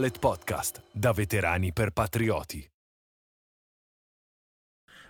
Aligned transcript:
Dolet 0.00 0.18
Podcast, 0.18 0.82
da 0.90 1.12
veterani 1.12 1.74
per 1.74 1.90
patrioti. 1.90 2.66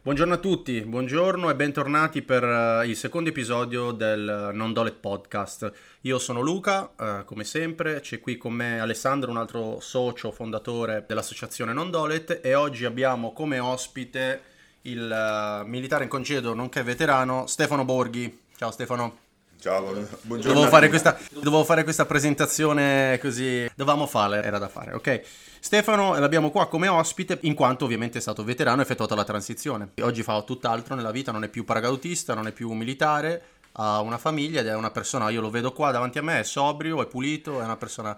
Buongiorno 0.02 0.34
a 0.34 0.38
tutti, 0.38 0.80
buongiorno 0.80 1.48
e 1.48 1.54
bentornati 1.54 2.22
per 2.22 2.42
uh, 2.42 2.82
il 2.82 2.96
secondo 2.96 3.28
episodio 3.28 3.92
del 3.92 4.50
Non 4.52 4.72
Dolet 4.72 4.96
Podcast. 4.96 5.72
Io 6.00 6.18
sono 6.18 6.40
Luca, 6.40 6.90
uh, 6.98 7.24
come 7.24 7.44
sempre, 7.44 8.00
c'è 8.00 8.18
qui 8.18 8.36
con 8.36 8.52
me 8.52 8.80
Alessandro, 8.80 9.30
un 9.30 9.36
altro 9.36 9.78
socio 9.78 10.32
fondatore 10.32 11.04
dell'associazione 11.06 11.72
Non 11.72 11.92
Dolet 11.92 12.40
e 12.42 12.56
oggi 12.56 12.84
abbiamo 12.84 13.32
come 13.32 13.60
ospite 13.60 14.42
il 14.82 15.62
militare 15.66 16.02
in 16.02 16.10
congedo, 16.10 16.52
nonché 16.52 16.82
veterano, 16.82 17.46
Stefano 17.46 17.84
Borghi. 17.84 18.40
Ciao 18.56 18.72
Stefano. 18.72 19.29
Ciao, 19.60 19.92
buongiorno. 20.22 20.54
Dovevo 20.54 20.70
fare, 20.70 20.88
questa, 20.88 21.18
dovevo 21.32 21.64
fare 21.64 21.84
questa 21.84 22.06
presentazione 22.06 23.18
così. 23.20 23.70
Dovevamo 23.74 24.06
farla, 24.06 24.42
era 24.42 24.56
da 24.56 24.68
fare, 24.68 24.94
ok? 24.94 25.20
Stefano 25.60 26.18
l'abbiamo 26.18 26.50
qua 26.50 26.66
come 26.66 26.88
ospite 26.88 27.36
in 27.42 27.52
quanto 27.52 27.84
ovviamente 27.84 28.16
è 28.16 28.20
stato 28.22 28.42
veterano 28.42 28.78
e 28.78 28.80
ha 28.80 28.84
effettuato 28.84 29.14
la 29.14 29.24
transizione. 29.24 29.90
Oggi 30.00 30.22
fa 30.22 30.40
tutt'altro 30.40 30.94
nella 30.94 31.10
vita, 31.10 31.30
non 31.30 31.44
è 31.44 31.48
più 31.48 31.64
paracautista, 31.64 32.32
non 32.32 32.46
è 32.46 32.52
più 32.52 32.72
militare, 32.72 33.42
ha 33.72 34.00
una 34.00 34.16
famiglia 34.16 34.60
ed 34.60 34.66
è 34.66 34.74
una 34.74 34.90
persona, 34.90 35.28
io 35.28 35.42
lo 35.42 35.50
vedo 35.50 35.72
qua 35.72 35.90
davanti 35.90 36.16
a 36.16 36.22
me, 36.22 36.40
è 36.40 36.42
sobrio, 36.42 37.02
è 37.02 37.06
pulito, 37.06 37.60
è 37.60 37.64
una 37.64 37.76
persona 37.76 38.16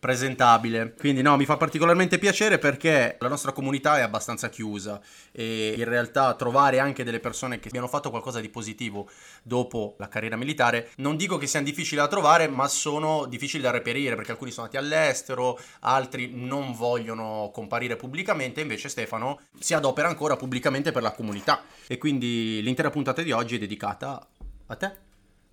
presentabile. 0.00 0.94
Quindi 0.98 1.20
no, 1.20 1.36
mi 1.36 1.44
fa 1.44 1.58
particolarmente 1.58 2.18
piacere 2.18 2.58
perché 2.58 3.16
la 3.20 3.28
nostra 3.28 3.52
comunità 3.52 3.98
è 3.98 4.00
abbastanza 4.00 4.48
chiusa 4.48 5.00
e 5.30 5.74
in 5.76 5.84
realtà 5.84 6.34
trovare 6.34 6.78
anche 6.78 7.04
delle 7.04 7.20
persone 7.20 7.60
che 7.60 7.68
abbiano 7.68 7.86
fatto 7.86 8.08
qualcosa 8.08 8.40
di 8.40 8.48
positivo 8.48 9.08
dopo 9.42 9.94
la 9.98 10.08
carriera 10.08 10.36
militare, 10.36 10.90
non 10.96 11.16
dico 11.16 11.36
che 11.36 11.46
siano 11.46 11.66
difficili 11.66 12.00
da 12.00 12.08
trovare, 12.08 12.48
ma 12.48 12.66
sono 12.66 13.26
difficili 13.26 13.62
da 13.62 13.70
reperire 13.70 14.16
perché 14.16 14.32
alcuni 14.32 14.50
sono 14.50 14.66
andati 14.66 14.82
all'estero, 14.82 15.60
altri 15.80 16.30
non 16.34 16.72
vogliono 16.72 17.50
comparire 17.52 17.96
pubblicamente, 17.96 18.62
invece 18.62 18.88
Stefano 18.88 19.40
si 19.58 19.74
adopera 19.74 20.08
ancora 20.08 20.36
pubblicamente 20.36 20.92
per 20.92 21.02
la 21.02 21.12
comunità 21.12 21.62
e 21.86 21.98
quindi 21.98 22.62
l'intera 22.62 22.88
puntata 22.88 23.20
di 23.20 23.32
oggi 23.32 23.56
è 23.56 23.58
dedicata 23.58 24.26
a 24.66 24.76
te. 24.76 25.08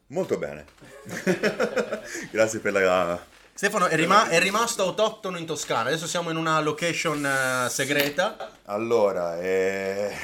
Molto 0.07 0.38
bene. 0.38 0.66
Grazie 2.31 2.59
per 2.59 2.72
la 2.72 3.35
Stefano 3.58 3.88
è, 3.88 3.95
rima- 3.95 4.30
è, 4.30 4.39
rimasto 4.39 4.83
autoctono 4.83 5.39
in 5.39 5.47
Toscana, 5.47 5.89
adesso 5.89 6.05
siamo 6.05 6.30
in 6.30 6.38
una 6.38 6.61
location 6.61 7.23
uh, 7.23 7.67
segreta. 7.67 8.52
Allora, 8.66 9.39
è 9.39 10.16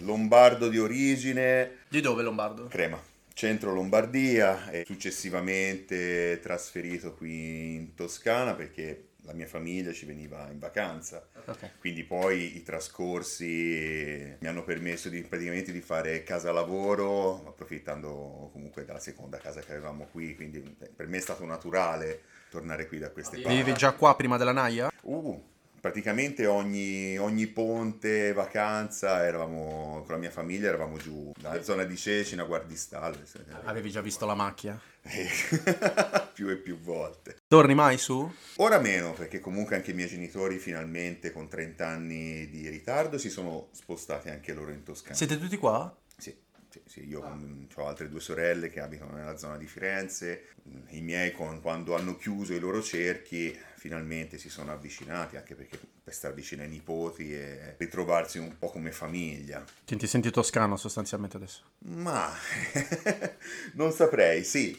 lombardo 0.00 0.68
di 0.68 0.78
origine. 0.78 1.78
Di 1.88 2.02
dove 2.02 2.22
lombardo? 2.22 2.66
Crema. 2.66 3.02
Centro 3.32 3.72
Lombardia 3.72 4.68
e 4.68 4.84
successivamente 4.84 6.38
trasferito 6.42 7.14
qui 7.14 7.76
in 7.76 7.94
Toscana 7.94 8.52
perché 8.52 9.06
la 9.22 9.32
mia 9.32 9.46
famiglia 9.46 9.94
ci 9.94 10.04
veniva 10.04 10.46
in 10.50 10.58
vacanza. 10.58 11.26
Okay. 11.46 11.70
Quindi 11.78 12.04
poi 12.04 12.58
i 12.58 12.62
trascorsi 12.62 14.36
mi 14.38 14.46
hanno 14.46 14.64
permesso 14.64 15.08
di, 15.08 15.22
praticamente 15.22 15.72
di 15.72 15.80
fare 15.80 16.22
casa 16.24 16.52
lavoro, 16.52 17.46
approfittando 17.46 18.50
comunque 18.52 18.84
della 18.84 19.00
seconda 19.00 19.38
casa 19.38 19.60
che 19.60 19.72
avevamo 19.72 20.08
qui, 20.12 20.34
quindi 20.34 20.60
per 20.94 21.06
me 21.06 21.16
è 21.16 21.22
stato 21.22 21.46
naturale 21.46 22.20
tornare 22.50 22.86
qui 22.86 22.98
da 22.98 23.10
queste 23.10 23.40
parti. 23.40 23.56
Vivi 23.56 23.72
già 23.74 23.92
qua 23.92 24.14
prima 24.16 24.36
della 24.36 24.52
Naia? 24.52 24.92
Uh, 25.02 25.42
praticamente 25.80 26.46
ogni, 26.46 27.16
ogni, 27.18 27.46
ponte, 27.46 28.32
vacanza, 28.32 29.24
eravamo 29.24 30.02
con 30.04 30.14
la 30.14 30.18
mia 30.18 30.30
famiglia, 30.30 30.68
eravamo 30.68 30.98
giù, 30.98 31.32
nella 31.40 31.62
zona 31.62 31.84
di 31.84 31.96
Cecina, 31.96 32.44
Guardistalle. 32.44 33.24
Avevi 33.64 33.90
già 33.90 34.00
visto 34.00 34.26
la 34.26 34.34
macchia? 34.34 34.78
più 36.34 36.50
e 36.50 36.56
più 36.56 36.78
volte. 36.78 37.36
Torni 37.48 37.74
mai 37.74 37.96
su? 37.96 38.30
Ora 38.56 38.78
meno, 38.78 39.12
perché 39.12 39.40
comunque 39.40 39.76
anche 39.76 39.92
i 39.92 39.94
miei 39.94 40.08
genitori 40.08 40.58
finalmente 40.58 41.32
con 41.32 41.48
30 41.48 41.86
anni 41.86 42.48
di 42.50 42.68
ritardo 42.68 43.16
si 43.16 43.30
sono 43.30 43.68
spostati 43.72 44.28
anche 44.28 44.52
loro 44.52 44.70
in 44.70 44.82
Toscana. 44.82 45.14
Siete 45.14 45.38
tutti 45.38 45.56
qua? 45.56 45.94
Sì. 46.70 46.80
Sì, 46.86 47.08
io 47.08 47.22
ah. 47.22 47.36
ho 47.74 47.86
altre 47.86 48.08
due 48.08 48.20
sorelle 48.20 48.70
che 48.70 48.80
abitano 48.80 49.12
nella 49.12 49.36
zona 49.36 49.56
di 49.56 49.66
Firenze, 49.66 50.50
i 50.90 51.00
miei 51.00 51.32
con, 51.32 51.60
quando 51.60 51.96
hanno 51.96 52.16
chiuso 52.16 52.54
i 52.54 52.60
loro 52.60 52.80
cerchi 52.80 53.56
finalmente 53.80 54.36
si 54.36 54.50
sono 54.50 54.72
avvicinati, 54.72 55.36
anche 55.36 55.54
perché 55.54 55.78
per 56.04 56.12
stare 56.12 56.34
vicino 56.34 56.60
ai 56.60 56.68
nipoti 56.68 57.32
e 57.32 57.76
ritrovarsi 57.78 58.36
un 58.36 58.58
po' 58.58 58.68
come 58.68 58.92
famiglia. 58.92 59.64
Ti, 59.86 59.96
ti 59.96 60.06
senti 60.06 60.30
toscano 60.30 60.76
sostanzialmente 60.76 61.38
adesso? 61.38 61.62
Ma 61.86 62.30
non 63.72 63.90
saprei, 63.90 64.44
sì. 64.44 64.76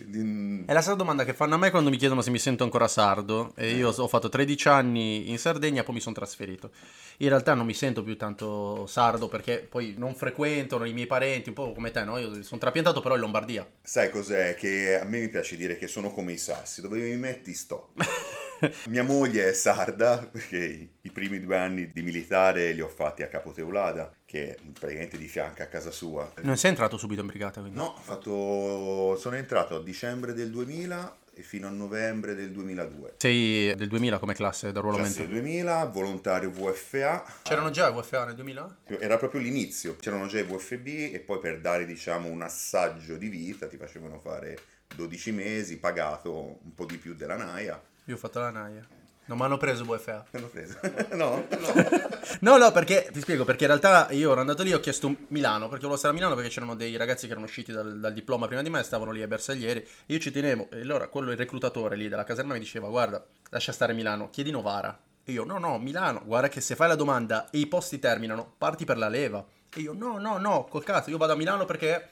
È 0.67 0.71
la 0.71 0.81
stessa 0.81 0.93
domanda 0.93 1.25
che 1.25 1.33
fanno 1.33 1.55
a 1.55 1.57
me 1.57 1.71
quando 1.71 1.89
mi 1.89 1.97
chiedono 1.97 2.21
se 2.21 2.29
mi 2.29 2.37
sento 2.37 2.63
ancora 2.63 2.87
sardo. 2.87 3.53
E 3.55 3.71
io 3.71 3.89
ho 3.89 4.07
fatto 4.07 4.29
13 4.29 4.67
anni 4.67 5.31
in 5.31 5.39
Sardegna, 5.39 5.83
poi 5.83 5.95
mi 5.95 5.99
sono 5.99 6.13
trasferito. 6.13 6.69
In 7.17 7.29
realtà 7.29 7.55
non 7.55 7.65
mi 7.65 7.73
sento 7.73 8.03
più 8.03 8.15
tanto 8.17 8.85
sardo 8.85 9.27
perché 9.27 9.65
poi 9.67 9.95
non 9.97 10.13
frequento 10.13 10.83
i 10.85 10.93
miei 10.93 11.07
parenti, 11.07 11.49
un 11.49 11.55
po' 11.55 11.71
come 11.71 11.89
te, 11.89 12.03
no? 12.03 12.19
Io 12.19 12.43
sono 12.43 12.59
trapiantato 12.59 13.01
però 13.01 13.15
in 13.15 13.21
Lombardia. 13.21 13.67
Sai 13.81 14.11
cos'è? 14.11 14.53
Che 14.53 14.99
a 14.99 15.05
me 15.05 15.21
mi 15.21 15.29
piace 15.29 15.55
dire 15.55 15.75
che 15.75 15.87
sono 15.87 16.11
come 16.11 16.33
i 16.33 16.37
sassi, 16.37 16.81
dove 16.81 16.99
mi 16.99 17.15
metti 17.15 17.55
sto. 17.55 17.93
Mia 18.89 19.03
moglie 19.03 19.49
è 19.49 19.53
sarda 19.53 20.17
perché 20.17 20.89
i 21.01 21.11
primi 21.11 21.39
due 21.39 21.57
anni 21.57 21.91
di 21.91 22.01
militare 22.01 22.71
li 22.71 22.81
ho 22.81 22.87
fatti 22.87 23.23
a 23.23 23.27
Capoteulada, 23.27 24.13
che 24.25 24.55
è 24.55 24.57
praticamente 24.77 25.17
di 25.17 25.27
fianco 25.27 25.63
a 25.63 25.65
casa 25.65 25.91
sua. 25.91 26.31
Non 26.41 26.57
sei 26.57 26.71
entrato 26.71 26.97
subito 26.97 27.21
in 27.21 27.27
brigata? 27.27 27.61
Quindi? 27.61 27.77
No, 27.77 27.95
fatto... 27.99 29.15
sono 29.17 29.35
entrato 29.35 29.75
a 29.75 29.83
dicembre 29.83 30.33
del 30.33 30.51
2000 30.51 31.17
e 31.33 31.41
fino 31.43 31.67
a 31.67 31.71
novembre 31.71 32.35
del 32.35 32.51
2002. 32.51 33.15
Sei 33.17 33.73
del 33.75 33.87
2000 33.87 34.19
come 34.19 34.33
classe 34.33 34.71
d'arruolamento? 34.71 35.15
Classe 35.15 35.29
2000, 35.29 35.85
volontario 35.85 36.51
VFA. 36.51 37.23
C'erano 37.41 37.71
già 37.71 37.89
i 37.89 37.93
VFA 37.93 38.25
nel 38.25 38.35
2000? 38.35 38.77
Era 38.99 39.17
proprio 39.17 39.41
l'inizio, 39.41 39.95
c'erano 39.95 40.27
già 40.27 40.39
i 40.39 40.43
VFB 40.43 41.13
e 41.13 41.21
poi 41.25 41.39
per 41.39 41.59
dare 41.59 41.85
diciamo 41.85 42.27
un 42.27 42.41
assaggio 42.41 43.15
di 43.15 43.29
vita 43.29 43.67
ti 43.67 43.77
facevano 43.77 44.19
fare 44.19 44.57
12 44.95 45.31
mesi, 45.31 45.79
pagato 45.79 46.59
un 46.63 46.75
po' 46.75 46.85
di 46.85 46.97
più 46.97 47.15
della 47.15 47.37
NAIA 47.37 47.81
io 48.05 48.15
ho 48.15 48.17
fatto 48.17 48.39
la 48.39 48.49
naia. 48.49 48.85
Non 49.25 49.37
mi 49.37 49.45
hanno 49.45 49.57
preso 49.57 49.85
VFA. 49.85 50.25
Mi 50.31 50.39
hanno 50.39 50.49
preso? 50.49 50.79
no? 51.15 51.47
No. 52.41 52.57
no, 52.57 52.71
perché 52.71 53.09
ti 53.11 53.19
spiego, 53.19 53.43
perché 53.43 53.65
in 53.65 53.69
realtà 53.69 54.09
io 54.11 54.31
ero 54.31 54.39
andato 54.39 54.63
lì 54.63 54.73
ho 54.73 54.79
chiesto 54.79 55.13
Milano, 55.27 55.65
perché 55.65 55.81
volevo 55.81 55.97
stare 55.97 56.13
a 56.13 56.15
Milano 56.15 56.33
perché 56.33 56.49
c'erano 56.49 56.75
dei 56.75 56.95
ragazzi 56.95 57.25
che 57.25 57.31
erano 57.31 57.45
usciti 57.45 57.71
dal, 57.71 57.99
dal 57.99 58.13
diploma 58.13 58.47
prima 58.47 58.61
di 58.61 58.69
me, 58.69 58.81
stavano 58.83 59.11
lì 59.11 59.21
a 59.21 59.27
Bersaglieri, 59.27 59.85
io 60.07 60.19
ci 60.19 60.31
tenevo, 60.31 60.69
e 60.71 60.81
allora 60.81 61.07
quello, 61.07 61.31
il 61.31 61.37
reclutatore 61.37 61.95
lì 61.95 62.07
della 62.07 62.23
caserma 62.23 62.53
mi 62.53 62.59
diceva, 62.59 62.87
guarda, 62.87 63.23
lascia 63.49 63.71
stare 63.73 63.93
Milano, 63.93 64.29
chiedi 64.29 64.49
Novara. 64.49 64.97
E 65.23 65.31
io, 65.31 65.43
no, 65.43 65.59
no, 65.59 65.77
Milano, 65.77 66.21
guarda 66.23 66.47
che 66.47 66.61
se 66.61 66.75
fai 66.75 66.87
la 66.87 66.95
domanda 66.95 67.49
e 67.49 67.59
i 67.59 67.67
posti 67.67 67.99
terminano, 67.99 68.53
parti 68.57 68.85
per 68.85 68.97
la 68.97 69.09
leva. 69.09 69.45
E 69.73 69.81
io, 69.81 69.93
no, 69.93 70.17
no, 70.17 70.37
no, 70.37 70.65
col 70.65 70.83
cazzo, 70.83 71.09
io 71.09 71.17
vado 71.17 71.33
a 71.33 71.35
Milano 71.35 71.65
perché 71.65 72.09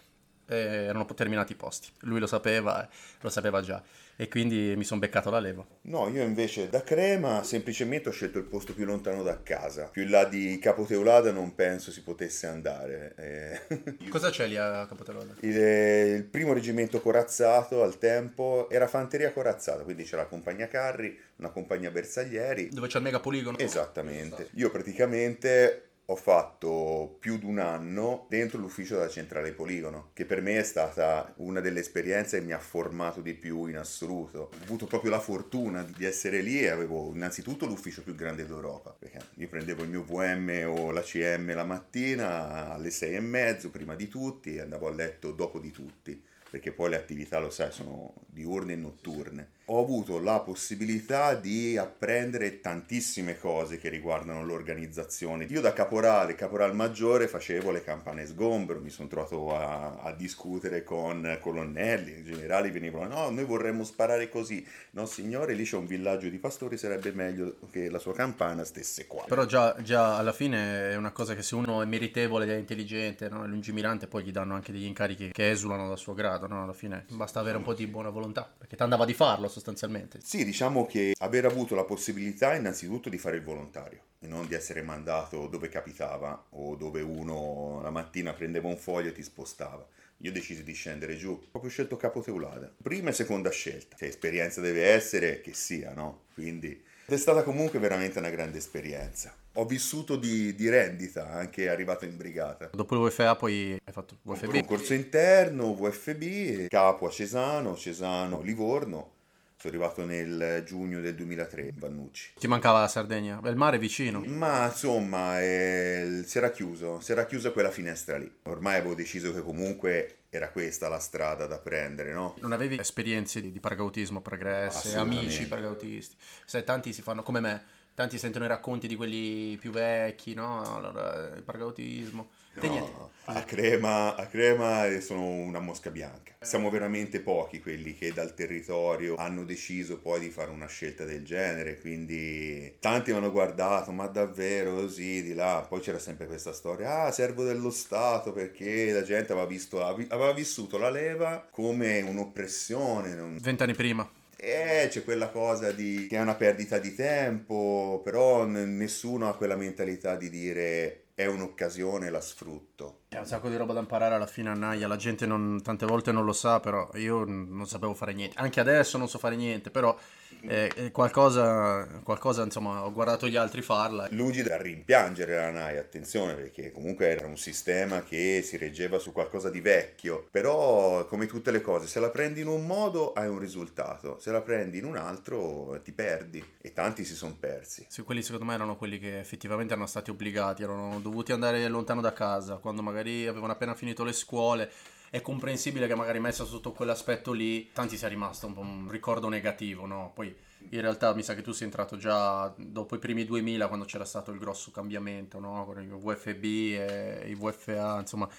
eh, 0.47 0.57
erano 0.57 1.05
terminati 1.05 1.53
i 1.53 1.55
posti. 1.55 1.89
Lui 2.01 2.19
lo 2.19 2.27
sapeva, 2.27 2.83
eh, 2.83 2.89
lo 3.21 3.29
sapeva 3.29 3.61
già 3.61 3.81
e 4.21 4.27
quindi 4.27 4.73
mi 4.75 4.83
sono 4.83 4.99
beccato 4.99 5.29
la 5.29 5.39
leva. 5.39 5.65
No, 5.83 6.09
io 6.09 6.23
invece 6.23 6.67
da 6.67 6.83
Crema 6.83 7.41
semplicemente 7.43 8.09
ho 8.09 8.11
scelto 8.11 8.37
il 8.37 8.43
posto 8.43 8.73
più 8.73 8.83
lontano 8.83 9.23
da 9.23 9.41
casa. 9.41 9.85
Più 9.85 10.01
in 10.01 10.09
là 10.09 10.25
di 10.25 10.59
Capoteulada 10.61 11.31
non 11.31 11.55
penso 11.55 11.89
si 11.89 12.03
potesse 12.03 12.45
andare. 12.45 13.13
Eh. 13.15 14.09
Cosa 14.09 14.29
c'è 14.29 14.45
lì 14.47 14.57
a 14.57 14.85
Capoteulada? 14.85 15.35
Il, 15.39 15.55
il, 15.55 16.23
primo 16.25 16.51
reggimento 16.51 16.99
corazzato 16.99 17.81
al 17.81 17.97
tempo 17.97 18.69
era 18.69 18.87
fanteria 18.87 19.31
corazzata, 19.31 19.83
quindi 19.83 20.03
c'era 20.03 20.23
la 20.23 20.27
compagnia 20.27 20.67
carri, 20.67 21.17
una 21.37 21.51
compagnia 21.51 21.89
bersaglieri. 21.89 22.67
Dove 22.73 22.87
c'è 22.87 22.97
il 22.97 23.05
mega 23.05 23.21
poligono? 23.21 23.57
Esattamente. 23.57 24.49
Io 24.55 24.69
praticamente 24.69 25.88
ho 26.11 26.15
fatto 26.15 27.17
più 27.19 27.37
di 27.37 27.45
un 27.45 27.59
anno 27.59 28.25
dentro 28.29 28.59
l'ufficio 28.59 28.95
della 28.95 29.09
centrale 29.09 29.51
poligono, 29.51 30.09
che 30.13 30.25
per 30.25 30.41
me 30.41 30.57
è 30.57 30.63
stata 30.63 31.31
una 31.37 31.59
delle 31.59 31.81
esperienze 31.81 32.39
che 32.39 32.45
mi 32.45 32.51
ha 32.51 32.57
formato 32.57 33.21
di 33.21 33.35
più 33.35 33.67
in 33.67 33.77
assoluto. 33.77 34.49
Ho 34.51 34.63
avuto 34.63 34.87
proprio 34.87 35.11
la 35.11 35.19
fortuna 35.19 35.83
di 35.83 36.05
essere 36.05 36.41
lì 36.41 36.61
e 36.61 36.69
avevo 36.69 37.11
innanzitutto 37.13 37.67
l'ufficio 37.67 38.01
più 38.01 38.15
grande 38.15 38.47
d'Europa, 38.47 38.95
perché 38.97 39.19
io 39.35 39.47
prendevo 39.47 39.83
il 39.83 39.89
mio 39.89 40.03
VM 40.03 40.65
o 40.67 40.91
la 40.91 41.01
CM 41.01 41.53
la 41.53 41.63
mattina 41.63 42.73
alle 42.73 42.89
sei 42.89 43.13
e 43.13 43.19
mezzo 43.19 43.69
prima 43.69 43.93
di 43.93 44.07
tutti 44.07 44.55
e 44.55 44.61
andavo 44.61 44.87
a 44.87 44.91
letto 44.91 45.31
dopo 45.31 45.59
di 45.59 45.71
tutti 45.71 46.23
perché 46.49 46.71
poi 46.71 46.89
le 46.89 46.95
attività, 46.95 47.37
lo 47.37 47.51
sai, 47.51 47.71
sono 47.71 48.13
diurne 48.25 48.73
e 48.73 48.75
notturne. 48.75 49.49
Ho 49.71 49.79
avuto 49.83 50.19
la 50.19 50.39
possibilità 50.39 51.35
di 51.35 51.77
apprendere 51.77 52.59
tantissime 52.59 53.37
cose 53.37 53.77
che 53.77 53.89
riguardano 53.89 54.43
l'organizzazione. 54.43 55.45
Io 55.45 55.61
da 55.61 55.73
caporale, 55.73 56.33
caporal 56.33 56.73
maggiore, 56.73 57.27
facevo 57.27 57.69
le 57.69 57.83
campane 57.83 58.25
sgombro, 58.25 58.79
mi 58.79 58.89
sono 58.89 59.07
trovato 59.07 59.55
a, 59.55 59.99
a 60.01 60.11
discutere 60.13 60.83
con 60.83 61.37
colonnelli, 61.39 62.17
i 62.17 62.23
generali 62.23 62.71
venivano, 62.71 63.13
no, 63.13 63.29
noi 63.29 63.45
vorremmo 63.45 63.83
sparare 63.83 64.27
così. 64.27 64.65
No, 64.91 65.05
signore, 65.05 65.53
lì 65.53 65.63
c'è 65.65 65.77
un 65.77 65.85
villaggio 65.85 66.29
di 66.29 66.39
pastori, 66.39 66.75
sarebbe 66.75 67.11
meglio 67.11 67.57
che 67.69 67.91
la 67.91 67.99
sua 67.99 68.13
campana 68.13 68.63
stesse 68.63 69.05
qua. 69.05 69.25
Però 69.27 69.45
già, 69.45 69.75
già 69.83 70.17
alla 70.17 70.33
fine 70.33 70.89
è 70.89 70.95
una 70.95 71.11
cosa 71.11 71.35
che 71.35 71.43
se 71.43 71.53
uno 71.53 71.83
è 71.83 71.85
meritevole, 71.85 72.47
è 72.47 72.57
intelligente, 72.57 73.29
no? 73.29 73.43
è 73.43 73.47
lungimirante, 73.47 74.07
poi 74.07 74.23
gli 74.23 74.31
danno 74.31 74.55
anche 74.55 74.71
degli 74.71 74.85
incarichi 74.85 75.29
che 75.29 75.51
esulano 75.51 75.87
dal 75.87 75.99
suo 75.99 76.15
grado, 76.15 76.47
no? 76.47 76.63
alla 76.63 76.73
fine 76.73 77.05
basta 77.09 77.39
avere 77.39 77.57
un 77.57 77.63
po' 77.63 77.75
di 77.75 77.85
buona 77.85 78.09
volontà, 78.09 78.51
perché 78.57 78.75
ti 78.75 78.81
andava 78.81 79.05
di 79.05 79.13
farlo 79.13 79.47
sostanzialmente. 79.59 80.19
Sì, 80.23 80.43
diciamo 80.43 80.85
che 80.85 81.13
aver 81.19 81.45
avuto 81.45 81.75
la 81.75 81.83
possibilità 81.83 82.55
innanzitutto 82.55 83.09
di 83.09 83.17
fare 83.17 83.35
il 83.35 83.43
volontario 83.43 84.01
e 84.19 84.27
non 84.27 84.47
di 84.47 84.55
essere 84.55 84.81
mandato 84.81 85.47
dove 85.47 85.69
capitava 85.69 86.45
o 86.51 86.75
dove 86.75 87.01
uno 87.01 87.79
la 87.81 87.91
mattina 87.91 88.33
prendeva 88.33 88.67
un 88.67 88.77
foglio 88.77 89.09
e 89.09 89.13
ti 89.13 89.23
spostava. 89.23 89.85
Io 90.23 90.31
decisi 90.31 90.63
di 90.63 90.73
scendere 90.73 91.15
giù, 91.15 91.31
ho 91.31 91.47
proprio 91.49 91.71
scelto 91.71 91.95
Capo 91.95 92.21
Teulada. 92.21 92.73
Prima 92.81 93.09
e 93.09 93.13
seconda 93.13 93.49
scelta. 93.51 93.95
Se 93.97 94.07
esperienza 94.07 94.59
deve 94.59 94.87
essere, 94.87 95.39
che 95.39 95.53
sia, 95.53 95.93
no? 95.93 96.23
Quindi 96.33 96.83
è 97.05 97.17
stata 97.17 97.43
comunque 97.43 97.79
veramente 97.79 98.19
una 98.19 98.29
grande 98.29 98.57
esperienza. 98.57 99.33
Ho 99.53 99.65
vissuto 99.65 100.15
di, 100.15 100.53
di 100.55 100.69
rendita, 100.69 101.31
anche 101.31 101.69
arrivato 101.69 102.05
in 102.05 102.17
brigata. 102.17 102.69
Dopo 102.73 102.95
l'UFA 102.95 103.35
poi 103.35 103.71
hai 103.71 103.93
fatto 103.93 104.17
VFB? 104.21 104.53
Un 104.53 104.65
corso 104.65 104.93
interno, 104.93 105.73
VFB, 105.73 106.67
capo 106.67 107.07
a 107.07 107.09
Cesano, 107.09 107.75
Cesano, 107.75 108.41
Livorno. 108.41 109.17
Sono 109.61 109.73
arrivato 109.73 110.05
nel 110.05 110.63
giugno 110.65 111.01
del 111.01 111.15
2003 111.15 111.61
in 111.63 111.73
Vannucci. 111.75 112.31
Ti 112.39 112.47
mancava 112.47 112.79
la 112.79 112.87
Sardegna? 112.87 113.41
Il 113.43 113.57
mare 113.57 113.75
è 113.75 113.79
vicino. 113.79 114.21
Ma 114.21 114.67
insomma, 114.67 115.41
eh, 115.41 116.21
si 116.25 116.37
era 116.37 116.49
chiuso, 116.49 117.01
si 117.01 117.11
era 117.11 117.25
chiusa 117.25 117.51
quella 117.51 117.69
finestra 117.69 118.17
lì. 118.17 118.31
Ormai 118.43 118.77
avevo 118.77 118.95
deciso 118.95 119.33
che 119.33 119.41
comunque 119.41 120.19
era 120.29 120.49
questa 120.49 120.87
la 120.87 120.99
strada 120.99 121.45
da 121.45 121.59
prendere, 121.59 122.13
no? 122.13 122.35
Non 122.39 122.53
avevi 122.53 122.79
esperienze 122.79 123.41
di, 123.41 123.51
di 123.51 123.59
paragautismo 123.59 124.21
pregresse, 124.21 124.95
amici 124.95 125.45
paragautisti? 125.45 126.15
Sai, 126.45 126.63
tanti 126.63 126.93
si 126.93 127.01
fanno 127.01 127.21
come 127.21 127.41
me, 127.41 127.61
tanti 127.93 128.17
sentono 128.17 128.45
i 128.45 128.47
racconti 128.47 128.87
di 128.87 128.95
quelli 128.95 129.57
più 129.57 129.71
vecchi, 129.71 130.35
no? 130.35 130.73
Allora, 130.73 131.33
il 131.35 131.43
paragautismo. 131.43 132.29
No, 132.61 133.11
a 133.25 133.43
crema, 133.43 134.15
a 134.15 134.25
crema 134.25 134.87
sono 135.01 135.23
una 135.23 135.59
mosca 135.59 135.91
bianca. 135.91 136.33
Siamo 136.41 136.69
veramente 136.69 137.19
pochi 137.19 137.59
quelli 137.61 137.93
che 137.93 138.11
dal 138.11 138.33
territorio 138.33 139.15
hanno 139.15 139.43
deciso 139.43 139.99
poi 139.99 140.19
di 140.19 140.29
fare 140.29 140.49
una 140.49 140.67
scelta 140.67 141.03
del 141.03 141.23
genere, 141.23 141.79
quindi 141.79 142.75
tanti 142.79 143.11
mi 143.11 143.17
hanno 143.17 143.31
guardato, 143.31 143.91
ma 143.91 144.07
davvero 144.07 144.73
così 144.75 145.21
di 145.21 145.33
là. 145.33 145.65
Poi 145.67 145.79
c'era 145.79 145.99
sempre 145.99 146.25
questa 146.25 146.53
storia, 146.53 147.03
ah, 147.03 147.11
servo 147.11 147.43
dello 147.43 147.69
Stato 147.69 148.31
perché 148.31 148.91
la 148.91 149.03
gente 149.03 149.31
aveva, 149.31 149.47
visto, 149.47 149.85
aveva 149.85 150.33
vissuto 150.33 150.77
la 150.77 150.89
leva 150.89 151.47
come 151.51 152.01
un'oppressione. 152.01 153.37
Vent'anni 153.39 153.75
prima. 153.75 154.09
Eh, 154.41 154.87
c'è 154.89 155.03
quella 155.03 155.27
cosa 155.29 155.73
di 155.73 156.07
che 156.09 156.15
è 156.15 156.21
una 156.21 156.35
perdita 156.35 156.79
di 156.79 156.95
tempo, 156.95 157.99
però 158.03 158.45
n- 158.45 158.77
nessuno 158.77 159.27
ha 159.27 159.35
quella 159.35 159.57
mentalità 159.57 160.15
di 160.15 160.29
dire 160.29 161.07
è 161.19 161.25
un'occasione, 161.25 162.09
la 162.09 162.21
sfrutto. 162.21 163.01
C'è 163.09 163.19
un 163.19 163.25
sacco 163.25 163.49
di 163.49 163.57
roba 163.57 163.73
da 163.73 163.81
imparare 163.81 164.15
alla 164.15 164.25
fine 164.25 164.51
a 164.51 164.53
Naia, 164.53 164.87
la 164.87 164.95
gente 164.95 165.25
non, 165.25 165.61
tante 165.61 165.85
volte 165.85 166.13
non 166.13 166.23
lo 166.23 166.31
sa, 166.31 166.61
però 166.61 166.89
io 166.93 167.25
non 167.25 167.67
sapevo 167.67 167.93
fare 167.93 168.13
niente. 168.13 168.37
Anche 168.37 168.61
adesso 168.61 168.97
non 168.97 169.09
so 169.09 169.17
fare 169.17 169.35
niente, 169.35 169.69
però 169.69 169.93
eh, 170.41 170.91
qualcosa, 170.91 171.87
qualcosa, 172.03 172.43
insomma, 172.43 172.85
ho 172.85 172.91
guardato 172.91 173.27
gli 173.27 173.35
altri 173.35 173.61
farla. 173.61 174.07
Lungi 174.11 174.41
da 174.41 174.57
rimpiangere 174.57 175.35
la 175.35 175.51
Naia, 175.51 175.81
attenzione, 175.81 176.33
perché 176.33 176.71
comunque 176.71 177.07
era 177.07 177.27
un 177.27 177.37
sistema 177.37 178.03
che 178.03 178.41
si 178.43 178.57
reggeva 178.57 178.99
su 178.99 179.11
qualcosa 179.11 179.49
di 179.49 179.61
vecchio, 179.61 180.27
però 180.31 181.05
come 181.05 181.25
tutte 181.25 181.51
le 181.51 181.61
cose, 181.61 181.87
se 181.87 181.99
la 181.99 182.09
prendi 182.09 182.41
in 182.41 182.47
un 182.47 182.65
modo 182.65 183.13
hai 183.13 183.27
un 183.27 183.39
risultato, 183.39 184.17
se 184.19 184.31
la 184.31 184.41
prendi 184.41 184.77
in 184.77 184.85
un 184.85 184.95
altro 184.95 185.79
ti 185.83 185.91
perdi 185.91 186.43
e 186.61 186.73
tanti 186.73 187.03
si 187.03 187.15
sono 187.15 187.35
persi. 187.39 187.85
Sì, 187.89 188.03
quelli 188.03 188.21
secondo 188.21 188.45
me 188.45 188.53
erano 188.53 188.75
quelli 188.75 188.99
che 188.99 189.19
effettivamente 189.19 189.73
erano 189.73 189.87
stati 189.87 190.09
obbligati, 190.09 190.63
erano 190.63 190.99
dovuti 190.99 191.31
andare 191.31 191.67
lontano 191.67 192.01
da 192.01 192.13
casa, 192.13 192.55
quando 192.55 192.81
magari 192.81 193.27
avevano 193.27 193.51
appena 193.53 193.75
finito 193.75 194.03
le 194.03 194.13
scuole 194.13 194.71
è 195.09 195.21
comprensibile 195.21 195.87
che 195.87 195.95
magari 195.95 196.19
messa 196.19 196.45
sotto 196.45 196.71
quell'aspetto 196.71 197.31
lì, 197.31 197.71
tanti 197.71 197.97
sia 197.97 198.07
rimasto 198.07 198.47
un 198.47 198.53
po' 198.53 198.61
un 198.61 198.87
ricordo 198.89 199.27
negativo, 199.27 199.85
no? 199.85 200.11
Poi 200.13 200.35
in 200.69 200.81
realtà 200.81 201.13
mi 201.13 201.23
sa 201.23 201.33
che 201.33 201.41
tu 201.41 201.51
sei 201.51 201.65
entrato 201.65 201.97
già 201.97 202.53
dopo 202.57 202.95
i 202.95 202.99
primi 202.99 203.25
2000 203.25 203.67
quando 203.67 203.85
c'era 203.85 204.05
stato 204.05 204.31
il 204.31 204.39
grosso 204.39 204.71
cambiamento, 204.71 205.39
no? 205.39 205.65
Con 205.65 205.81
i 205.81 205.87
VFB 205.87 206.43
e 206.43 207.23
i 207.27 207.35
VFA, 207.35 207.99
insomma... 207.99 208.29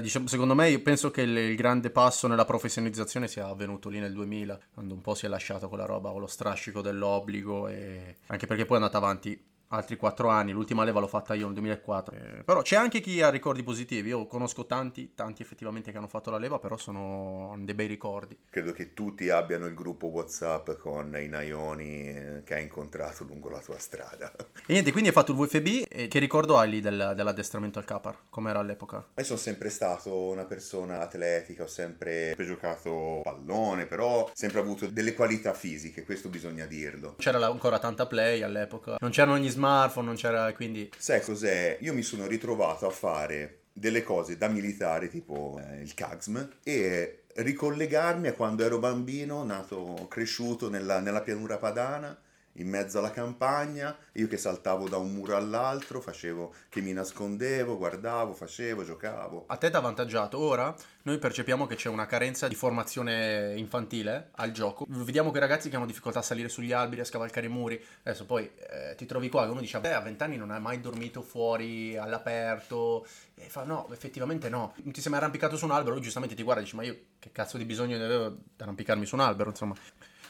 Diciamo, 0.00 0.26
secondo 0.26 0.54
me 0.54 0.68
io 0.70 0.82
penso 0.82 1.10
che 1.10 1.22
il, 1.22 1.34
il, 1.34 1.56
grande 1.56 1.90
passo 1.90 2.26
nella 2.26 2.44
professionalizzazione 2.44 3.26
sia 3.26 3.46
avvenuto 3.46 3.88
lì 3.88 4.00
nel 4.00 4.12
2000, 4.12 4.58
quando 4.74 4.92
un 4.92 5.00
po' 5.00 5.14
si 5.14 5.24
è 5.24 5.28
lasciato 5.28 5.68
quella 5.68 5.86
roba, 5.86 6.10
con 6.10 6.20
lo 6.20 6.26
strascico 6.26 6.82
dell'obbligo 6.82 7.68
e 7.68 8.16
anche 8.26 8.46
perché 8.46 8.66
poi 8.66 8.76
è 8.76 8.80
andata 8.80 8.98
avanti 8.98 9.40
altri 9.68 9.96
4 9.96 10.28
anni, 10.28 10.52
l'ultima 10.52 10.84
leva 10.84 11.00
l'ho 11.00 11.06
fatta 11.06 11.34
io 11.34 11.46
nel 11.46 11.54
2004. 11.54 12.14
Eh, 12.14 12.42
però 12.44 12.62
c'è 12.62 12.76
anche 12.76 13.00
chi 13.00 13.20
ha 13.22 13.30
ricordi 13.30 13.62
positivi, 13.62 14.08
io 14.08 14.26
conosco 14.26 14.66
tanti, 14.66 15.14
tanti 15.14 15.42
effettivamente 15.42 15.90
che 15.90 15.98
hanno 15.98 16.08
fatto 16.08 16.30
la 16.30 16.38
leva, 16.38 16.58
però 16.58 16.76
sono 16.76 17.54
dei 17.58 17.74
bei 17.74 17.86
ricordi. 17.86 18.36
Credo 18.48 18.72
che 18.72 18.94
tutti 18.94 19.28
abbiano 19.30 19.66
il 19.66 19.74
gruppo 19.74 20.06
WhatsApp 20.06 20.70
con 20.78 21.16
i 21.18 21.28
Naioni 21.28 22.08
eh, 22.08 22.42
che 22.44 22.54
hai 22.54 22.62
incontrato 22.62 23.24
lungo 23.24 23.48
la 23.50 23.60
tua 23.60 23.78
strada. 23.78 24.32
E 24.36 24.72
niente, 24.72 24.90
quindi 24.92 25.08
hai 25.08 25.14
fatto 25.14 25.32
il 25.32 25.38
VFB 25.38 25.86
e 25.88 26.08
che 26.08 26.18
ricordo 26.18 26.58
hai 26.58 26.70
lì 26.70 26.80
del, 26.80 27.12
dell'addestramento 27.14 27.78
al 27.78 27.84
Capar, 27.84 28.16
com'era 28.30 28.58
all'epoca? 28.58 29.04
Io 29.16 29.24
sono 29.24 29.38
sempre 29.38 29.70
stato 29.70 30.28
una 30.28 30.44
persona 30.44 31.00
atletica, 31.00 31.64
ho 31.64 31.68
sempre 31.68 32.34
giocato 32.38 33.20
pallone, 33.22 33.86
però 33.86 34.30
sempre 34.34 34.60
avuto 34.60 34.86
delle 34.86 35.14
qualità 35.14 35.52
fisiche, 35.52 36.04
questo 36.04 36.28
bisogna 36.28 36.66
dirlo. 36.66 37.16
C'era 37.18 37.44
ancora 37.46 37.78
tanta 37.78 38.06
play 38.06 38.42
all'epoca, 38.42 38.96
non 39.00 39.10
c'erano 39.10 39.38
gli 39.38 39.48
smartphone, 39.58 40.06
non 40.06 40.14
c'era 40.14 40.52
quindi... 40.52 40.90
Sai 40.96 41.20
cos'è? 41.20 41.78
Io 41.80 41.92
mi 41.92 42.02
sono 42.02 42.26
ritrovato 42.26 42.86
a 42.86 42.90
fare 42.90 43.62
delle 43.72 44.02
cose 44.02 44.36
da 44.36 44.48
militare, 44.48 45.08
tipo 45.08 45.60
eh, 45.62 45.80
il 45.82 45.94
CAGSM, 45.94 46.48
e 46.62 47.24
ricollegarmi 47.34 48.28
a 48.28 48.32
quando 48.34 48.64
ero 48.64 48.78
bambino, 48.78 49.44
nato, 49.44 50.06
cresciuto 50.08 50.70
nella, 50.70 51.00
nella 51.00 51.20
pianura 51.20 51.58
padana, 51.58 52.16
in 52.58 52.68
mezzo 52.68 52.98
alla 52.98 53.10
campagna, 53.10 53.96
io 54.12 54.26
che 54.26 54.36
saltavo 54.36 54.88
da 54.88 54.96
un 54.96 55.12
muro 55.12 55.36
all'altro, 55.36 56.00
facevo 56.00 56.54
che 56.68 56.80
mi 56.80 56.92
nascondevo, 56.92 57.76
guardavo, 57.76 58.32
facevo, 58.32 58.84
giocavo. 58.84 59.44
A 59.46 59.56
te 59.56 59.70
ti 59.70 59.76
ha 59.76 59.78
avvantaggiato. 59.78 60.38
Ora 60.38 60.74
noi 61.02 61.18
percepiamo 61.18 61.66
che 61.66 61.76
c'è 61.76 61.88
una 61.88 62.06
carenza 62.06 62.48
di 62.48 62.54
formazione 62.54 63.54
infantile 63.56 64.30
al 64.32 64.50
gioco. 64.50 64.86
Vediamo 64.88 65.30
quei 65.30 65.40
ragazzi 65.40 65.68
che 65.68 65.76
hanno 65.76 65.86
difficoltà 65.86 66.18
a 66.18 66.22
salire 66.22 66.48
sugli 66.48 66.72
alberi, 66.72 67.00
a 67.00 67.04
scavalcare 67.04 67.46
i 67.46 67.50
muri. 67.50 67.82
Adesso 68.02 68.26
poi 68.26 68.50
eh, 68.70 68.94
ti 68.96 69.06
trovi 69.06 69.28
qua 69.28 69.46
e 69.46 69.48
uno 69.48 69.60
dice, 69.60 69.78
beh, 69.78 69.94
a 69.94 70.00
vent'anni 70.00 70.36
non 70.36 70.50
hai 70.50 70.60
mai 70.60 70.80
dormito 70.80 71.22
fuori 71.22 71.96
all'aperto. 71.96 73.06
E 73.36 73.48
fa, 73.48 73.62
no, 73.62 73.88
effettivamente 73.92 74.48
no. 74.48 74.74
Non 74.82 74.92
ti 74.92 75.00
sei 75.00 75.12
mai 75.12 75.20
arrampicato 75.20 75.56
su 75.56 75.64
un 75.64 75.70
albero, 75.70 75.94
lui 75.94 76.02
giustamente 76.02 76.34
ti 76.34 76.42
guarda 76.42 76.60
e 76.60 76.64
dice, 76.64 76.76
ma 76.76 76.82
io 76.82 76.98
che 77.20 77.30
cazzo 77.30 77.56
di 77.56 77.64
bisogno 77.64 77.96
ne 77.96 78.04
avevo 78.04 78.30
di 78.30 78.62
arrampicarmi 78.62 79.06
su 79.06 79.14
un 79.14 79.20
albero, 79.20 79.50
insomma 79.50 79.74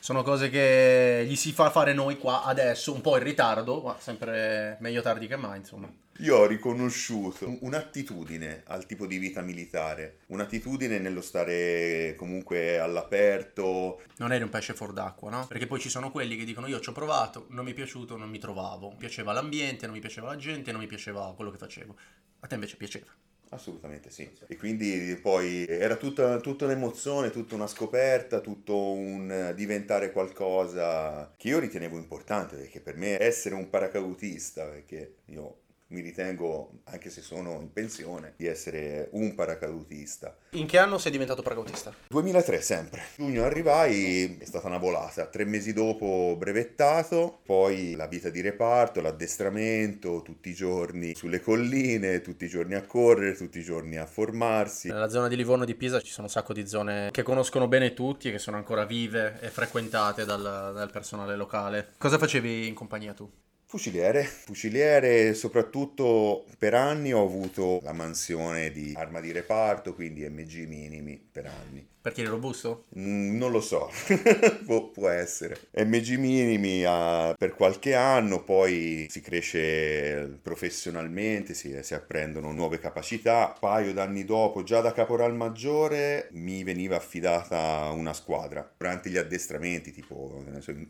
sono 0.01 0.23
cose 0.23 0.49
che 0.51 1.25
gli 1.27 1.37
si 1.37 1.53
fa 1.53 1.71
fare 1.71 1.93
noi 1.93 2.19
qua 2.19 2.45
adesso, 2.45 2.93
un 2.93 3.01
po' 3.01 3.17
in 3.17 3.23
ritardo, 3.23 3.81
ma 3.81 3.97
sempre 3.99 4.77
meglio 4.81 5.03
tardi 5.03 5.27
che 5.27 5.37
mai, 5.37 5.59
insomma. 5.59 5.91
Io 6.21 6.37
ho 6.37 6.47
riconosciuto 6.47 7.59
un'attitudine 7.61 8.65
al 8.67 8.87
tipo 8.87 9.07
di 9.07 9.19
vita 9.19 9.41
militare, 9.41 10.19
un'attitudine 10.27 10.99
nello 10.99 11.21
stare 11.21 12.17
comunque 12.17 12.81
all'aperto. 12.81 14.03
Non 14.17 14.33
eri 14.33 14.43
un 14.43 14.51
pesce 14.51 14.75
fuor 14.75 14.93
d'acqua, 14.93 15.31
no? 15.31 15.47
Perché 15.47 15.69
poi 15.69 15.79
ci 15.79 15.89
sono 15.89 16.11
quelli 16.11 16.37
che 16.37 16.45
dicono 16.45 16.67
io 16.67 16.81
ci 16.81 16.89
ho 16.89 16.93
provato, 16.93 17.47
non 17.51 17.65
mi 17.65 17.71
è 17.71 17.75
piaciuto, 17.75 18.17
non 18.17 18.31
mi 18.31 18.41
trovavo, 18.41 18.91
mi 18.91 18.97
piaceva 18.97 19.33
l'ambiente, 19.33 19.87
non 19.87 19.95
mi 19.95 20.01
piaceva 20.01 20.27
la 20.27 20.37
gente, 20.37 20.73
non 20.73 20.81
mi 20.81 20.89
piaceva 20.89 21.33
quello 21.37 21.53
che 21.53 21.59
facevo. 21.59 21.97
A 22.41 22.47
te 22.49 22.55
invece 22.55 22.77
piaceva. 22.77 23.07
Assolutamente 23.51 24.11
sì. 24.11 24.31
E 24.47 24.57
quindi 24.57 25.19
poi 25.23 25.65
era 25.67 25.97
tutta, 25.97 26.39
tutta, 26.41 26.67
un'emozione, 26.67 27.31
tutta 27.31 27.55
una 27.55 27.67
scoperta, 27.67 28.41
tutto 28.41 28.93
un 28.93 29.53
diventare 29.57 30.13
qualcosa 30.13 31.33
che 31.37 31.49
io 31.49 31.59
ritenevo 31.59 31.97
importante, 31.97 32.57
perché 32.57 32.81
per 32.81 32.97
me 32.97 33.19
essere 33.19 33.55
un 33.55 33.71
paracadutista, 33.71 34.65
perché 34.67 35.17
io 35.27 35.63
mi 35.89 36.01
ritengo, 36.01 36.81
anche 36.85 37.09
se 37.09 37.23
sono 37.23 37.59
in 37.61 37.73
pensione, 37.73 38.35
di 38.37 38.47
essere 38.47 39.09
un 39.13 39.35
paracadutista. 39.35 40.37
In 40.51 40.67
che 40.67 40.79
anno 40.79 40.99
sei 40.99 41.13
diventato 41.13 41.43
paracadutista? 41.43 41.95
2003 42.09 42.61
sempre. 42.61 43.03
Giugno 43.17 43.45
arrivai, 43.45 44.37
è 44.39 44.45
stata 44.45 44.67
una 44.67 44.79
volata. 44.79 45.27
Tre 45.27 45.45
mesi 45.45 45.73
dopo 45.73 46.35
brevettato, 46.37 47.41
poi 47.45 47.95
la 47.95 48.07
vita 48.07 48.29
di 48.29 48.41
reparto, 48.41 49.01
l'addestramento, 49.01 50.23
tutti 50.23 50.51
i 50.51 50.55
giorni 50.55 51.15
sulle 51.15 51.41
colline, 51.41 52.21
tutti 52.21 52.45
i 52.45 52.49
giorni 52.49 52.75
a 52.75 52.83
correre, 52.83 53.35
tutti 53.35 53.59
i 53.59 53.65
giorni 53.65 53.97
a 53.97 54.07
formarsi. 54.07 54.89
Nella 54.89 55.09
zona 55.09 55.29
di 55.29 55.37
Livorno 55.37 55.63
e 55.63 55.67
di 55.67 55.75
Pisa 55.75 56.01
ci 56.01 56.13
sono 56.13 56.27
un 56.27 56.33
sacco 56.33 56.53
di 56.53 56.67
zone 56.67 57.09
che 57.13 57.23
conoscono 57.23 57.67
bene 57.67 57.95
tutti 57.95 58.29
e 58.29 58.33
che 58.33 58.39
sono 58.39 58.57
ancora 58.57 58.85
vive 58.85 59.39
e 59.41 59.49
frequentate 59.49 60.25
dal, 60.27 60.43
dal 60.43 60.91
personale 60.91 61.37
locale. 61.37 61.93
Cosa 61.97 62.19
facevi 62.19 62.67
in 62.67 62.75
compagnia 62.75 63.15
tu? 63.15 63.31
Fuciliere, 63.71 64.25
fuciliere, 64.25 65.35
soprattutto 65.35 66.47
per 66.57 66.73
anni 66.73 67.13
ho 67.13 67.23
avuto 67.23 67.81
la 67.83 67.93
mansione 67.93 68.71
di 68.73 68.95
arma 68.97 69.21
di 69.21 69.31
reparto, 69.31 69.93
quindi 69.93 70.27
MG 70.27 70.67
minimi 70.67 71.23
per 71.31 71.45
anni. 71.45 71.87
Perché 72.01 72.23
eri 72.23 72.31
robusto? 72.31 72.87
Mm, 72.99 73.37
non 73.37 73.51
lo 73.51 73.61
so, 73.61 73.91
Pu- 74.65 74.91
può 74.93 75.11
essere. 75.11 75.69
MG 75.73 76.17
minimi 76.17 76.83
ah, 76.87 77.35
per 77.37 77.55
qualche 77.55 77.95
anno, 77.95 78.43
poi 78.43 79.07
si 79.11 79.21
cresce 79.21 80.39
professionalmente, 80.41 81.53
si, 81.53 81.79
si 81.83 81.93
apprendono 81.93 82.51
nuove 82.53 82.79
capacità. 82.79 83.49
Un 83.53 83.61
paio 83.61 83.93
d'anni 83.93 84.25
dopo, 84.25 84.63
già 84.63 84.81
da 84.81 84.93
caporal 84.93 85.35
maggiore, 85.35 86.29
mi 86.33 86.65
veniva 86.65 86.97
affidata 86.97 87.91
una 87.91 88.15
squadra. 88.15 88.67
Durante 88.79 89.11
gli 89.11 89.19
addestramenti, 89.19 89.93
tipo 89.93 90.43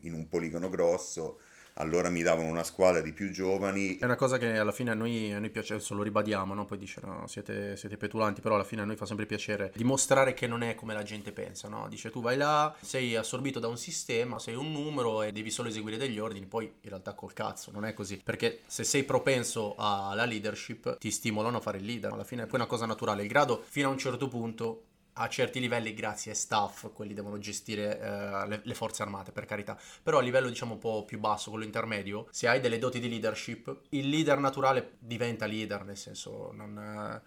in 0.02 0.14
un 0.14 0.28
poligono 0.28 0.68
grosso, 0.68 1.40
allora 1.78 2.08
mi 2.10 2.22
davano 2.22 2.48
una 2.48 2.62
squadra 2.62 3.00
di 3.00 3.12
più 3.12 3.30
giovani 3.30 3.96
È 3.98 4.04
una 4.04 4.16
cosa 4.16 4.38
che 4.38 4.58
alla 4.58 4.72
fine 4.72 4.90
a 4.90 4.94
noi, 4.94 5.32
a 5.32 5.38
noi 5.38 5.50
piace, 5.50 5.80
lo 5.90 6.02
ribadiamo, 6.02 6.54
no? 6.54 6.64
poi 6.64 6.78
dice 6.78 7.00
no, 7.04 7.26
siete, 7.26 7.76
siete 7.76 7.96
petulanti, 7.96 8.40
però 8.40 8.54
alla 8.54 8.64
fine 8.64 8.82
a 8.82 8.84
noi 8.84 8.96
fa 8.96 9.06
sempre 9.06 9.26
piacere 9.26 9.72
dimostrare 9.74 10.34
che 10.34 10.46
non 10.46 10.62
è 10.62 10.74
come 10.74 10.94
la 10.94 11.02
gente 11.02 11.32
pensa, 11.32 11.68
no? 11.68 11.86
Dice 11.88 12.10
tu 12.10 12.20
vai 12.20 12.36
là, 12.36 12.74
sei 12.80 13.16
assorbito 13.16 13.58
da 13.58 13.68
un 13.68 13.76
sistema, 13.76 14.38
sei 14.38 14.54
un 14.54 14.70
numero 14.70 15.22
e 15.22 15.32
devi 15.32 15.50
solo 15.50 15.68
eseguire 15.68 15.96
degli 15.96 16.18
ordini, 16.18 16.46
poi 16.46 16.64
in 16.64 16.88
realtà 16.88 17.14
col 17.14 17.32
cazzo, 17.32 17.70
non 17.70 17.84
è 17.84 17.94
così, 17.94 18.20
perché 18.22 18.60
se 18.66 18.84
sei 18.84 19.04
propenso 19.04 19.74
alla 19.76 20.24
leadership 20.24 20.98
ti 20.98 21.10
stimolano 21.10 21.58
a 21.58 21.60
fare 21.60 21.78
il 21.78 21.84
leader, 21.84 22.12
alla 22.12 22.24
fine 22.24 22.42
è 22.42 22.46
poi 22.46 22.58
una 22.58 22.68
cosa 22.68 22.86
naturale, 22.86 23.22
il 23.22 23.28
grado 23.28 23.62
fino 23.66 23.88
a 23.88 23.92
un 23.92 23.98
certo 23.98 24.28
punto 24.28 24.82
a 25.18 25.28
certi 25.28 25.60
livelli 25.60 25.94
grazie 25.94 26.30
ai 26.30 26.36
staff, 26.36 26.92
quelli 26.92 27.12
devono 27.14 27.38
gestire 27.38 27.98
eh, 28.00 28.46
le, 28.48 28.60
le 28.62 28.74
forze 28.74 29.02
armate 29.02 29.32
per 29.32 29.44
carità, 29.46 29.78
però 30.02 30.18
a 30.18 30.22
livello 30.22 30.48
diciamo 30.48 30.74
un 30.74 30.78
po' 30.78 31.04
più 31.04 31.18
basso, 31.18 31.50
quello 31.50 31.64
intermedio, 31.64 32.28
se 32.30 32.46
hai 32.48 32.60
delle 32.60 32.78
doti 32.78 33.00
di 33.00 33.08
leadership, 33.08 33.80
il 33.90 34.08
leader 34.08 34.38
naturale 34.38 34.92
diventa 34.98 35.46
leader, 35.46 35.84
nel 35.84 35.96
senso 35.96 36.50
non, 36.52 36.76
eh, 36.78 37.22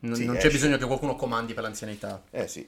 non- 0.00 0.14
Sì, 0.14 0.24
non 0.24 0.36
c'è 0.36 0.50
bisogno 0.50 0.76
che 0.76 0.86
qualcuno 0.86 1.16
comandi 1.16 1.54
per 1.54 1.62
l'anzianità. 1.62 2.22
Eh 2.30 2.48
sì, 2.48 2.66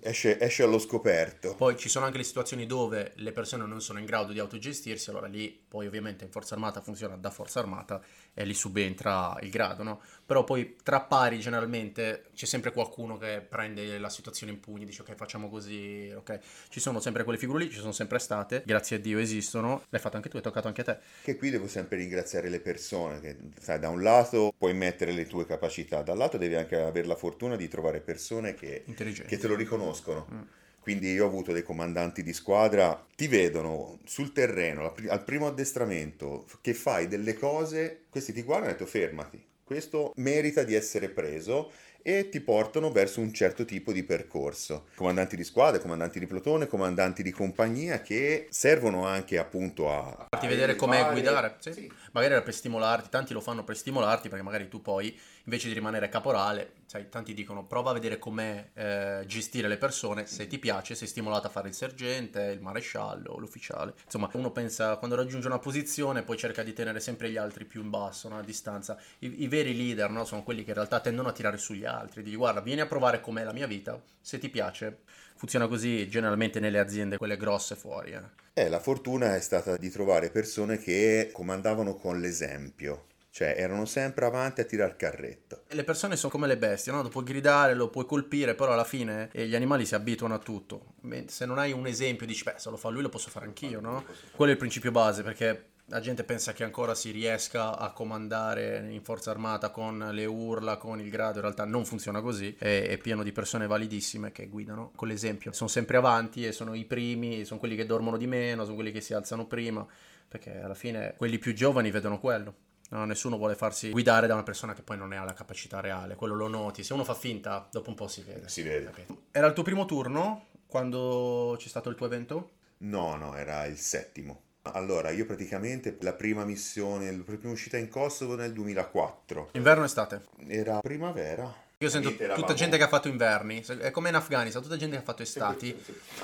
esce, 0.00 0.38
esce 0.40 0.62
allo 0.62 0.78
scoperto. 0.78 1.54
Poi 1.54 1.76
ci 1.76 1.88
sono 1.88 2.06
anche 2.06 2.18
le 2.18 2.24
situazioni 2.24 2.66
dove 2.66 3.12
le 3.16 3.32
persone 3.32 3.66
non 3.66 3.80
sono 3.80 3.98
in 3.98 4.06
grado 4.06 4.32
di 4.32 4.38
autogestirsi, 4.38 5.10
allora 5.10 5.26
lì 5.26 5.50
poi 5.68 5.86
ovviamente 5.86 6.24
in 6.24 6.30
forza 6.30 6.54
armata 6.54 6.80
funziona 6.80 7.16
da 7.16 7.30
forza 7.30 7.60
armata 7.60 8.00
e 8.34 8.44
lì 8.44 8.54
subentra 8.54 9.36
il 9.42 9.50
grado, 9.50 9.82
no? 9.82 10.00
Però 10.24 10.44
poi 10.44 10.76
tra 10.82 11.00
pari 11.00 11.40
generalmente 11.40 12.26
c'è 12.34 12.46
sempre 12.46 12.72
qualcuno 12.72 13.18
che 13.18 13.44
prende 13.46 13.98
la 13.98 14.08
situazione 14.08 14.52
in 14.52 14.60
pugni, 14.60 14.84
dice 14.84 15.02
ok 15.02 15.14
facciamo 15.14 15.48
così, 15.48 16.12
ok? 16.14 16.38
Ci 16.68 16.80
sono 16.80 17.00
sempre 17.00 17.24
quelle 17.24 17.38
figure 17.38 17.64
lì, 17.64 17.70
ci 17.70 17.80
sono 17.80 17.92
sempre 17.92 18.18
state, 18.18 18.62
grazie 18.64 18.96
a 18.96 18.98
Dio 19.00 19.18
esistono, 19.18 19.82
l'hai 19.88 20.00
fatto 20.00 20.16
anche 20.16 20.28
tu, 20.28 20.38
è 20.38 20.40
toccato 20.40 20.68
anche 20.68 20.82
a 20.82 20.84
te. 20.84 20.98
Che 21.22 21.36
qui 21.36 21.50
devo 21.50 21.66
sempre 21.66 21.98
ringraziare 21.98 22.48
le 22.48 22.60
persone, 22.60 23.20
che 23.20 23.36
sai, 23.58 23.80
da 23.80 23.88
un 23.88 24.02
lato 24.02 24.52
puoi 24.56 24.74
mettere 24.74 25.12
le 25.12 25.26
tue 25.26 25.46
capacità, 25.46 26.02
dall'altro 26.02 26.38
devi 26.38 26.54
anche 26.54 26.76
avere 26.76 27.08
la 27.08 27.16
fortuna 27.16 27.56
di 27.56 27.66
trovare 27.66 28.00
persone 28.00 28.54
che, 28.54 28.84
che 28.94 29.38
te 29.38 29.48
lo 29.48 29.56
riconoscono. 29.56 30.28
Mm. 30.32 30.42
Quindi 30.80 31.12
io 31.12 31.24
ho 31.24 31.28
avuto 31.28 31.52
dei 31.52 31.62
comandanti 31.62 32.22
di 32.22 32.32
squadra, 32.32 33.06
ti 33.14 33.28
vedono 33.28 33.98
sul 34.04 34.32
terreno, 34.32 34.94
al 35.08 35.24
primo 35.24 35.46
addestramento, 35.46 36.46
che 36.60 36.74
fai 36.74 37.06
delle 37.06 37.34
cose, 37.34 38.04
questi 38.08 38.32
ti 38.32 38.42
guardano 38.42 38.70
e 38.70 38.72
detto 38.74 38.86
fermati, 38.86 39.44
questo 39.62 40.12
merita 40.16 40.62
di 40.62 40.74
essere 40.74 41.10
preso 41.10 41.70
e 42.02 42.28
ti 42.30 42.40
portano 42.40 42.90
verso 42.90 43.20
un 43.20 43.32
certo 43.32 43.64
tipo 43.64 43.92
di 43.92 44.02
percorso. 44.02 44.86
Comandanti 44.94 45.36
di 45.36 45.44
squadra, 45.44 45.80
comandanti 45.80 46.18
di 46.18 46.26
plotone, 46.26 46.66
comandanti 46.66 47.22
di 47.22 47.30
compagnia 47.30 48.00
che 48.00 48.46
servono 48.50 49.06
anche 49.06 49.38
appunto 49.38 49.92
a... 49.92 50.26
farti 50.30 50.46
vedere 50.46 50.76
com'è 50.76 51.10
guidare. 51.10 51.56
Sì. 51.58 51.72
Sì. 51.72 51.92
Magari 52.12 52.34
era 52.34 52.42
per 52.42 52.54
stimolarti, 52.54 53.08
tanti 53.10 53.32
lo 53.32 53.40
fanno 53.40 53.64
per 53.64 53.76
stimolarti 53.76 54.28
perché 54.28 54.42
magari 54.42 54.68
tu 54.68 54.80
poi 54.80 55.16
invece 55.44 55.68
di 55.68 55.74
rimanere 55.74 56.08
caporale, 56.08 56.72
sai, 56.90 57.08
tanti 57.08 57.34
dicono 57.34 57.64
prova 57.64 57.90
a 57.90 57.92
vedere 57.92 58.18
com'è 58.18 58.70
eh, 58.74 59.22
gestire 59.24 59.68
le 59.68 59.76
persone, 59.76 60.26
se 60.26 60.48
ti 60.48 60.58
piace 60.58 60.96
sei 60.96 61.06
stimolato 61.06 61.46
a 61.46 61.50
fare 61.50 61.68
il 61.68 61.74
sergente, 61.74 62.42
il 62.46 62.60
maresciallo, 62.60 63.36
l'ufficiale. 63.38 63.94
Insomma, 64.06 64.28
uno 64.32 64.50
pensa 64.50 64.96
quando 64.96 65.14
raggiunge 65.14 65.46
una 65.46 65.60
posizione 65.60 66.24
poi 66.24 66.36
cerca 66.36 66.64
di 66.64 66.72
tenere 66.72 66.98
sempre 66.98 67.30
gli 67.30 67.36
altri 67.36 67.64
più 67.64 67.80
in 67.80 67.90
basso, 67.90 68.28
no? 68.28 68.38
a 68.38 68.42
distanza. 68.42 68.98
I, 69.20 69.44
i 69.44 69.46
veri 69.46 69.76
leader 69.76 70.10
no? 70.10 70.24
sono 70.24 70.42
quelli 70.42 70.64
che 70.64 70.70
in 70.70 70.74
realtà 70.74 70.98
tendono 70.98 71.28
a 71.28 71.32
tirare 71.32 71.58
sugli 71.58 71.84
altri, 71.84 72.24
di 72.24 72.34
guarda, 72.34 72.60
vieni 72.60 72.80
a 72.80 72.86
provare 72.86 73.20
com'è 73.20 73.44
la 73.44 73.52
mia 73.52 73.68
vita, 73.68 73.96
se 74.20 74.40
ti 74.40 74.48
piace. 74.48 75.02
Funziona 75.36 75.68
così 75.68 76.08
generalmente 76.08 76.58
nelle 76.58 76.80
aziende, 76.80 77.18
quelle 77.18 77.36
grosse 77.36 77.76
fuori. 77.76 78.10
Eh. 78.10 78.22
Eh, 78.52 78.68
la 78.68 78.80
fortuna 78.80 79.36
è 79.36 79.40
stata 79.40 79.76
di 79.76 79.90
trovare 79.90 80.30
persone 80.30 80.76
che 80.76 81.30
comandavano 81.32 81.94
con 81.94 82.18
l'esempio, 82.18 83.04
cioè 83.30 83.54
erano 83.56 83.84
sempre 83.84 84.24
avanti 84.24 84.60
a 84.60 84.64
tirar 84.64 84.96
carretto. 84.96 85.62
E 85.68 85.74
Le 85.74 85.84
persone 85.84 86.16
sono 86.16 86.32
come 86.32 86.46
le 86.46 86.58
bestie, 86.58 86.92
no? 86.92 87.02
Lo 87.02 87.08
puoi 87.08 87.24
gridare, 87.24 87.74
lo 87.74 87.88
puoi 87.88 88.04
colpire, 88.04 88.54
però 88.54 88.72
alla 88.72 88.84
fine 88.84 89.30
eh, 89.32 89.46
gli 89.46 89.54
animali 89.54 89.86
si 89.86 89.94
abituano 89.94 90.34
a 90.34 90.38
tutto. 90.38 90.94
Se 91.26 91.46
non 91.46 91.58
hai 91.58 91.72
un 91.72 91.86
esempio, 91.86 92.26
dici, 92.26 92.42
beh, 92.42 92.54
se 92.56 92.70
lo 92.70 92.76
fa 92.76 92.88
lui 92.88 93.02
lo 93.02 93.08
posso 93.08 93.30
fare 93.30 93.46
anch'io, 93.46 93.80
no? 93.80 94.04
Quello 94.32 94.50
è 94.50 94.54
il 94.54 94.60
principio 94.60 94.90
base, 94.90 95.22
perché 95.22 95.68
la 95.90 96.00
gente 96.00 96.22
pensa 96.22 96.52
che 96.52 96.62
ancora 96.62 96.94
si 96.94 97.10
riesca 97.10 97.76
a 97.76 97.92
comandare 97.92 98.86
in 98.90 99.02
forza 99.02 99.30
armata 99.30 99.70
con 99.70 100.10
le 100.12 100.24
urla, 100.24 100.76
con 100.76 101.00
il 101.00 101.10
grado, 101.10 101.36
in 101.36 101.42
realtà 101.42 101.64
non 101.64 101.84
funziona 101.84 102.20
così, 102.20 102.54
è, 102.58 102.86
è 102.88 102.98
pieno 102.98 103.24
di 103.24 103.32
persone 103.32 103.66
validissime 103.66 104.30
che 104.30 104.46
guidano 104.46 104.92
con 104.94 105.08
l'esempio, 105.08 105.52
sono 105.52 105.68
sempre 105.68 105.96
avanti 105.96 106.46
e 106.46 106.52
sono 106.52 106.74
i 106.74 106.84
primi, 106.84 107.44
sono 107.44 107.58
quelli 107.58 107.74
che 107.74 107.86
dormono 107.86 108.16
di 108.16 108.28
meno, 108.28 108.62
sono 108.62 108.76
quelli 108.76 108.92
che 108.92 109.00
si 109.00 109.14
alzano 109.14 109.46
prima, 109.46 109.84
perché 110.28 110.60
alla 110.60 110.74
fine 110.74 111.14
quelli 111.16 111.38
più 111.38 111.54
giovani 111.54 111.90
vedono 111.90 112.20
quello. 112.20 112.54
No, 112.92 113.04
nessuno 113.04 113.36
vuole 113.36 113.54
farsi 113.54 113.90
guidare 113.90 114.26
da 114.26 114.34
una 114.34 114.42
persona 114.42 114.74
che 114.74 114.82
poi 114.82 114.96
non 114.96 115.08
ne 115.08 115.16
ha 115.16 115.24
la 115.24 115.32
capacità 115.32 115.80
reale, 115.80 116.16
quello 116.16 116.34
lo 116.34 116.48
noti, 116.48 116.82
se 116.82 116.92
uno 116.92 117.04
fa 117.04 117.14
finta, 117.14 117.68
dopo 117.70 117.88
un 117.88 117.94
po' 117.94 118.08
si 118.08 118.22
vede. 118.22 118.48
Si 118.48 118.62
vede. 118.62 118.86
Ok. 118.88 119.04
Era 119.30 119.46
il 119.46 119.52
tuo 119.52 119.62
primo 119.62 119.84
turno 119.84 120.46
quando 120.66 121.54
c'è 121.58 121.68
stato 121.68 121.88
il 121.88 121.94
tuo 121.94 122.06
evento? 122.06 122.50
No, 122.78 123.14
no, 123.16 123.36
era 123.36 123.64
il 123.66 123.76
settimo. 123.76 124.42
Allora, 124.62 125.10
io 125.10 125.24
praticamente 125.24 125.96
la 126.00 126.12
prima 126.12 126.44
missione, 126.44 127.10
la 127.10 127.22
prima 127.22 127.50
uscita 127.52 127.76
in 127.78 127.88
Kosovo 127.88 128.34
nel 128.34 128.52
2004, 128.52 129.50
Inverno 129.52 129.82
o 129.82 129.86
estate? 129.86 130.22
era 130.48 130.80
primavera. 130.80 131.68
Io 131.82 131.88
sento 131.88 132.14
tutta 132.34 132.52
gente 132.52 132.76
che 132.76 132.82
ha 132.82 132.88
fatto 132.88 133.08
inverni, 133.08 133.64
è 133.80 133.90
come 133.90 134.10
in 134.10 134.14
Afghanistan, 134.14 134.60
tutta 134.60 134.76
gente 134.76 134.96
che 134.96 135.00
ha 135.00 135.04
fatto 135.04 135.22
estati. 135.22 135.74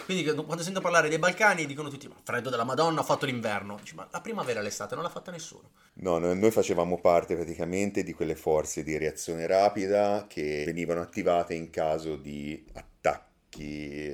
Quindi 0.04 0.22
quando 0.34 0.62
sento 0.62 0.82
parlare 0.82 1.08
dei 1.08 1.18
Balcani 1.18 1.64
dicono 1.64 1.88
tutti, 1.88 2.06
ma 2.08 2.14
freddo 2.22 2.50
della 2.50 2.64
Madonna, 2.64 3.00
ha 3.00 3.02
fatto 3.02 3.24
l'inverno. 3.24 3.78
Dici, 3.80 3.94
ma 3.94 4.06
la 4.10 4.20
primavera 4.20 4.60
e 4.60 4.62
l'estate 4.64 4.94
non 4.94 5.02
l'ha 5.02 5.08
fatta 5.08 5.30
nessuno. 5.30 5.70
No, 5.94 6.18
no, 6.18 6.34
noi 6.34 6.50
facevamo 6.50 7.00
parte 7.00 7.36
praticamente 7.36 8.02
di 8.02 8.12
quelle 8.12 8.34
forze 8.34 8.82
di 8.82 8.98
reazione 8.98 9.46
rapida 9.46 10.26
che 10.28 10.64
venivano 10.66 11.00
attivate 11.00 11.54
in 11.54 11.70
caso 11.70 12.16
di 12.16 12.62
attacchi 12.74 12.95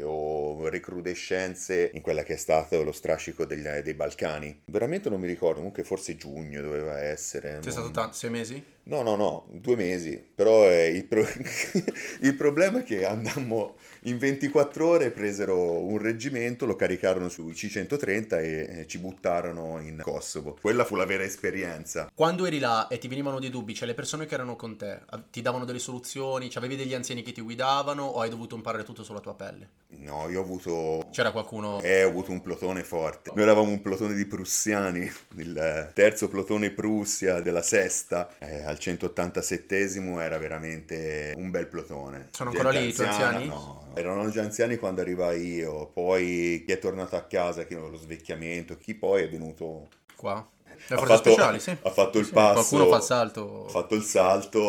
o 0.05 0.69
recrudescenze 0.69 1.91
in 1.95 2.01
quella 2.01 2.23
che 2.23 2.35
è 2.35 2.37
stato 2.37 2.83
lo 2.83 2.93
strascico 2.93 3.45
degli- 3.45 3.67
dei 3.83 3.95
Balcani. 3.95 4.63
Veramente 4.67 5.09
non 5.09 5.21
mi 5.21 5.27
ricordo, 5.27 5.57
comunque 5.57 5.83
forse 5.85 6.17
giugno 6.17 6.61
doveva 6.61 7.01
essere. 7.01 7.59
Stato 7.63 7.81
non- 7.81 7.93
tanto, 7.93 8.15
sei 8.15 8.31
mesi? 8.31 8.63
No, 8.85 9.03
no, 9.03 9.15
no, 9.17 9.47
due 9.53 9.77
mesi, 9.77 10.17
però 10.35 10.69
eh, 10.69 10.89
il, 10.89 11.05
pro- 11.07 11.27
il 12.21 12.35
problema 12.37 12.81
è 12.81 12.83
che 12.83 13.05
andammo 13.05 13.77
in 14.05 14.19
24 14.19 14.87
ore, 14.87 15.11
presero 15.11 15.79
un 15.81 15.99
reggimento, 15.99 16.67
lo 16.67 16.75
caricarono 16.75 17.29
sui 17.29 17.53
C-130 17.53 18.39
e 18.41 18.81
eh, 18.81 18.87
ci 18.89 18.99
buttarono 18.99 19.79
in 19.81 20.01
Kosovo. 20.03 20.57
Quella 20.61 20.85
fu 20.85 20.97
la 20.97 21.07
vera 21.07 21.23
esperienza. 21.23 22.11
Quando 22.13 22.45
eri 22.45 22.59
là 22.59 22.89
e 22.89 22.99
ti 22.99 23.07
venivano 23.07 23.39
dei 23.39 23.51
dubbi, 23.51 23.75
cioè 23.75 23.87
le 23.87 23.95
persone 23.95 24.27
che 24.27 24.35
erano 24.35 24.57
con 24.57 24.77
te, 24.77 25.03
ti 25.31 25.41
davano 25.41 25.65
delle 25.65 25.79
soluzioni, 25.79 26.51
cioè 26.51 26.65
avevi 26.65 26.83
degli 26.83 26.95
anziani 26.95 27.23
che 27.23 27.31
ti 27.31 27.41
guidavano 27.43 28.03
o 28.03 28.21
hai 28.21 28.29
dovuto 28.29 28.57
imparare 28.57 28.83
tutto 28.83 29.05
sulla 29.05 29.21
tua 29.21 29.35
pelle? 29.35 29.69
No, 29.99 30.29
io 30.29 30.41
ho 30.41 30.43
avuto... 30.43 31.07
C'era 31.13 31.31
qualcuno... 31.31 31.81
Eh, 31.83 32.03
ho 32.03 32.09
avuto 32.09 32.33
un 32.33 32.41
plotone 32.41 32.83
forte. 32.83 33.31
Noi 33.35 33.45
eravamo 33.45 33.71
un 33.71 33.83
plotone 33.83 34.15
di 34.15 34.27
prussiani, 34.27 35.09
il 35.37 35.91
terzo 35.95 36.29
plotone 36.29 36.71
Prussia 36.71 37.41
della 37.41 37.63
sesta, 37.63 38.31
eh, 38.39 38.65
al 38.65 38.79
187esimo 38.81 40.19
era 40.21 40.39
veramente 40.39 41.35
un 41.37 41.51
bel 41.51 41.69
plotone. 41.69 42.31
Sono 42.33 42.51
ancora 42.51 42.71
lì 42.71 42.89
i 42.89 42.93
tuoi 42.93 43.07
anziani? 43.07 43.47
No, 43.47 43.92
erano 43.95 44.29
già 44.31 44.43
anziani 44.43 44.77
quando 44.77 45.01
arrivai 45.01 45.55
io, 45.55 45.87
poi 45.89 46.63
chi 46.67 46.73
è 46.73 46.79
tornato 46.79 47.17
a 47.17 47.23
casa, 47.23 47.65
chi 47.65 47.75
lo 47.75 47.97
svecchiamento, 47.97 48.77
chi 48.77 48.95
poi 48.95 49.23
è 49.23 49.29
venuto... 49.29 49.89
Qua? 50.17 50.47
Le 50.89 50.95
ha 50.97 50.99
fatto- 50.99 51.31
speciali, 51.31 51.61
sì. 51.61 51.71
ha 51.71 51.91
fatto 51.91 52.19
il 52.19 52.27
Sì, 52.27 52.33
passo. 52.33 52.77
Qualcuno 52.77 52.87
fa 52.91 52.97
il 52.97 53.03
salto. 53.03 53.65
Ha 53.67 53.69
fatto 53.69 53.95
il 53.95 54.03
salto. 54.03 54.61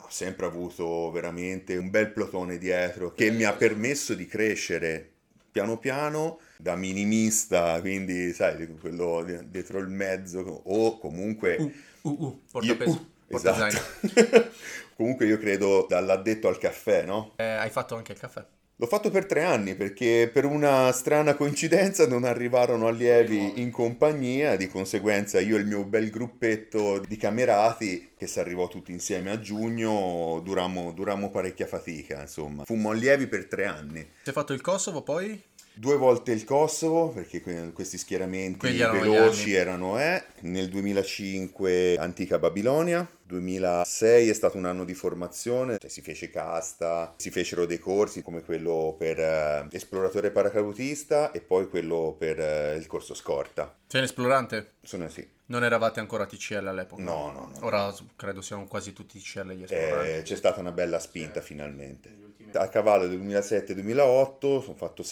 Ho 0.00 0.06
sempre 0.08 0.46
avuto 0.46 1.10
veramente 1.10 1.76
un 1.76 1.90
bel 1.90 2.10
plotone 2.12 2.56
dietro 2.56 3.12
che 3.12 3.30
mi 3.30 3.44
ha 3.44 3.52
permesso 3.52 4.14
di 4.14 4.26
crescere 4.26 5.10
piano 5.50 5.78
piano 5.78 6.40
da 6.56 6.76
minimista, 6.76 7.78
quindi 7.80 8.32
sai, 8.32 8.66
quello 8.80 9.22
di- 9.24 9.50
dietro 9.50 9.78
il 9.78 9.88
mezzo 9.88 10.38
o 10.40 10.98
comunque... 10.98 11.56
Uh, 11.56 11.72
uh, 12.02 12.10
uh, 12.10 12.24
io- 12.24 12.40
portapeso, 12.50 12.90
uh, 12.90 13.06
portazaino. 13.28 13.78
esatto. 14.00 14.50
comunque 14.98 15.26
io 15.26 15.38
credo 15.38 15.86
dall'addetto 15.88 16.48
al 16.48 16.58
caffè, 16.58 17.04
no? 17.04 17.34
Eh, 17.36 17.44
hai 17.44 17.70
fatto 17.70 17.94
anche 17.94 18.10
il 18.10 18.18
caffè. 18.18 18.44
L'ho 18.80 18.86
fatto 18.86 19.10
per 19.10 19.26
tre 19.26 19.44
anni 19.44 19.76
perché 19.76 20.28
per 20.32 20.44
una 20.44 20.90
strana 20.90 21.34
coincidenza 21.34 22.06
non 22.08 22.24
arrivarono 22.24 22.88
allievi 22.88 23.60
in 23.60 23.70
compagnia, 23.70 24.56
di 24.56 24.66
conseguenza 24.66 25.38
io 25.38 25.56
e 25.56 25.60
il 25.60 25.66
mio 25.66 25.84
bel 25.84 26.10
gruppetto 26.10 26.98
di 26.98 27.16
camerati 27.16 28.14
che 28.16 28.26
si 28.26 28.40
arrivò 28.40 28.66
tutti 28.66 28.90
insieme 28.90 29.30
a 29.30 29.38
giugno, 29.38 30.40
durammo, 30.42 30.92
durammo 30.92 31.30
parecchia 31.30 31.66
fatica, 31.66 32.20
insomma. 32.20 32.64
Fummo 32.64 32.90
allievi 32.90 33.28
per 33.28 33.46
tre 33.46 33.66
anni. 33.66 34.04
Si 34.22 34.30
è 34.30 34.32
fatto 34.32 34.52
il 34.52 34.60
Kosovo 34.60 35.02
poi? 35.02 35.40
Due 35.78 35.96
volte 35.96 36.32
il 36.32 36.42
Kosovo, 36.42 37.10
perché 37.10 37.40
que- 37.40 37.70
questi 37.72 37.98
schieramenti 37.98 38.80
erano 38.80 38.98
veloci 38.98 39.54
erano 39.54 40.00
eh. 40.00 40.24
Nel 40.40 40.68
2005 40.68 41.96
Antica 41.96 42.40
Babilonia, 42.40 43.08
2006 43.22 44.28
è 44.28 44.32
stato 44.32 44.56
un 44.56 44.64
anno 44.64 44.84
di 44.84 44.94
formazione, 44.94 45.78
cioè 45.78 45.88
si 45.88 46.02
fece 46.02 46.30
casta, 46.30 47.14
si 47.16 47.30
fecero 47.30 47.64
dei 47.64 47.78
corsi 47.78 48.22
come 48.22 48.42
quello 48.42 48.96
per 48.98 49.20
eh, 49.20 49.68
esploratore 49.70 50.32
paracadutista 50.32 51.30
e 51.30 51.40
poi 51.40 51.68
quello 51.68 52.16
per 52.18 52.40
eh, 52.40 52.74
il 52.74 52.86
corso 52.88 53.14
scorta. 53.14 53.72
Sei 53.86 54.00
un 54.00 54.06
esplorante? 54.06 54.72
Sono 54.82 55.08
sì. 55.08 55.24
Non 55.46 55.62
eravate 55.62 56.00
ancora 56.00 56.26
TCL 56.26 56.66
all'epoca? 56.66 57.02
No, 57.02 57.30
no, 57.30 57.52
no. 57.54 57.64
Ora 57.64 57.94
credo 58.16 58.40
siano 58.42 58.66
quasi 58.66 58.92
tutti 58.92 59.20
TCL 59.20 59.52
gli 59.52 59.62
esploranti. 59.62 60.10
Eh, 60.10 60.22
c'è 60.22 60.34
stata 60.34 60.58
una 60.58 60.72
bella 60.72 60.98
spinta 60.98 61.40
finalmente. 61.40 62.26
A 62.54 62.68
cavallo 62.68 63.06
del 63.06 63.20
2007-2008 63.20 64.38
sono 64.40 64.74
fatto 64.74 65.02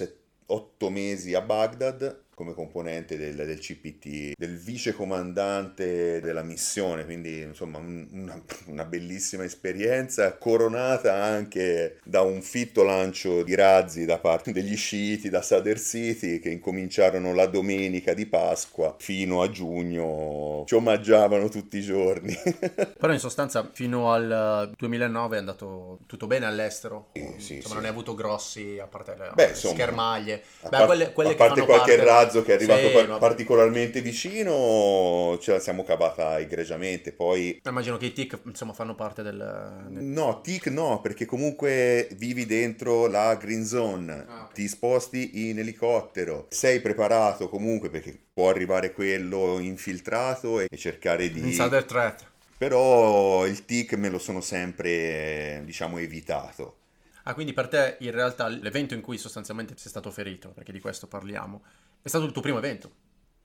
8 0.48 0.90
mesi 0.90 1.34
a 1.34 1.40
Baghdad 1.40 2.25
come 2.36 2.52
componente 2.52 3.16
del, 3.16 3.34
del 3.34 3.58
CPT, 3.58 4.32
del 4.36 4.58
vice 4.58 4.92
comandante 4.92 6.20
della 6.20 6.42
missione, 6.42 7.06
quindi 7.06 7.40
insomma 7.40 7.78
un- 7.78 8.06
una, 8.12 8.38
una 8.66 8.84
bellissima 8.84 9.42
esperienza, 9.44 10.36
coronata 10.36 11.14
anche 11.14 11.98
da 12.04 12.20
un 12.20 12.42
fitto 12.42 12.82
lancio 12.82 13.42
di 13.42 13.54
razzi 13.54 14.04
da 14.04 14.18
parte 14.18 14.52
degli 14.52 14.76
sciiti 14.76 15.30
da 15.30 15.40
Sadr 15.40 15.78
City 15.78 16.38
che 16.38 16.50
incominciarono 16.50 17.32
la 17.32 17.46
domenica 17.46 18.12
di 18.12 18.26
Pasqua 18.26 18.94
fino 18.98 19.40
a 19.40 19.48
giugno, 19.48 20.64
ci 20.66 20.74
omaggiavano 20.74 21.48
tutti 21.48 21.78
i 21.78 21.82
giorni. 21.82 22.36
Però 22.98 23.12
in 23.14 23.18
sostanza 23.18 23.70
fino 23.72 24.12
al 24.12 24.72
2009 24.76 25.36
è 25.36 25.38
andato 25.38 26.00
tutto 26.06 26.26
bene 26.26 26.44
all'estero? 26.44 27.08
Sì, 27.14 27.34
sì, 27.38 27.54
insomma 27.54 27.68
sì. 27.68 27.74
non 27.76 27.84
hai 27.84 27.90
avuto 27.90 28.14
grossi, 28.14 28.78
a 28.78 28.86
parte 28.86 29.14
le 29.16 29.30
Beh, 29.34 29.48
insomma, 29.48 29.74
schermaglie. 29.74 30.42
A, 30.60 30.68
Beh, 30.68 30.76
par- 30.76 30.86
quelle, 30.86 31.12
quelle 31.12 31.30
a 31.32 31.34
parte 31.34 31.64
qualche 31.64 31.96
parte- 31.96 32.04
razzo 32.04 32.24
che 32.42 32.52
è 32.52 32.54
arrivato 32.54 32.87
Sì, 32.88 32.92
par- 32.92 33.06
vabbè. 33.06 33.21
particolarmente 33.21 34.00
vicino, 34.00 35.38
ce 35.40 35.52
la 35.52 35.59
siamo 35.61 35.85
cavata 35.85 36.38
egregiamente. 36.38 37.12
Poi 37.12 37.61
Immagino 37.64 37.97
che 37.97 38.06
i 38.06 38.12
tic 38.12 38.38
insomma 38.45 38.73
fanno 38.73 38.95
parte 38.95 39.23
del... 39.23 39.87
No, 39.88 40.40
TIC 40.40 40.66
no, 40.68 41.00
perché 41.00 41.25
comunque 41.26 42.09
vivi 42.16 42.47
dentro 42.47 43.06
la 43.06 43.35
green 43.37 43.64
zone, 43.64 44.25
Ah, 44.28 44.45
ok. 44.45 44.52
ti 44.54 44.68
sposti 44.68 45.49
in 45.49 45.59
elicottero, 45.59 46.47
sei 46.50 46.80
preparato 46.80 47.49
comunque 47.49 47.90
perché 47.90 48.16
può 48.33 48.49
arrivare 48.49 48.92
quello 48.92 49.59
infiltrato 49.59 50.61
e 50.61 50.68
cercare 50.76 51.30
di... 51.30 51.40
Insider 51.40 51.85
threat. 51.85 52.25
Però 52.59 53.47
il 53.47 53.64
TIC 53.64 53.95
me 53.95 54.09
lo 54.09 54.18
sono 54.18 54.40
sempre, 54.40 55.62
diciamo, 55.64 55.99
evitato. 55.99 56.76
Ah, 57.25 57.35
quindi 57.35 57.52
per 57.52 57.68
te 57.68 57.97
in 58.00 58.12
realtà 58.12 58.47
l'evento 58.49 58.95
in 58.95 59.00
cui 59.00 59.18
sostanzialmente 59.18 59.75
sei 59.76 59.90
stato 59.90 60.11
ferito, 60.11 60.50
perché 60.50 60.71
di 60.73 60.80
questo 60.80 61.06
parliamo, 61.09 61.62
è 62.06 62.08
stato 62.08 62.25
il 62.25 62.30
tuo 62.30 62.40
primo 62.40 62.58
evento? 62.58 62.88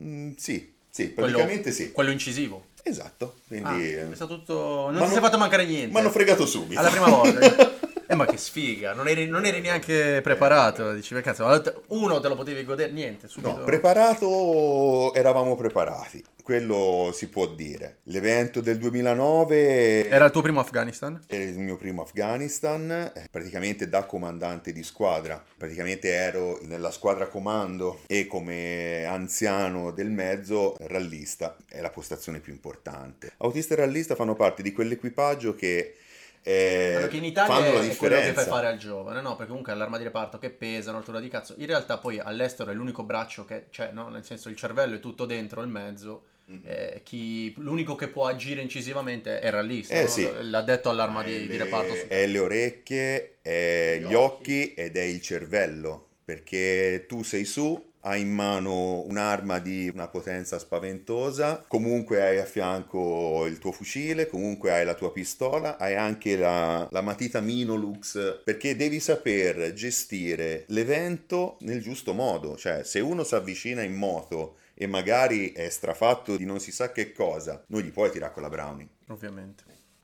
Mm, 0.03 0.33
sì, 0.37 0.71
sì, 0.87 1.15
Quello- 1.15 1.29
praticamente 1.31 1.71
sì. 1.71 1.91
Quello 1.91 2.11
incisivo? 2.11 2.67
Esatto, 2.83 3.37
Ah, 3.63 3.73
quindi... 3.73 3.89
è 3.93 4.07
stato 4.13 4.37
tutto... 4.37 4.91
Non 4.91 5.03
ti 5.05 5.13
sei 5.13 5.19
fatto 5.19 5.39
mancare 5.39 5.65
niente. 5.65 5.91
Mi 5.91 5.97
hanno 5.99 6.11
fregato 6.11 6.45
subito. 6.45 6.79
Alla 6.79 6.89
prima 6.91 7.07
volta. 7.09 7.79
Eh 8.11 8.15
ma 8.15 8.25
che 8.25 8.35
sfiga, 8.35 8.91
non 8.91 9.07
eri, 9.07 9.25
non 9.25 9.45
eri 9.45 9.61
neanche 9.61 10.19
preparato, 10.21 10.91
dici, 10.91 11.13
"Ma 11.13 11.21
cazzo, 11.21 11.45
uno 11.87 12.19
te 12.19 12.27
lo 12.27 12.35
potevi 12.35 12.65
godere, 12.65 12.91
niente, 12.91 13.29
subito. 13.29 13.59
No, 13.59 13.63
preparato 13.63 15.13
eravamo 15.13 15.55
preparati, 15.55 16.21
quello 16.43 17.11
si 17.13 17.29
può 17.29 17.47
dire. 17.47 17.99
L'evento 18.03 18.59
del 18.59 18.79
2009 18.79 20.09
Era 20.09 20.25
il 20.25 20.31
tuo 20.31 20.41
primo 20.41 20.59
Afghanistan? 20.59 21.21
era 21.25 21.41
il 21.41 21.57
mio 21.57 21.77
primo 21.77 22.01
Afghanistan, 22.01 22.91
eh, 22.91 23.29
praticamente 23.31 23.87
da 23.87 24.03
comandante 24.03 24.73
di 24.73 24.83
squadra. 24.83 25.41
Praticamente 25.55 26.09
ero 26.09 26.59
nella 26.63 26.91
squadra 26.91 27.27
comando 27.27 28.01
e 28.07 28.27
come 28.27 29.05
anziano 29.05 29.91
del 29.91 30.09
mezzo 30.09 30.75
rallista, 30.81 31.55
è 31.65 31.79
la 31.79 31.91
postazione 31.91 32.41
più 32.41 32.51
importante. 32.51 33.31
Autista 33.37 33.73
e 33.73 33.77
rallista 33.77 34.15
fanno 34.15 34.35
parte 34.35 34.61
di 34.61 34.73
quell'equipaggio 34.73 35.55
che 35.55 35.95
eh, 36.43 37.07
in 37.11 37.23
Italia 37.23 37.53
fanno 37.53 37.73
la 37.73 37.81
è 37.83 37.95
quello 37.95 38.15
che 38.15 38.21
fai 38.21 38.29
differenza. 38.29 38.43
fare 38.45 38.67
al 38.67 38.77
giovane, 38.77 39.21
no? 39.21 39.31
Perché 39.35 39.47
comunque 39.47 39.73
è 39.73 39.75
l'arma 39.75 39.97
di 39.97 40.03
reparto 40.03 40.37
che 40.39 40.49
pesa, 40.49 40.89
un'altura 40.91 41.19
di 41.19 41.27
cazzo. 41.29 41.53
In 41.57 41.65
realtà 41.67 41.97
poi 41.97 42.19
all'estero 42.19 42.71
è 42.71 42.73
l'unico 42.73 43.03
braccio 43.03 43.45
che 43.45 43.65
c'è, 43.69 43.91
no? 43.91 44.09
Nel 44.09 44.23
senso 44.25 44.49
il 44.49 44.55
cervello 44.55 44.95
è 44.95 44.99
tutto 44.99 45.25
dentro 45.25 45.61
il 45.61 45.67
mezzo. 45.67 46.25
Mm-hmm. 46.51 46.61
eh, 46.65 47.01
chi, 47.03 47.53
l'unico 47.59 47.95
che 47.95 48.07
può 48.09 48.25
agire 48.27 48.61
incisivamente 48.61 49.39
è 49.39 49.45
il 49.45 49.51
rallista, 49.53 49.93
Eh 49.93 50.01
no? 50.01 50.07
sì. 50.09 50.29
l'addetto 50.41 50.89
all'arma 50.89 51.21
È 51.21 51.25
di, 51.25 51.47
di 51.47 51.55
le- 51.55 51.63
reparto. 51.63 51.93
È 52.07 52.25
le 52.27 52.39
orecchie, 52.39 53.37
è 53.41 53.99
Gli 54.01 54.07
gli 54.07 54.13
occhi 54.13 54.73
ed 54.73 54.97
è 54.97 55.01
il 55.01 55.21
cervello, 55.21 56.07
perché 56.25 57.05
tu 57.07 57.23
sei 57.23 57.45
su, 57.45 57.90
hai 58.01 58.21
in 58.21 58.31
mano 58.31 59.01
un'arma 59.01 59.59
di 59.59 59.89
una 59.93 60.07
potenza 60.07 60.59
spaventosa, 60.59 61.63
comunque 61.67 62.21
hai 62.21 62.39
a 62.39 62.45
fianco 62.45 63.45
il 63.45 63.59
tuo 63.59 63.71
fucile, 63.71 64.27
comunque 64.27 64.71
hai 64.71 64.85
la 64.85 64.93
tua 64.93 65.11
pistola, 65.11 65.77
hai 65.77 65.95
anche 65.95 66.35
la, 66.35 66.87
la 66.89 67.01
matita 67.01 67.41
Minolux, 67.41 68.41
perché 68.43 68.75
devi 68.75 68.99
saper 68.99 69.73
gestire 69.73 70.65
l'evento 70.67 71.57
nel 71.61 71.81
giusto 71.81 72.13
modo, 72.13 72.55
cioè 72.57 72.83
se 72.83 72.99
uno 72.99 73.23
si 73.23 73.35
avvicina 73.35 73.81
in 73.81 73.93
moto 73.93 74.55
e 74.73 74.87
magari 74.87 75.51
è 75.51 75.69
strafatto 75.69 76.37
di 76.37 76.45
non 76.45 76.59
si 76.59 76.71
sa 76.71 76.91
che 76.91 77.11
cosa, 77.11 77.63
non 77.67 77.81
gli 77.81 77.91
puoi 77.91 78.09
tirare 78.09 78.33
con 78.33 78.41
la 78.41 78.49
Browning. 78.49 78.89
Ovviamente. 79.07 79.63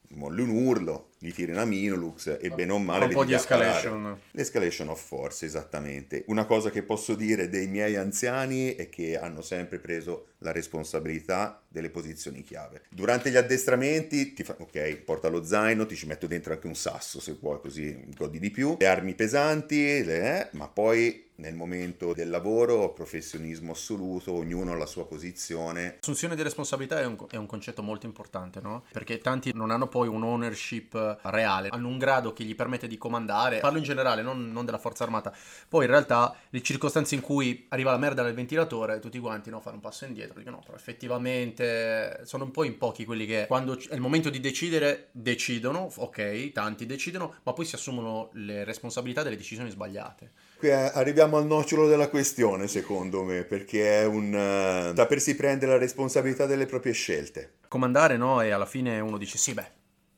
molli 0.09 0.41
un 0.41 0.49
urlo, 0.49 1.09
gli 1.19 1.31
tiri 1.31 1.51
una 1.51 1.65
Minolux 1.65 2.37
e 2.39 2.49
bene 2.49 2.71
o 2.73 2.79
male 2.79 3.05
Un 3.05 3.11
po' 3.11 3.25
di 3.25 3.33
escalation. 3.33 4.19
L'escalation 4.31 4.89
of 4.89 5.03
force, 5.03 5.45
esattamente. 5.45 6.23
Una 6.27 6.45
cosa 6.45 6.69
che 6.69 6.83
posso 6.83 7.15
dire 7.15 7.49
dei 7.49 7.67
miei 7.67 7.95
anziani 7.95 8.75
è 8.75 8.89
che 8.89 9.17
hanno 9.17 9.41
sempre 9.41 9.79
preso 9.79 10.27
la 10.39 10.51
responsabilità 10.51 11.61
delle 11.67 11.89
posizioni 11.89 12.43
chiave. 12.43 12.83
Durante 12.89 13.31
gli 13.31 13.35
addestramenti 13.35 14.33
ti 14.33 14.43
fa, 14.43 14.55
ok, 14.57 14.95
porta 14.97 15.27
lo 15.27 15.43
zaino, 15.43 15.85
ti 15.85 15.95
ci 15.95 16.05
metto 16.05 16.27
dentro 16.27 16.53
anche 16.53 16.67
un 16.67 16.75
sasso 16.75 17.19
se 17.19 17.35
vuoi, 17.39 17.59
così 17.59 18.05
godi 18.15 18.39
di 18.39 18.51
più. 18.51 18.75
Le 18.79 18.87
armi 18.87 19.13
pesanti, 19.15 20.03
le- 20.03 20.41
eh, 20.41 20.47
ma 20.51 20.67
poi 20.67 21.25
nel 21.37 21.53
momento 21.53 22.13
del 22.13 22.29
lavoro, 22.29 22.93
professionismo 22.93 23.71
assoluto, 23.73 24.33
ognuno 24.33 24.71
ha 24.71 24.75
la 24.75 24.87
sua 24.87 25.05
posizione. 25.05 25.97
L'assunzione 25.97 26.35
di 26.35 26.41
responsabilità 26.41 26.99
è 26.99 27.05
un, 27.05 27.15
è 27.29 27.35
un 27.35 27.45
concetto 27.45 27.83
molto 27.83 28.05
importante, 28.07 28.59
no? 28.59 28.83
Perché 28.91 29.19
tanti 29.19 29.51
non 29.53 29.69
hanno 29.69 29.87
poi 29.87 30.07
un 30.07 30.23
ownership 30.23 31.06
reale, 31.23 31.69
hanno 31.69 31.87
un 31.87 31.97
grado 31.97 32.33
che 32.33 32.43
gli 32.43 32.55
permette 32.55 32.87
di 32.87 32.97
comandare, 32.97 33.59
parlo 33.59 33.77
in 33.77 33.83
generale, 33.83 34.21
non, 34.21 34.51
non 34.51 34.65
della 34.65 34.77
forza 34.77 35.03
armata. 35.03 35.33
Poi 35.67 35.85
in 35.85 35.91
realtà 35.91 36.35
le 36.49 36.61
circostanze 36.61 37.15
in 37.15 37.21
cui 37.21 37.65
arriva 37.69 37.91
la 37.91 37.97
merda 37.97 38.23
nel 38.23 38.33
ventilatore, 38.33 38.99
tutti 38.99 39.19
quanti 39.19 39.49
no, 39.49 39.59
fanno 39.59 39.75
un 39.75 39.81
passo 39.81 40.05
indietro, 40.05 40.37
dicono 40.37 40.57
no, 40.57 40.63
però 40.63 40.75
effettivamente 40.75 42.21
sono 42.23 42.43
un 42.43 42.51
po' 42.51 42.63
in 42.63 42.77
pochi 42.77 43.05
quelli 43.05 43.25
che 43.25 43.45
quando 43.47 43.77
è 43.77 43.93
il 43.93 44.01
momento 44.01 44.29
di 44.29 44.39
decidere, 44.39 45.09
decidono, 45.11 45.91
ok, 45.95 46.51
tanti 46.51 46.85
decidono, 46.85 47.35
ma 47.43 47.53
poi 47.53 47.65
si 47.65 47.75
assumono 47.75 48.29
le 48.33 48.63
responsabilità 48.63 49.23
delle 49.23 49.37
decisioni 49.37 49.69
sbagliate. 49.69 50.31
Qui 50.57 50.69
eh, 50.69 50.73
arriviamo 50.73 51.37
al 51.37 51.45
nocciolo 51.45 51.87
della 51.87 52.09
questione, 52.09 52.67
secondo 52.67 53.23
me, 53.23 53.43
perché 53.43 54.01
è 54.01 54.05
un 54.05 54.33
eh, 54.33 54.93
sapersi 54.95 55.35
prendere 55.35 55.73
la 55.73 55.77
responsabilità 55.77 56.45
delle 56.45 56.65
proprie 56.65 56.93
scelte. 56.93 57.53
comandare, 57.67 58.17
no? 58.17 58.41
E 58.41 58.51
alla 58.51 58.65
fine 58.65 58.99
uno 58.99 59.17
dice 59.17 59.37
sì, 59.37 59.53
beh, 59.53 59.71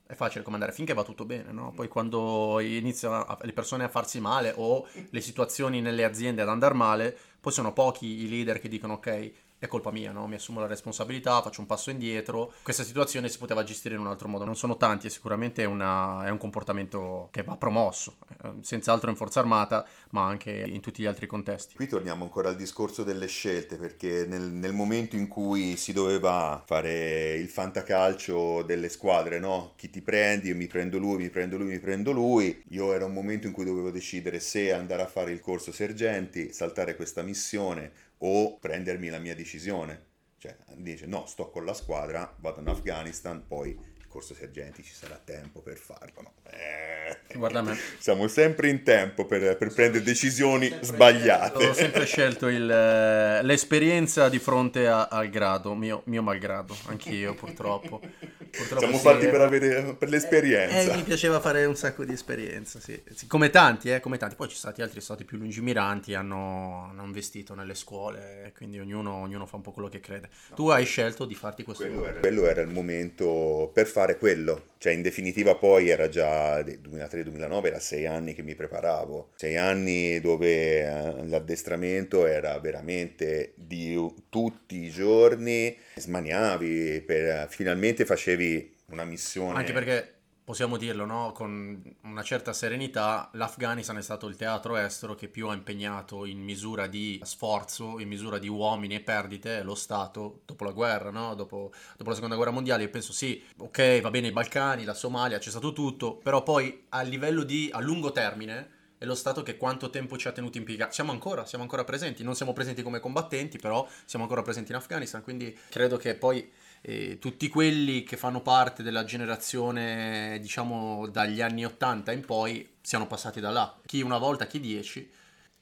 è 0.10 0.16
facile 0.16 0.44
comandare 0.44 0.72
finché 0.72 0.96
va 0.96 1.04
tutto 1.04 1.24
bene, 1.24 1.52
no? 1.52 1.72
Poi 1.72 1.88
quando 1.88 2.60
iniziano 2.60 3.24
a- 3.26 3.38
le 3.44 3.54
persone 3.54 3.84
a 3.84 3.90
farsi 3.90 4.20
male 4.20 4.52
o 4.58 4.88
le 5.12 5.22
situazioni 5.22 5.82
nelle 5.82 6.04
aziende 6.04 6.42
ad 6.42 6.50
andare 6.50 6.74
male, 6.74 7.16
poi 7.40 7.52
sono 7.52 7.74
pochi 7.74 8.24
i 8.24 8.28
leader 8.28 8.60
che 8.60 8.70
dicono 8.70 8.94
ok, 8.94 9.32
è 9.60 9.68
colpa 9.68 9.92
mia, 9.92 10.12
no? 10.12 10.26
Mi 10.26 10.36
assumo 10.36 10.62
la 10.62 10.68
responsabilità, 10.68 11.42
faccio 11.42 11.60
un 11.60 11.68
passo 11.68 11.92
indietro. 11.92 12.54
Questa 12.64 12.84
situazione 12.84 13.28
si 13.28 13.38
poteva 13.38 13.64
gestire 13.64 13.96
in 13.96 14.02
un 14.02 14.08
altro 14.08 14.30
modo. 14.30 14.46
Non 14.46 14.56
sono 14.56 14.78
tanti 14.78 15.08
e 15.08 15.10
sicuramente 15.10 15.64
è, 15.64 15.66
una- 15.66 16.26
è 16.26 16.30
un 16.30 16.38
comportamento 16.38 17.28
che 17.32 17.44
va 17.44 17.58
promosso, 17.58 18.16
eh, 18.44 18.52
senz'altro 18.62 19.10
in 19.10 19.18
forza 19.18 19.42
armata, 19.42 19.86
ma 20.12 20.26
anche 20.26 20.52
in 20.52 20.80
tutti 20.80 21.02
gli 21.04 21.06
altri 21.06 21.28
contesti. 21.28 21.76
Qui 21.76 21.88
torniamo 21.88 22.24
ancora 22.24 22.48
al 22.50 22.56
discorso 22.56 23.04
delle 23.04 23.28
scelte, 23.28 23.76
perché 23.76 24.26
nel, 24.26 24.44
nel 24.44 24.74
momento 24.74 25.18
in 25.18 25.28
cui 25.28 25.76
si 25.76 25.92
doveva 25.92 26.64
fare 26.66 27.34
il 27.36 27.50
fantacalcio 27.50 28.64
delle 28.64 28.88
squadre, 28.88 29.40
no? 29.40 29.74
Chi 29.76 29.90
ti 29.90 30.02
prendi, 30.02 30.48
io 30.48 30.56
mi 30.56 30.68
prendo 30.68 30.98
lui, 30.98 31.18
mi 31.18 31.30
prendo 31.30 31.58
lui, 31.58 31.68
mi 31.68 31.80
prendo 31.80 32.12
lui, 32.14 32.64
io 32.70 32.94
era 32.94 33.04
un 33.06 33.14
momento 33.14 33.46
in 33.48 33.54
cui 33.54 33.66
dovevo 33.66 33.92
decidere 33.92 34.40
se 34.40 34.72
andare 34.72 35.02
a 35.02 35.08
fare 35.08 35.32
il 35.32 35.42
corso 35.42 35.74
sergenti, 35.74 36.54
saltare 36.54 36.96
questa 36.96 37.22
missione 37.24 38.08
o 38.20 38.58
prendermi 38.58 39.10
la 39.10 39.20
mia 39.20 39.36
decisione. 39.36 40.08
Cioè, 40.38 40.56
dice 40.76 41.06
no, 41.06 41.26
sto 41.26 41.50
con 41.50 41.66
la 41.66 41.74
squadra, 41.74 42.36
vado 42.40 42.62
in 42.62 42.68
Afghanistan, 42.68 43.46
poi 43.46 43.78
corso 44.10 44.34
sergenti 44.34 44.84
ci 44.84 44.94
sarà 44.94 45.20
tempo 45.24 45.62
per 45.62 45.78
farlo. 45.78 46.22
No? 46.22 46.34
Eh, 46.50 47.38
Guarda 47.38 47.62
me. 47.62 47.78
Siamo 48.00 48.28
sempre 48.28 48.68
in 48.70 48.84
tempo 48.84 49.26
per, 49.26 49.56
per 49.56 49.72
prendere 49.74 50.04
decisioni 50.04 50.76
sbagliate. 50.82 51.66
Ho 51.66 51.74
sempre 51.74 52.06
scelto 52.06 52.48
il, 52.48 52.70
eh, 52.70 53.42
l'esperienza 53.44 54.28
di 54.30 54.40
fronte 54.40 54.88
a- 54.88 55.08
al 55.08 55.30
grado, 55.30 55.74
mio, 55.76 56.02
mio 56.06 56.22
malgrado, 56.24 56.76
anch'io 56.88 57.34
purtroppo. 57.36 58.02
Purtroppo 58.50 58.80
Siamo 58.80 58.98
sì, 58.98 59.04
fatti 59.04 59.26
eh. 59.26 59.30
per, 59.30 59.42
avere, 59.42 59.96
per 59.96 60.08
Eh, 60.08 60.12
l'esperienza. 60.12 60.96
mi 60.96 61.04
piaceva 61.04 61.40
fare 61.40 61.66
un 61.66 61.76
sacco 61.76 62.04
di 62.04 62.14
esperienza, 62.14 62.80
sì. 62.80 63.00
Sì, 63.14 63.28
Come 63.28 63.52
tanti, 63.52 63.92
eh, 63.92 64.00
come 64.00 64.18
tanti. 64.18 64.34
Poi 64.36 64.48
ci 64.50 64.56
sono 64.56 64.72
stati 64.72 64.82
altri 64.82 65.02
stati 65.02 65.24
più 65.24 65.38
lungimiranti, 65.38 66.16
hanno, 66.16 66.88
hanno 66.90 67.04
investito 67.04 67.54
nelle 67.54 67.76
scuole, 67.76 68.52
quindi 68.58 68.80
ognuno, 68.80 69.14
ognuno 69.18 69.46
fa 69.46 69.58
un 69.58 69.62
po' 69.62 69.72
quello 69.72 69.88
che 69.88 70.00
crede. 70.00 70.30
Tu 70.56 70.68
hai 70.70 70.84
scelto 70.86 71.26
di 71.26 71.36
farti 71.36 71.64
questo 71.64 71.84
Quello 71.86 72.08
era, 72.08 72.20
quello 72.20 72.48
era 72.48 72.62
il 72.62 72.70
momento 72.70 73.70
per 73.72 73.86
fare 73.86 73.99
quello. 74.18 74.68
Cioè, 74.78 74.94
in 74.94 75.02
definitiva, 75.02 75.56
poi 75.56 75.90
era 75.90 76.08
già 76.10 76.62
del 76.62 76.80
2003-2009, 76.80 77.66
era 77.66 77.80
sei 77.80 78.06
anni 78.06 78.34
che 78.34 78.44
mi 78.44 78.56
preparavo. 78.56 79.32
Sei 79.36 79.58
anni 79.58 80.20
dove 80.20 80.80
eh, 80.80 81.26
l'addestramento 81.28 82.26
era 82.26 82.58
veramente 82.60 83.54
di 83.56 83.98
tutti 84.30 84.84
i 84.84 84.90
giorni. 84.90 85.76
Smaniavi, 85.96 87.02
per, 87.02 87.48
finalmente 87.50 88.06
facevi 88.06 88.76
una 88.88 89.04
missione. 89.04 89.58
Anche 89.58 89.74
perché 89.74 90.19
possiamo 90.50 90.78
dirlo, 90.78 91.06
no? 91.06 91.32
Con 91.32 91.80
una 92.02 92.24
certa 92.24 92.54
serenità, 92.54 93.30
l'Afghanistan 93.34 93.98
è 93.98 94.02
stato 94.02 94.26
il 94.26 94.36
teatro 94.36 94.78
estero 94.78 95.14
che 95.14 95.28
più 95.28 95.48
ha 95.48 95.54
impegnato 95.54 96.26
in 96.26 96.40
misura 96.40 96.88
di 96.88 97.22
sforzo, 97.24 98.00
in 98.00 98.08
misura 98.08 98.40
di 98.40 98.48
uomini 98.48 98.96
e 98.96 99.02
perdite 99.02 99.62
lo 99.62 99.76
Stato 99.76 100.42
dopo 100.48 100.64
la 100.64 100.72
guerra, 100.72 101.12
no? 101.12 101.36
Dopo, 101.36 101.72
dopo 101.96 102.10
la 102.10 102.16
seconda 102.16 102.36
guerra 102.36 102.50
mondiale. 102.50 102.82
Io 102.82 102.90
penso 102.90 103.14
sì, 103.14 103.44
ok, 103.58 104.02
va 104.02 104.10
bene 104.10 104.30
i 104.30 104.32
Balcani, 104.32 104.86
la 104.86 104.96
Somalia, 104.96 105.38
c'è 105.38 105.52
stato 105.52 105.72
tutto, 105.72 106.16
però 106.16 106.42
poi 106.42 106.86
a 106.90 107.04
livello 107.04 107.44
di 107.44 107.70
a 107.72 107.80
lungo 107.80 108.12
termine 108.12 108.78
è 108.98 109.06
lo 109.06 109.16
Stato 109.16 109.44
che 109.44 109.56
quanto 109.56 109.92
tempo 109.92 110.18
ci 110.18 110.28
ha 110.28 110.32
tenuto 110.32 110.58
impiegati. 110.58 110.96
Siamo 110.96 111.12
ancora, 111.12 111.46
siamo 111.46 111.64
ancora 111.64 111.84
presenti, 111.84 112.24
non 112.24 112.34
siamo 112.34 112.54
presenti 112.54 112.82
come 112.82 113.00
combattenti, 113.00 113.60
però 113.60 113.88
siamo 114.04 114.26
ancora 114.26 114.42
presenti 114.42 114.72
in 114.72 114.78
Afghanistan, 114.78 115.22
quindi 115.22 115.56
credo 115.70 115.96
che 115.98 116.16
poi 116.16 116.52
eh, 116.82 117.18
tutti 117.20 117.48
quelli 117.50 118.04
che 118.04 118.18
fanno 118.18 118.42
parte 118.42 118.84
della 118.84 119.04
generazione, 119.04 120.38
diciamo, 120.42 121.08
dagli 121.08 121.42
anni 121.42 121.66
80 121.66 122.12
in 122.12 122.26
poi, 122.26 122.68
siano 122.82 123.08
passati 123.08 123.40
da 123.40 123.50
là. 123.50 123.80
Chi 123.86 124.02
una 124.02 124.18
volta, 124.18 124.48
chi 124.48 124.60
dieci. 124.60 125.10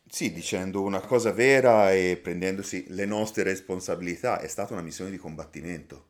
Sì, 0.09 0.31
dicendo 0.31 0.81
una 0.83 1.01
cosa 1.01 1.31
vera 1.31 1.91
e 1.91 2.17
prendendosi 2.21 2.85
le 2.89 3.05
nostre 3.05 3.43
responsabilità, 3.43 4.39
è 4.39 4.47
stata 4.47 4.73
una 4.73 4.81
missione 4.81 5.11
di 5.11 5.17
combattimento. 5.17 6.06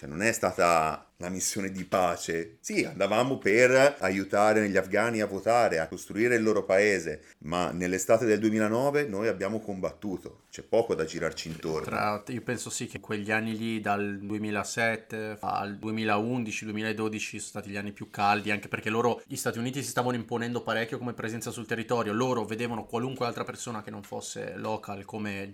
Cioè 0.00 0.08
non 0.08 0.22
è 0.22 0.32
stata 0.32 1.12
la 1.18 1.28
missione 1.28 1.70
di 1.70 1.84
pace. 1.84 2.56
Sì, 2.60 2.86
andavamo 2.86 3.36
per 3.36 3.96
aiutare 3.98 4.66
gli 4.70 4.78
afghani 4.78 5.20
a 5.20 5.26
votare, 5.26 5.78
a 5.78 5.88
costruire 5.88 6.36
il 6.36 6.42
loro 6.42 6.64
paese, 6.64 7.24
ma 7.40 7.70
nell'estate 7.70 8.24
del 8.24 8.38
2009 8.38 9.04
noi 9.04 9.28
abbiamo 9.28 9.60
combattuto. 9.60 10.44
C'è 10.50 10.62
poco 10.62 10.94
da 10.94 11.04
girarci 11.04 11.48
intorno. 11.48 11.84
Tra, 11.84 12.22
io 12.28 12.40
penso 12.40 12.70
sì 12.70 12.86
che 12.86 12.98
quegli 12.98 13.30
anni 13.30 13.54
lì, 13.58 13.82
dal 13.82 14.20
2007 14.22 15.36
al 15.40 15.78
2011-2012, 15.78 17.18
sono 17.18 17.40
stati 17.42 17.68
gli 17.68 17.76
anni 17.76 17.92
più 17.92 18.08
caldi, 18.08 18.50
anche 18.50 18.68
perché 18.68 18.88
loro, 18.88 19.20
gli 19.26 19.36
Stati 19.36 19.58
Uniti, 19.58 19.82
si 19.82 19.90
stavano 19.90 20.16
imponendo 20.16 20.62
parecchio 20.62 20.96
come 20.96 21.12
presenza 21.12 21.50
sul 21.50 21.66
territorio. 21.66 22.14
Loro 22.14 22.46
vedevano 22.46 22.86
qualunque 22.86 23.26
altra 23.26 23.44
persona 23.44 23.82
che 23.82 23.90
non 23.90 24.02
fosse 24.02 24.54
local 24.56 25.04
come 25.04 25.50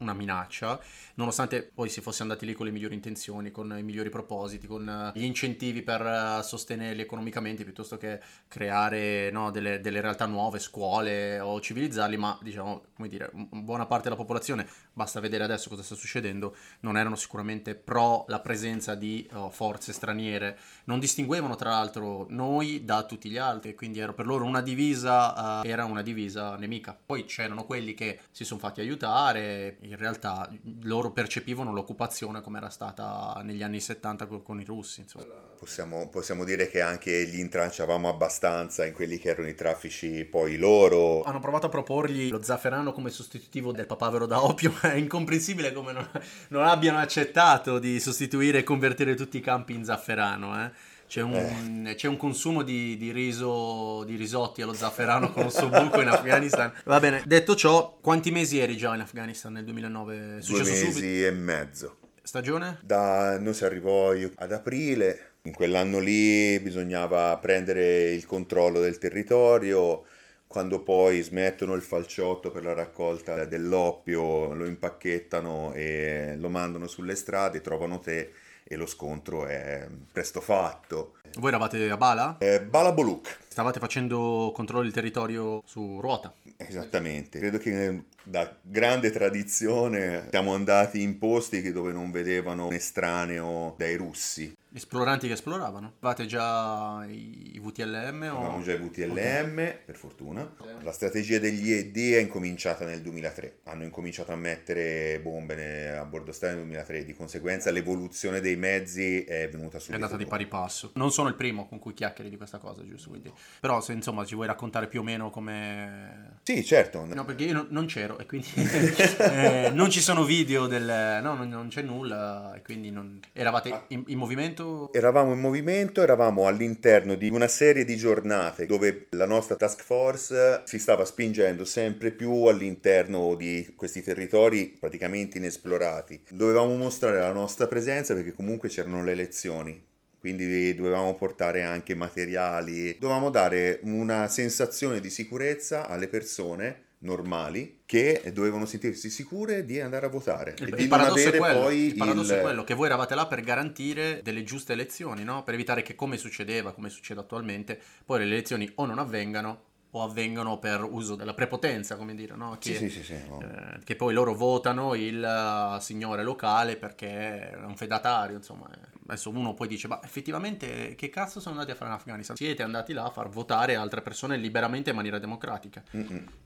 una 0.00 0.12
minaccia, 0.12 0.78
nonostante 1.14 1.62
poi 1.62 1.88
si 1.88 2.00
fosse 2.00 2.22
andati 2.22 2.46
lì 2.46 2.54
con 2.54 2.66
le 2.66 2.72
migliori 2.72 2.94
intenzioni, 2.94 3.50
con 3.50 3.74
i 3.78 3.82
migliori 3.82 4.08
propositi, 4.08 4.66
con 4.66 4.88
eh, 4.88 5.18
gli 5.18 5.24
incentivi 5.24 5.82
per 5.82 6.00
eh, 6.00 6.42
sostenerli 6.42 7.02
economicamente, 7.02 7.64
piuttosto 7.64 7.96
che 7.96 8.20
creare 8.48 9.30
no, 9.30 9.50
delle, 9.50 9.80
delle 9.80 10.00
realtà 10.00 10.26
nuove, 10.26 10.58
scuole 10.58 11.38
o 11.40 11.60
civilizzarli, 11.60 12.16
ma 12.16 12.38
diciamo, 12.42 12.84
come 12.94 13.08
dire, 13.08 13.30
buona 13.32 13.86
parte 13.86 14.04
della 14.04 14.16
popolazione, 14.16 14.66
basta 14.92 15.20
vedere 15.20 15.44
adesso 15.44 15.68
cosa 15.68 15.82
sta 15.82 15.94
succedendo, 15.94 16.56
non 16.80 16.96
erano 16.96 17.16
sicuramente 17.16 17.74
pro 17.74 18.24
la 18.28 18.40
presenza 18.40 18.94
di 18.94 19.28
oh, 19.32 19.50
forze 19.50 19.92
straniere, 19.92 20.58
non 20.84 20.98
distinguevano 20.98 21.56
tra 21.56 21.70
l'altro 21.70 22.26
noi 22.30 22.84
da 22.84 23.04
tutti 23.04 23.30
gli 23.30 23.38
altri, 23.38 23.74
quindi 23.74 24.00
era 24.00 24.12
per 24.12 24.26
loro 24.26 24.44
una 24.44 24.62
divisa, 24.62 25.62
eh, 25.62 25.68
era 25.68 25.84
una 25.84 26.02
divisa 26.02 26.56
nemica. 26.56 26.98
Poi 27.04 27.24
c'erano 27.24 27.64
quelli 27.64 27.94
che 27.94 28.20
si 28.30 28.44
sono 28.44 28.60
fatti 28.60 28.80
aiutare, 28.80 29.76
in 29.90 29.96
realtà 29.96 30.48
loro 30.82 31.10
percepivano 31.10 31.72
l'occupazione 31.72 32.40
come 32.40 32.58
era 32.58 32.70
stata 32.70 33.40
negli 33.42 33.62
anni 33.62 33.80
70 33.80 34.26
con, 34.26 34.42
con 34.42 34.60
i 34.60 34.64
russi, 34.64 35.00
insomma. 35.00 35.24
Possiamo, 35.58 36.08
possiamo 36.08 36.44
dire 36.44 36.68
che 36.68 36.80
anche 36.80 37.26
gli 37.26 37.38
intralciavamo 37.38 38.08
abbastanza 38.08 38.86
in 38.86 38.94
quelli 38.94 39.18
che 39.18 39.30
erano 39.30 39.48
i 39.48 39.54
traffici 39.54 40.24
poi 40.24 40.56
loro. 40.56 41.22
Hanno 41.22 41.40
provato 41.40 41.66
a 41.66 41.68
proporgli 41.68 42.30
lo 42.30 42.42
zafferano 42.42 42.92
come 42.92 43.10
sostitutivo 43.10 43.72
del 43.72 43.86
papavero 43.86 44.26
da 44.26 44.42
opio, 44.44 44.72
è 44.80 44.94
incomprensibile 44.94 45.72
come 45.72 45.92
non, 45.92 46.08
non 46.48 46.64
abbiano 46.64 46.98
accettato 46.98 47.78
di 47.80 47.98
sostituire 47.98 48.58
e 48.58 48.62
convertire 48.62 49.14
tutti 49.14 49.38
i 49.38 49.40
campi 49.40 49.74
in 49.74 49.84
zafferano, 49.84 50.64
eh. 50.64 50.70
C'è 51.10 51.22
un, 51.22 51.92
c'è 51.96 52.06
un 52.06 52.16
consumo 52.16 52.62
di, 52.62 52.96
di 52.96 53.10
riso, 53.10 54.04
di 54.04 54.14
risotti 54.14 54.62
allo 54.62 54.74
zafferano 54.74 55.32
con 55.32 55.50
buco 55.68 56.00
in 56.00 56.06
Afghanistan. 56.06 56.72
Va 56.84 57.00
bene, 57.00 57.24
detto 57.26 57.56
ciò, 57.56 57.98
quanti 58.00 58.30
mesi 58.30 58.60
eri 58.60 58.76
già 58.76 58.94
in 58.94 59.00
Afghanistan 59.00 59.54
nel 59.54 59.64
2009? 59.64 60.36
È 60.38 60.46
Due 60.46 60.58
mesi 60.58 60.92
subito? 60.92 61.26
e 61.26 61.30
mezzo. 61.32 61.96
Stagione? 62.22 62.78
Da, 62.84 63.40
noi 63.40 63.54
si 63.54 63.64
arrivò 63.64 64.12
ad 64.36 64.52
aprile, 64.52 65.32
in 65.42 65.52
quell'anno 65.52 65.98
lì 65.98 66.60
bisognava 66.60 67.36
prendere 67.38 68.12
il 68.12 68.24
controllo 68.24 68.78
del 68.78 68.98
territorio, 68.98 70.04
quando 70.46 70.80
poi 70.80 71.22
smettono 71.22 71.74
il 71.74 71.82
falciotto 71.82 72.52
per 72.52 72.62
la 72.62 72.72
raccolta 72.72 73.44
dell'oppio, 73.46 74.54
lo 74.54 74.64
impacchettano 74.64 75.72
e 75.74 76.36
lo 76.38 76.50
mandano 76.50 76.86
sulle 76.86 77.16
strade, 77.16 77.60
trovano 77.60 77.98
te 77.98 78.30
e 78.64 78.76
lo 78.76 78.86
scontro 78.86 79.46
è 79.46 79.88
presto 80.12 80.40
fatto. 80.40 81.18
Voi 81.38 81.48
eravate 81.48 81.88
a 81.90 81.96
Bala? 81.96 82.36
Eh, 82.38 82.60
Balaboluk, 82.60 83.38
Stavate 83.48 83.78
facendo 83.78 84.52
controllo 84.54 84.82
del 84.84 84.92
territorio 84.92 85.62
su 85.64 86.00
ruota? 86.00 86.32
esattamente. 86.56 87.38
Credo 87.38 87.56
che 87.58 88.04
da 88.22 88.54
grande 88.60 89.10
tradizione 89.10 90.26
siamo 90.30 90.52
andati 90.54 91.00
in 91.00 91.18
posti 91.18 91.72
dove 91.72 91.90
non 91.92 92.10
vedevano 92.10 92.66
un 92.66 92.72
estraneo 92.74 93.74
dai 93.78 93.96
russi. 93.96 94.54
Esploranti 94.72 95.26
che 95.26 95.32
esploravano? 95.32 95.94
Avevate 95.98 96.26
già 96.26 97.04
i 97.08 97.58
VTLM 97.60 98.30
o... 98.32 98.38
Avevamo 98.38 98.62
già 98.62 98.72
i 98.74 98.76
VTLM, 98.76 99.54
per 99.84 99.96
fortuna. 99.96 100.48
La 100.82 100.92
strategia 100.92 101.38
degli 101.40 101.72
ED 101.72 101.96
è 101.96 102.20
incominciata 102.20 102.84
nel 102.84 103.00
2003. 103.00 103.60
Hanno 103.64 103.82
incominciato 103.82 104.30
a 104.30 104.36
mettere 104.36 105.18
bombe 105.20 105.96
a 105.96 106.04
bordo 106.04 106.30
strada 106.30 106.54
nel 106.54 106.64
2003. 106.66 107.04
Di 107.04 107.14
conseguenza 107.14 107.70
l'evoluzione 107.72 108.40
dei 108.40 108.54
mezzi 108.56 109.24
è 109.24 109.48
venuta 109.48 109.78
È 109.78 109.80
subito. 109.80 109.94
andata 110.04 110.16
di 110.16 110.26
pari 110.26 110.46
passo. 110.46 110.92
Non 110.94 111.10
sono 111.20 111.28
il 111.28 111.34
primo 111.34 111.68
con 111.68 111.78
cui 111.78 111.92
chiacchieri 111.92 112.30
di 112.30 112.36
questa 112.36 112.58
cosa, 112.58 112.82
giusto? 112.84 113.10
Quindi... 113.10 113.30
Però 113.60 113.80
se 113.80 113.92
insomma 113.92 114.24
ci 114.24 114.34
vuoi 114.34 114.46
raccontare 114.46 114.86
più 114.88 115.00
o 115.00 115.02
meno 115.02 115.30
come... 115.30 116.38
Sì, 116.42 116.64
certo. 116.64 117.04
No, 117.04 117.24
perché 117.24 117.44
io 117.44 117.52
non, 117.52 117.66
non 117.70 117.86
c'ero 117.86 118.18
e 118.18 118.26
quindi 118.26 118.48
eh, 118.56 119.70
non 119.72 119.90
ci 119.90 120.00
sono 120.00 120.24
video 120.24 120.66
del... 120.66 121.20
No, 121.22 121.34
non, 121.34 121.48
non 121.48 121.68
c'è 121.68 121.82
nulla 121.82 122.54
e 122.54 122.62
quindi 122.62 122.90
non... 122.90 123.20
Eravate 123.32 123.84
in, 123.88 124.04
in 124.06 124.18
movimento? 124.18 124.90
Eravamo 124.92 125.32
in 125.32 125.40
movimento, 125.40 126.02
eravamo 126.02 126.46
all'interno 126.46 127.14
di 127.14 127.28
una 127.28 127.48
serie 127.48 127.84
di 127.84 127.96
giornate 127.96 128.64
dove 128.64 129.08
la 129.10 129.26
nostra 129.26 129.56
task 129.56 129.82
force 129.82 130.62
si 130.64 130.78
stava 130.78 131.04
spingendo 131.04 131.64
sempre 131.66 132.12
più 132.12 132.44
all'interno 132.44 133.34
di 133.34 133.74
questi 133.76 134.02
territori 134.02 134.76
praticamente 134.80 135.36
inesplorati. 135.36 136.22
Dovevamo 136.30 136.74
mostrare 136.76 137.18
la 137.18 137.32
nostra 137.32 137.66
presenza 137.66 138.14
perché 138.14 138.32
comunque 138.32 138.70
c'erano 138.70 139.04
le 139.04 139.12
elezioni. 139.12 139.88
Quindi 140.20 140.74
dovevamo 140.74 141.14
portare 141.14 141.62
anche 141.62 141.94
materiali, 141.94 142.96
dovevamo 142.98 143.30
dare 143.30 143.80
una 143.84 144.28
sensazione 144.28 145.00
di 145.00 145.08
sicurezza 145.08 145.88
alle 145.88 146.08
persone 146.08 146.84
normali 146.98 147.80
che 147.86 148.30
dovevano 148.34 148.66
sentirsi 148.66 149.08
sicure 149.08 149.64
di 149.64 149.80
andare 149.80 150.04
a 150.04 150.08
votare 150.10 150.54
Il, 150.58 150.68
e 150.74 150.76
di 150.76 150.86
non 150.88 151.00
è 151.00 151.04
avere 151.04 151.38
quello, 151.38 151.60
poi 151.60 151.86
il 151.86 151.94
paradosso 151.96 152.32
il- 152.32 152.38
è 152.38 152.42
quello 152.42 152.64
che 152.64 152.74
voi 152.74 152.86
eravate 152.86 153.14
là 153.14 153.26
per 153.26 153.40
garantire 153.40 154.20
delle 154.22 154.42
giuste 154.44 154.74
elezioni, 154.74 155.24
no? 155.24 155.42
Per 155.42 155.54
evitare 155.54 155.80
che 155.80 155.94
come 155.94 156.18
succedeva, 156.18 156.72
come 156.74 156.90
succede 156.90 157.20
attualmente, 157.20 157.80
poi 158.04 158.18
le 158.18 158.24
elezioni 158.26 158.70
o 158.74 158.84
non 158.84 158.98
avvengano 158.98 159.62
o 159.92 160.02
avvengono 160.04 160.58
per 160.58 160.84
uso 160.84 161.16
della 161.16 161.32
prepotenza, 161.34 161.96
come 161.96 162.14
dire, 162.14 162.36
no? 162.36 162.58
Che, 162.60 162.74
Sì, 162.74 162.90
sì, 162.90 163.02
sì, 163.02 163.16
no. 163.26 163.40
eh, 163.40 163.78
che 163.82 163.96
poi 163.96 164.12
loro 164.12 164.34
votano 164.34 164.94
il 164.94 165.24
eh, 165.24 165.80
signore 165.80 166.22
locale 166.22 166.76
perché 166.76 167.50
è 167.50 167.56
un 167.64 167.76
fedatario, 167.76 168.36
insomma. 168.36 168.70
eh. 168.72 168.98
Adesso 169.10 169.30
uno 169.30 169.54
poi 169.54 169.66
dice, 169.66 169.88
ma 169.88 170.00
effettivamente 170.04 170.94
che 170.94 171.08
cazzo 171.10 171.40
sono 171.40 171.56
andati 171.56 171.72
a 171.72 171.74
fare 171.74 171.90
in 171.90 171.96
Afghanistan? 171.96 172.36
Siete 172.36 172.62
andati 172.62 172.92
là 172.92 173.04
a 173.04 173.10
far 173.10 173.28
votare 173.28 173.74
altre 173.74 174.02
persone 174.02 174.36
liberamente 174.36 174.90
in 174.90 174.96
maniera 174.96 175.18
democratica. 175.18 175.82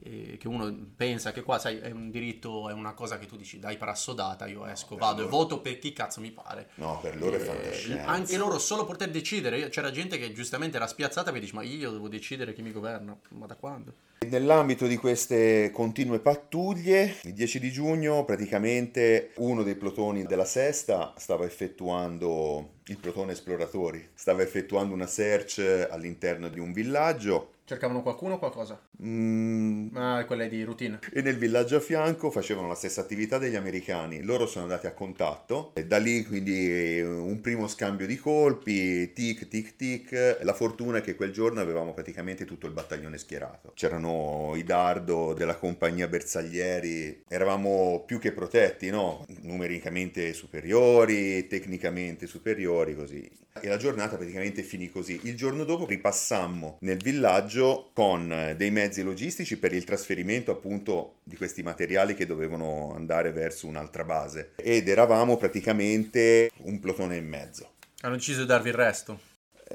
E 0.02 0.36
che 0.38 0.48
uno 0.48 0.74
pensa 0.96 1.32
che 1.32 1.42
qua, 1.42 1.58
sai, 1.58 1.78
è 1.78 1.90
un 1.90 2.10
diritto, 2.10 2.70
è 2.70 2.72
una 2.72 2.94
cosa 2.94 3.18
che 3.18 3.26
tu 3.26 3.36
dici, 3.36 3.58
dai 3.58 3.76
per 3.76 3.88
assodata, 3.88 4.46
io 4.46 4.64
esco, 4.64 4.94
per 4.94 4.98
vado 4.98 5.20
e 5.20 5.24
loro- 5.24 5.36
voto 5.36 5.60
per 5.60 5.78
chi 5.78 5.92
cazzo 5.92 6.20
mi 6.20 6.30
pare. 6.30 6.70
No, 6.76 6.98
per 7.02 7.18
loro 7.18 7.36
è 7.36 7.38
fantascienza. 7.38 8.06
anche 8.06 8.36
loro 8.38 8.58
solo 8.58 8.86
poter 8.86 9.10
decidere, 9.10 9.68
c'era 9.68 9.90
gente 9.90 10.16
che 10.16 10.32
giustamente 10.32 10.76
era 10.76 10.86
spiazzata 10.86 11.24
perché 11.24 11.40
dice, 11.40 11.54
ma 11.54 11.62
io 11.62 11.90
devo 11.90 12.08
decidere 12.08 12.54
chi 12.54 12.62
mi 12.62 12.72
governa, 12.72 13.14
ma 13.30 13.44
da 13.46 13.56
quando? 13.56 13.92
Nell'ambito 14.30 14.86
di 14.86 14.96
queste 14.96 15.70
continue 15.72 16.18
pattuglie, 16.18 17.16
il 17.22 17.32
10 17.32 17.58
di 17.58 17.70
giugno 17.70 18.24
praticamente 18.24 19.32
uno 19.36 19.62
dei 19.62 19.74
plotoni 19.74 20.24
della 20.24 20.44
sesta 20.44 21.12
stava 21.16 21.44
effettuando 21.44 22.74
il 22.86 22.98
plotone 22.98 23.32
esploratori, 23.32 24.10
stava 24.14 24.42
effettuando 24.42 24.94
una 24.94 25.06
search 25.06 25.88
all'interno 25.90 26.48
di 26.48 26.58
un 26.58 26.72
villaggio 26.72 27.53
Cercavano 27.66 28.02
qualcuno 28.02 28.34
o 28.34 28.38
qualcosa? 28.38 28.78
mm, 29.02 29.96
Ah, 29.96 30.24
quelle 30.26 30.48
di 30.48 30.62
routine. 30.64 30.98
e 31.10 31.22
nel 31.22 31.38
villaggio 31.38 31.76
a 31.76 31.80
fianco 31.80 32.30
facevano 32.30 32.68
la 32.68 32.74
stessa 32.74 33.00
attività 33.00 33.38
degli 33.38 33.54
americani. 33.56 34.22
Loro 34.22 34.46
sono 34.46 34.64
andati 34.64 34.86
a 34.86 34.92
contatto 34.92 35.72
e 35.74 35.86
da 35.86 35.96
lì 35.96 36.24
quindi 36.26 37.00
un 37.00 37.40
primo 37.40 37.66
scambio 37.66 38.06
di 38.06 38.16
colpi, 38.18 39.12
tic 39.14 39.48
tic 39.48 39.76
tic. 39.76 40.38
La 40.42 40.52
fortuna 40.52 40.98
è 40.98 41.00
che 41.00 41.14
quel 41.14 41.32
giorno 41.32 41.60
avevamo 41.60 41.94
praticamente 41.94 42.44
tutto 42.44 42.66
il 42.66 42.72
battaglione 42.72 43.16
schierato. 43.16 43.72
C'erano 43.74 44.52
i 44.56 44.62
dardo 44.64 45.32
della 45.32 45.56
compagnia 45.56 46.06
Bersaglieri, 46.06 47.24
eravamo 47.28 48.02
più 48.06 48.18
che 48.18 48.32
protetti, 48.32 48.90
no? 48.90 49.24
Numericamente 49.40 50.34
superiori, 50.34 51.46
tecnicamente 51.46 52.26
superiori, 52.26 52.94
così. 52.94 53.30
E 53.60 53.68
la 53.68 53.76
giornata 53.76 54.16
praticamente 54.16 54.64
finì 54.64 54.90
così. 54.90 55.20
Il 55.22 55.36
giorno 55.36 55.62
dopo 55.62 55.86
ripassammo 55.86 56.78
nel 56.80 56.98
villaggio 56.98 57.90
con 57.94 58.30
eh, 58.32 58.56
dei 58.56 58.72
mezzi 58.72 59.02
logistici 59.02 59.58
per 59.58 59.72
il 59.72 59.84
trasferimento 59.84 60.50
appunto 60.50 61.18
di 61.22 61.36
questi 61.36 61.62
materiali 61.62 62.14
che 62.14 62.26
dovevano 62.26 62.92
andare 62.96 63.30
verso 63.30 63.68
un'altra 63.68 64.02
base. 64.02 64.54
Ed 64.56 64.88
eravamo 64.88 65.36
praticamente 65.36 66.50
un 66.62 66.80
plotone 66.80 67.16
e 67.16 67.20
mezzo. 67.20 67.74
Hanno 68.00 68.16
deciso 68.16 68.40
di 68.40 68.46
darvi 68.46 68.70
il 68.70 68.74
resto. 68.74 69.20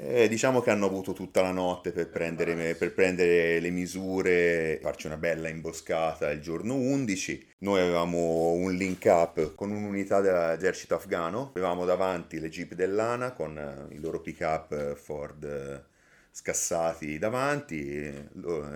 Eh, 0.01 0.29
diciamo 0.29 0.62
che 0.62 0.69
hanno 0.69 0.85
avuto 0.85 1.12
tutta 1.12 1.41
la 1.41 1.51
notte 1.51 1.91
per 1.91 2.09
prendere, 2.09 2.73
per 2.75 2.93
prendere 2.93 3.59
le 3.59 3.69
misure, 3.69 4.79
farci 4.81 5.07
una 5.07 5.17
bella 5.17 5.49
imboscata 5.49 6.31
il 6.31 6.39
giorno 6.39 6.75
11. 6.75 7.47
Noi 7.59 7.81
avevamo 7.81 8.51
un 8.53 8.73
link 8.73 9.03
up 9.07 9.55
con 9.55 9.71
un'unità 9.71 10.21
dell'esercito 10.21 10.95
afgano, 10.95 11.49
avevamo 11.53 11.83
davanti 11.83 12.39
le 12.39 12.47
jeep 12.47 12.75
dell'ANA 12.75 13.33
con 13.33 13.57
eh, 13.57 13.93
i 13.93 13.99
loro 13.99 14.21
pick 14.21 14.39
up 14.41 14.95
Ford 14.95 15.85
scassati 16.31 17.17
davanti, 17.17 18.27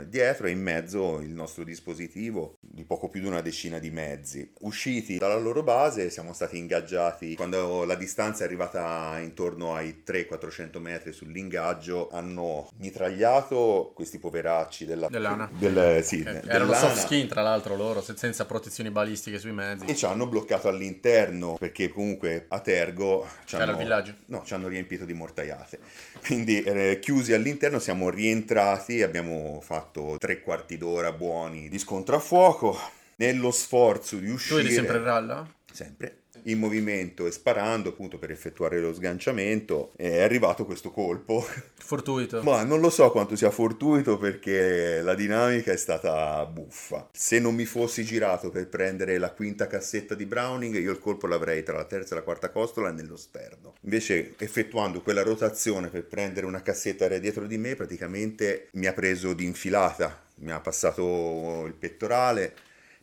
dietro 0.07 0.47
e 0.47 0.51
in 0.51 0.61
mezzo 0.61 1.19
il 1.21 1.29
nostro 1.29 1.63
dispositivo 1.63 2.57
di 2.59 2.83
poco 2.83 3.07
più 3.07 3.21
di 3.21 3.27
una 3.27 3.41
decina 3.41 3.79
di 3.79 3.89
mezzi. 3.89 4.51
Usciti 4.61 5.17
dalla 5.17 5.37
loro 5.37 5.63
base 5.63 6.09
siamo 6.09 6.33
stati 6.33 6.57
ingaggiati 6.57 7.35
quando 7.35 7.85
la 7.85 7.95
distanza 7.95 8.43
è 8.43 8.47
arrivata 8.47 9.17
intorno 9.19 9.75
ai 9.75 10.03
300-400 10.05 10.79
metri 10.79 11.13
sull'ingaggio, 11.13 12.09
hanno 12.11 12.69
mitragliato 12.77 13.91
questi 13.95 14.17
poveracci 14.19 14.85
della, 14.85 15.07
Dell'ANA. 15.07 15.49
del, 15.57 16.03
sì, 16.03 16.21
Eh, 16.23 16.41
Erano 16.45 16.73
soft 16.73 16.97
skin, 17.05 17.27
tra 17.27 17.41
l'altro, 17.41 17.75
loro, 17.75 18.01
se- 18.01 18.15
senza 18.17 18.45
protezioni 18.45 18.89
balistiche 18.91 19.39
sui 19.39 19.51
mezzi. 19.53 19.85
E 19.85 19.95
ci 19.95 20.05
hanno 20.05 20.27
bloccato 20.27 20.67
all'interno 20.67 21.55
perché 21.59 21.87
comunque 21.89 22.45
a 22.49 22.59
Tergo 22.59 23.25
ci 23.45 23.55
Era 23.55 23.63
hanno- 23.63 23.73
il 23.73 23.77
villaggio. 23.77 24.13
No, 24.25 24.43
ci 24.43 24.53
hanno 24.53 24.67
riempito 24.67 25.05
di 25.05 25.13
mortaiate. 25.13 25.79
Quindi 26.25 26.61
eh, 26.63 26.99
chiusi 26.99 27.31
all'interno 27.33 27.42
siamo 27.79 28.09
rientrati, 28.09 29.01
abbiamo 29.01 29.59
fatto 29.61 30.15
tre 30.17 30.41
quarti 30.41 30.77
d'ora 30.77 31.11
buoni 31.11 31.69
di 31.69 31.77
scontro 31.77 32.15
a 32.15 32.19
fuoco. 32.19 32.77
Nello 33.17 33.51
sforzo 33.51 34.17
di 34.17 34.27
Tu 34.27 34.33
uscire 34.33 34.61
eri 34.61 34.71
sempre 34.71 34.97
in 34.97 35.03
ralla? 35.03 35.47
sempre 35.71 36.22
in 36.45 36.59
movimento 36.59 37.25
e 37.25 37.31
sparando 37.31 37.89
appunto 37.89 38.17
per 38.17 38.31
effettuare 38.31 38.79
lo 38.79 38.93
sganciamento 38.93 39.91
è 39.95 40.21
arrivato 40.21 40.65
questo 40.65 40.91
colpo 40.91 41.45
Fortuito. 41.83 42.41
ma 42.43 42.63
non 42.63 42.79
lo 42.79 42.89
so 42.89 43.11
quanto 43.11 43.35
sia 43.35 43.51
fortuito 43.51 44.17
perché 44.17 45.01
la 45.01 45.15
dinamica 45.15 45.71
è 45.71 45.77
stata 45.77 46.45
buffa. 46.45 47.09
Se 47.11 47.39
non 47.39 47.55
mi 47.55 47.65
fossi 47.65 48.03
girato 48.03 48.49
per 48.49 48.67
prendere 48.67 49.17
la 49.17 49.31
quinta 49.31 49.67
cassetta 49.67 50.15
di 50.15 50.25
Browning, 50.25 50.75
io 50.75 50.91
il 50.91 50.99
colpo 50.99 51.27
l'avrei 51.27 51.63
tra 51.63 51.75
la 51.75 51.85
terza 51.85 52.13
e 52.13 52.17
la 52.17 52.23
quarta 52.23 52.49
costola 52.49 52.91
nello 52.91 53.17
sterno. 53.17 53.73
Invece, 53.81 54.33
effettuando 54.37 55.01
quella 55.01 55.23
rotazione 55.23 55.89
per 55.89 56.05
prendere 56.05 56.45
una 56.45 56.61
cassetta 56.61 57.07
dietro 57.17 57.45
di 57.45 57.57
me, 57.57 57.75
praticamente 57.75 58.69
mi 58.73 58.87
ha 58.87 58.93
preso 58.93 59.33
di 59.33 59.45
infilata, 59.45 60.23
mi 60.35 60.51
ha 60.51 60.59
passato 60.59 61.65
il 61.65 61.73
pettorale, 61.73 62.53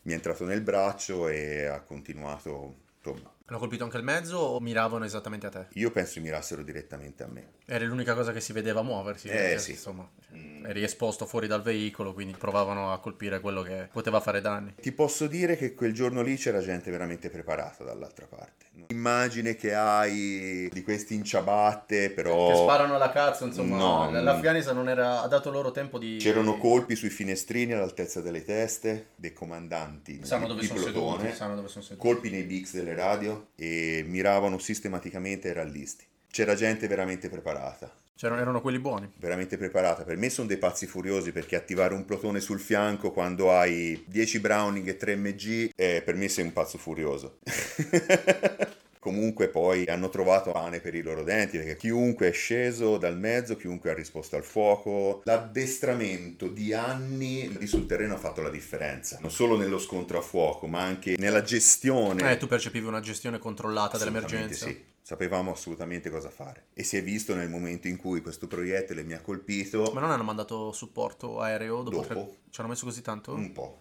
mi 0.03 0.13
è 0.13 0.15
entrato 0.15 0.45
nel 0.45 0.61
braccio 0.61 1.27
e 1.27 1.65
ha 1.65 1.79
continuato. 1.81 2.75
Insomma, 3.03 3.30
Hanno 3.51 3.59
colpito 3.59 3.83
anche 3.83 3.97
il 3.97 4.03
mezzo 4.03 4.37
o 4.37 4.61
miravano 4.61 5.03
esattamente 5.03 5.47
a 5.47 5.49
te? 5.49 5.67
io 5.73 5.91
penso 5.91 6.21
mirassero 6.21 6.63
direttamente 6.63 7.23
a 7.23 7.27
me. 7.27 7.49
Eri 7.73 7.85
l'unica 7.85 8.13
cosa 8.15 8.33
che 8.33 8.41
si 8.41 8.51
vedeva 8.51 8.81
muoversi. 8.81 9.29
Eh, 9.29 9.31
perché, 9.31 9.59
sì. 9.59 9.71
Insomma, 9.71 10.05
Mm. 10.33 10.65
eri 10.65 10.83
esposto 10.83 11.25
fuori 11.25 11.47
dal 11.47 11.61
veicolo, 11.61 12.13
quindi 12.13 12.35
provavano 12.37 12.91
a 12.91 12.99
colpire 12.99 13.39
quello 13.39 13.61
che 13.61 13.87
poteva 13.91 14.19
fare 14.19 14.41
danni. 14.41 14.73
Ti 14.81 14.91
posso 14.91 15.27
dire 15.27 15.55
che 15.55 15.73
quel 15.73 15.93
giorno 15.93 16.21
lì 16.21 16.35
c'era 16.35 16.59
gente 16.59 16.91
veramente 16.91 17.29
preparata 17.29 17.83
dall'altra 17.85 18.25
parte. 18.27 18.65
Immagine 18.87 19.55
che 19.55 19.73
hai 19.73 20.69
di 20.71 20.81
questi 20.83 21.15
in 21.15 21.23
ciabatte, 21.23 22.09
però 22.11 22.49
Che 22.49 22.55
sparano 22.55 22.95
alla 22.95 23.09
cazzo, 23.11 23.45
insomma. 23.45 23.77
No, 23.77 24.09
mm. 24.11 24.23
L'Afghanistan 24.23 24.75
non 24.75 24.89
era, 24.89 25.21
ha 25.21 25.27
dato 25.27 25.49
loro 25.49 25.71
tempo 25.71 25.97
di... 25.97 26.17
c'erano 26.17 26.57
colpi 26.57 26.95
sui 26.95 27.09
finestrini 27.09 27.71
all'altezza 27.71 28.19
delle 28.19 28.43
teste 28.43 29.11
dei 29.15 29.31
comandanti 29.33 30.19
Sanno 30.23 30.47
dove 30.47 30.63
sono 30.63 30.81
plotone, 30.81 31.17
seduti, 31.19 31.35
sanno 31.35 31.55
dove 31.55 31.67
sono 31.69 31.83
seduti. 31.83 32.05
colpi 32.05 32.29
nei 32.29 32.43
bix 32.43 32.73
delle 32.73 32.95
radio 32.95 33.47
e 33.55 34.03
miravano 34.05 34.57
sistematicamente 34.57 35.47
ai 35.49 35.53
rallisti. 35.53 36.05
C'era 36.31 36.55
gente 36.55 36.87
veramente 36.87 37.27
preparata. 37.27 37.93
C'erano, 38.15 38.39
erano 38.39 38.61
quelli 38.61 38.79
buoni. 38.79 39.11
veramente 39.17 39.57
preparata. 39.57 40.03
Per 40.03 40.15
me 40.15 40.29
sono 40.29 40.47
dei 40.47 40.57
pazzi 40.57 40.85
furiosi 40.85 41.33
perché 41.33 41.57
attivare 41.57 41.93
un 41.93 42.05
plotone 42.05 42.39
sul 42.39 42.59
fianco 42.59 43.11
quando 43.11 43.51
hai 43.51 44.01
10 44.07 44.39
Browning 44.39 44.87
e 44.87 44.95
3 44.95 45.15
MG, 45.17 45.71
eh, 45.75 46.01
per 46.05 46.15
me 46.15 46.29
sei 46.29 46.45
un 46.45 46.53
pazzo 46.53 46.77
furioso. 46.77 47.39
Comunque 48.99 49.47
poi 49.49 49.85
hanno 49.87 50.09
trovato 50.09 50.51
pane 50.51 50.79
per 50.79 50.93
i 50.93 51.01
loro 51.01 51.23
denti 51.23 51.57
perché 51.57 51.75
chiunque 51.75 52.29
è 52.29 52.31
sceso 52.31 52.97
dal 52.97 53.17
mezzo, 53.17 53.57
chiunque 53.57 53.89
ha 53.89 53.95
risposto 53.95 54.35
al 54.35 54.43
fuoco, 54.43 55.21
l'addestramento 55.23 56.47
di 56.47 56.71
anni 56.71 57.57
lì 57.57 57.65
sul 57.65 57.87
terreno 57.87 58.13
ha 58.13 58.19
fatto 58.19 58.43
la 58.43 58.51
differenza, 58.51 59.17
non 59.19 59.31
solo 59.31 59.57
nello 59.57 59.79
scontro 59.79 60.19
a 60.19 60.21
fuoco, 60.21 60.67
ma 60.67 60.81
anche 60.83 61.15
nella 61.17 61.41
gestione. 61.41 62.31
Eh, 62.31 62.37
tu 62.37 62.45
percepivi 62.45 62.85
una 62.85 62.99
gestione 62.99 63.39
controllata 63.39 63.97
dell'emergenza. 63.97 64.67
Sì, 64.67 64.90
sapevamo 65.11 65.51
assolutamente 65.51 66.09
cosa 66.09 66.29
fare. 66.29 66.67
E 66.73 66.83
si 66.83 66.95
è 66.95 67.03
visto 67.03 67.35
nel 67.35 67.49
momento 67.49 67.89
in 67.89 67.97
cui 67.97 68.21
questo 68.21 68.47
proiettile 68.47 69.03
mi 69.03 69.11
ha 69.11 69.19
colpito 69.19 69.91
Ma 69.93 69.99
non 69.99 70.09
hanno 70.09 70.23
mandato 70.23 70.71
supporto 70.71 71.41
aereo 71.41 71.83
dopo, 71.83 71.97
Dopo. 71.97 72.07
tre... 72.07 72.37
Ci 72.49 72.61
hanno 72.61 72.69
messo 72.69 72.85
così 72.85 73.01
tanto? 73.01 73.33
un 73.33 73.51
po'. 73.51 73.79